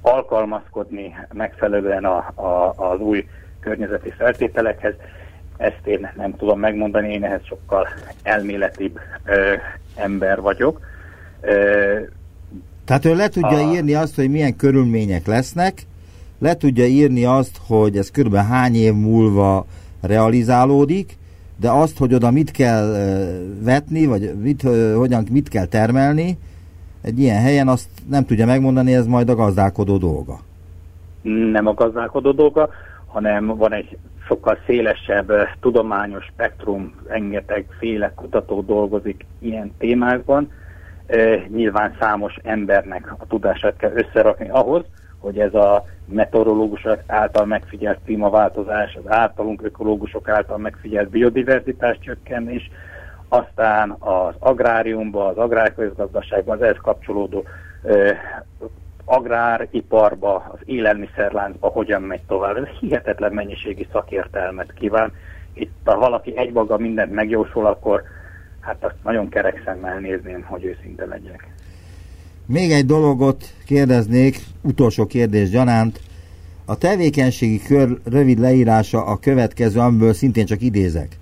alkalmazkodni 0.00 1.16
megfelelően 1.32 2.04
a, 2.04 2.16
a, 2.34 2.74
az 2.76 3.00
új 3.00 3.26
környezeti 3.60 4.10
feltételekhez. 4.10 4.94
Ezt 5.62 5.86
én 5.86 6.08
nem 6.16 6.36
tudom 6.36 6.58
megmondani, 6.58 7.12
én 7.12 7.24
ehhez 7.24 7.44
sokkal 7.44 7.88
elméletibb 8.22 8.98
ö, 9.24 9.54
ember 9.94 10.40
vagyok. 10.40 10.80
Ö, 11.40 11.98
Tehát 12.84 13.04
ő 13.04 13.14
le 13.14 13.28
tudja 13.28 13.68
a... 13.68 13.72
írni 13.72 13.94
azt, 13.94 14.14
hogy 14.14 14.30
milyen 14.30 14.56
körülmények 14.56 15.26
lesznek, 15.26 15.82
le 16.38 16.54
tudja 16.54 16.86
írni 16.86 17.24
azt, 17.24 17.58
hogy 17.66 17.96
ez 17.96 18.10
kb. 18.10 18.34
hány 18.34 18.74
év 18.74 18.92
múlva 18.92 19.66
realizálódik, 20.00 21.16
de 21.60 21.70
azt, 21.70 21.98
hogy 21.98 22.14
oda 22.14 22.30
mit 22.30 22.50
kell 22.50 22.86
vetni, 23.64 24.06
vagy 24.06 24.34
mit, 24.40 24.62
hogyan, 24.96 25.26
mit 25.30 25.48
kell 25.48 25.66
termelni, 25.66 26.38
egy 27.02 27.18
ilyen 27.18 27.40
helyen 27.40 27.68
azt 27.68 27.88
nem 28.08 28.24
tudja 28.24 28.46
megmondani, 28.46 28.94
ez 28.94 29.06
majd 29.06 29.28
a 29.28 29.34
gazdálkodó 29.34 29.96
dolga. 29.96 30.38
Nem 31.52 31.66
a 31.66 31.74
gazdálkodó 31.74 32.30
dolga, 32.30 32.68
hanem 33.06 33.46
van 33.46 33.72
egy 33.72 33.98
sokkal 34.26 34.58
szélesebb 34.66 35.32
tudományos 35.60 36.24
spektrum, 36.24 36.94
rengeteg 37.08 37.66
féle 37.78 38.12
kutató 38.14 38.60
dolgozik 38.60 39.26
ilyen 39.38 39.74
témákban. 39.78 40.50
Nyilván 41.48 41.96
számos 42.00 42.36
embernek 42.42 43.12
a 43.18 43.26
tudását 43.26 43.76
kell 43.76 43.92
összerakni 43.94 44.48
ahhoz, 44.48 44.84
hogy 45.18 45.38
ez 45.38 45.54
a 45.54 45.84
meteorológusok 46.04 46.98
által 47.06 47.44
megfigyelt 47.44 47.98
klímaváltozás, 48.04 48.94
az 49.04 49.10
általunk 49.12 49.62
ökológusok 49.62 50.28
által 50.28 50.58
megfigyelt 50.58 51.08
biodiverzitás 51.08 51.98
csökkenés, 52.00 52.70
aztán 53.28 53.96
az 53.98 54.34
agráriumban, 54.38 55.28
az 55.28 55.36
agrárközgazdaságban, 55.36 56.56
az 56.56 56.62
ehhez 56.62 56.78
kapcsolódó 56.82 57.44
agráriparba, 59.04 60.50
az 60.52 60.58
élelmiszerláncba 60.64 61.68
hogyan 61.68 62.02
megy 62.02 62.22
tovább. 62.26 62.56
Ez 62.56 62.68
hihetetlen 62.80 63.32
mennyiségi 63.32 63.86
szakértelmet 63.92 64.72
kíván. 64.74 65.12
Itt 65.54 65.70
ha 65.84 65.98
valaki 65.98 66.36
egymaga 66.36 66.78
mindent 66.78 67.12
megjósol, 67.12 67.66
akkor 67.66 68.02
hát 68.60 68.84
azt 68.84 68.94
nagyon 69.02 69.28
kerek 69.28 69.62
szemmel 69.64 69.98
nézném, 69.98 70.42
hogy 70.42 70.64
őszinte 70.64 71.04
legyek. 71.04 71.48
Még 72.46 72.70
egy 72.70 72.86
dologot 72.86 73.44
kérdeznék, 73.66 74.36
utolsó 74.62 75.06
kérdés 75.06 75.50
gyanánt. 75.50 76.00
A 76.64 76.78
tevékenységi 76.78 77.60
kör 77.62 77.98
rövid 78.04 78.38
leírása 78.38 79.04
a 79.04 79.18
következő, 79.18 79.80
amiből 79.80 80.12
szintén 80.12 80.46
csak 80.46 80.62
idézek. 80.62 81.18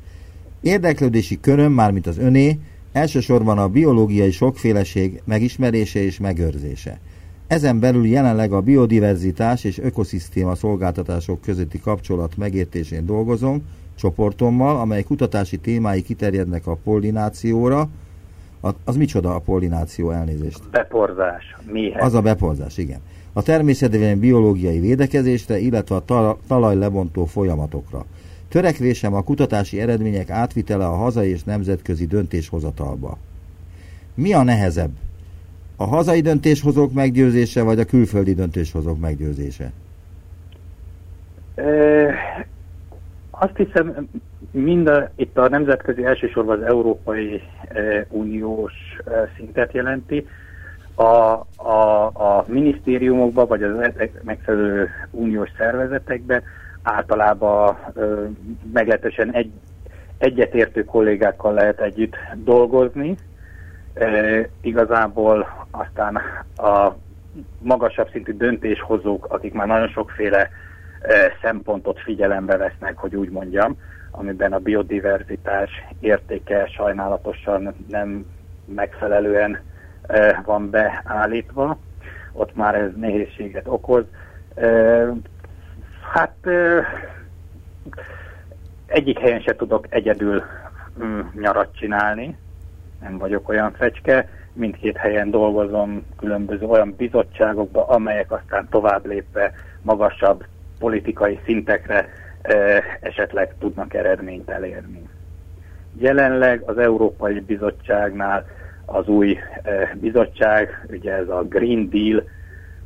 Érdeklődési 0.61 1.41
köröm, 1.41 1.73
mármint 1.73 2.07
az 2.07 2.19
öné, 2.19 2.59
elsősorban 2.93 3.59
a 3.59 3.69
biológiai 3.69 4.31
sokféleség 4.31 5.23
megismerése 5.25 6.01
és 6.01 6.19
megőrzése. 6.19 6.99
Ezen 7.51 7.81
belül 7.81 8.07
jelenleg 8.07 8.53
a 8.53 8.61
biodiverzitás 8.61 9.65
és 9.65 9.79
ökoszisztéma 9.79 10.55
szolgáltatások 10.55 11.41
közötti 11.41 11.81
kapcsolat 11.81 12.37
megértésén 12.37 13.07
dolgozom, 13.07 13.63
csoportommal, 13.95 14.81
amely 14.81 15.03
kutatási 15.03 15.57
témái 15.59 16.03
kiterjednek 16.03 16.67
a 16.67 16.77
pollinációra. 16.85 17.89
Az 18.85 18.97
micsoda 18.97 19.35
a 19.35 19.39
pollináció 19.39 20.11
elnézést? 20.11 20.71
Beporzás. 20.71 21.57
Mihez? 21.73 22.05
Az 22.05 22.15
a 22.15 22.21
beporzás, 22.21 22.79
igen. 22.79 23.01
A 23.33 23.43
természetesen 23.43 24.19
biológiai 24.19 24.79
védekezésre, 24.79 25.59
illetve 25.59 25.95
a 25.95 26.05
ta, 26.05 26.39
talajlebontó 26.47 27.25
folyamatokra. 27.25 28.05
Törekvésem 28.49 29.15
a 29.15 29.23
kutatási 29.23 29.81
eredmények 29.81 30.31
átvitele 30.31 30.87
a 30.87 30.95
hazai 30.95 31.31
és 31.31 31.45
nemzetközi 31.45 32.07
döntéshozatalba. 32.07 33.19
Mi 34.15 34.33
a 34.33 34.43
nehezebb? 34.43 34.93
A 35.81 35.87
hazai 35.87 36.21
döntéshozók 36.21 36.93
meggyőzése, 36.93 37.63
vagy 37.63 37.79
a 37.79 37.85
külföldi 37.85 38.35
döntéshozók 38.35 39.01
meggyőzése? 39.01 39.73
Azt 43.31 43.57
hiszem, 43.57 44.09
mind 44.51 44.89
a, 44.89 45.11
itt 45.17 45.39
a 45.39 45.49
nemzetközi 45.49 46.05
elsősorban 46.05 46.59
az 46.59 46.67
Európai 46.67 47.43
e, 47.69 48.07
Uniós 48.11 48.73
szintet 49.37 49.73
jelenti. 49.73 50.27
A, 50.95 51.05
a, 51.57 52.07
a 52.13 52.45
minisztériumokban, 52.49 53.47
vagy 53.47 53.63
az 53.63 53.91
megfelelő 54.23 54.89
uniós 55.11 55.51
szervezetekben 55.59 56.43
általában 56.83 57.77
meglehetősen 58.73 59.33
egy, 59.33 59.51
egyetértő 60.19 60.85
kollégákkal 60.85 61.53
lehet 61.53 61.81
együtt 61.81 62.17
dolgozni, 62.35 63.17
E, 63.95 64.49
igazából 64.61 65.67
aztán 65.71 66.21
a 66.57 66.95
magasabb 67.59 68.11
szintű 68.11 68.33
döntéshozók, 68.33 69.27
akik 69.29 69.53
már 69.53 69.67
nagyon 69.67 69.89
sokféle 69.89 70.51
szempontot 71.43 72.01
figyelembe 72.01 72.57
vesznek, 72.57 72.97
hogy 72.97 73.17
úgy 73.17 73.31
mondjam, 73.31 73.77
amiben 74.11 74.53
a 74.53 74.59
biodiverzitás 74.59 75.71
értéke 76.01 76.67
sajnálatosan 76.67 77.75
nem 77.89 78.27
megfelelően 78.65 79.61
van 80.45 80.71
beállítva. 80.71 81.79
Ott 82.33 82.55
már 82.55 82.75
ez 82.75 82.91
nehézséget 82.97 83.67
okoz. 83.67 84.05
Hát 86.13 86.37
egyik 88.87 89.19
helyen 89.19 89.41
se 89.41 89.57
tudok 89.57 89.87
egyedül 89.89 90.43
mm, 91.03 91.21
nyarat 91.35 91.77
csinálni, 91.77 92.37
nem 93.01 93.19
vagyok 93.19 93.49
olyan 93.49 93.73
fecske, 93.73 94.29
mindkét 94.53 94.97
helyen 94.97 95.31
dolgozom 95.31 96.07
különböző 96.19 96.67
olyan 96.67 96.95
bizottságokba, 96.97 97.87
amelyek 97.87 98.33
aztán 98.33 98.69
tovább 98.71 99.07
lépve 99.07 99.53
magasabb 99.83 100.45
politikai 100.79 101.39
szintekre 101.45 102.09
e, 102.43 102.83
esetleg 103.01 103.55
tudnak 103.59 103.95
eredményt 103.95 104.51
elérni. 104.51 105.09
Jelenleg 105.99 106.63
az 106.67 106.79
Európai 106.79 107.41
Bizottságnál 107.41 108.47
az 108.85 109.07
új 109.09 109.39
e, 109.63 109.97
bizottság, 110.01 110.87
ugye 110.91 111.13
ez 111.13 111.29
a 111.29 111.43
Green 111.43 111.89
Deal, 111.89 112.23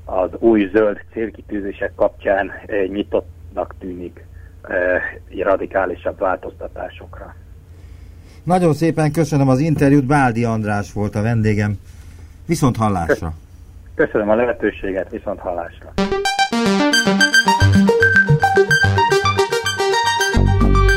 az 0.05 0.31
új 0.39 0.71
zöld 0.75 1.01
célkitűzések 1.13 1.93
kapcsán 1.95 2.53
e, 2.67 2.87
nyitottnak 2.87 3.75
tűnik 3.79 4.25
e, 4.63 5.01
radikálisabb 5.43 6.19
változtatásokra. 6.19 7.35
Nagyon 8.45 8.75
szépen 8.75 9.13
köszönöm 9.13 9.49
az 9.49 9.59
interjút, 9.59 10.05
Báldi 10.05 10.45
András 10.45 10.93
volt 10.93 11.15
a 11.15 11.23
vendégem. 11.23 11.75
Viszont 12.47 12.77
hallásra! 12.77 13.33
Köszönöm 13.95 14.31
a 14.31 14.35
lehetőséget, 14.35 15.11
viszont 15.11 15.41
hallásra! 15.41 15.93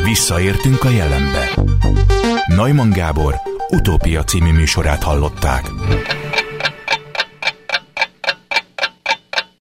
Visszaértünk 0.03 0.83
a 0.83 0.89
jelenbe. 0.89 1.49
Neumann 2.55 2.89
Gábor 2.89 3.33
utópia 3.69 4.23
című 4.23 4.51
műsorát 4.51 5.03
hallották. 5.03 5.61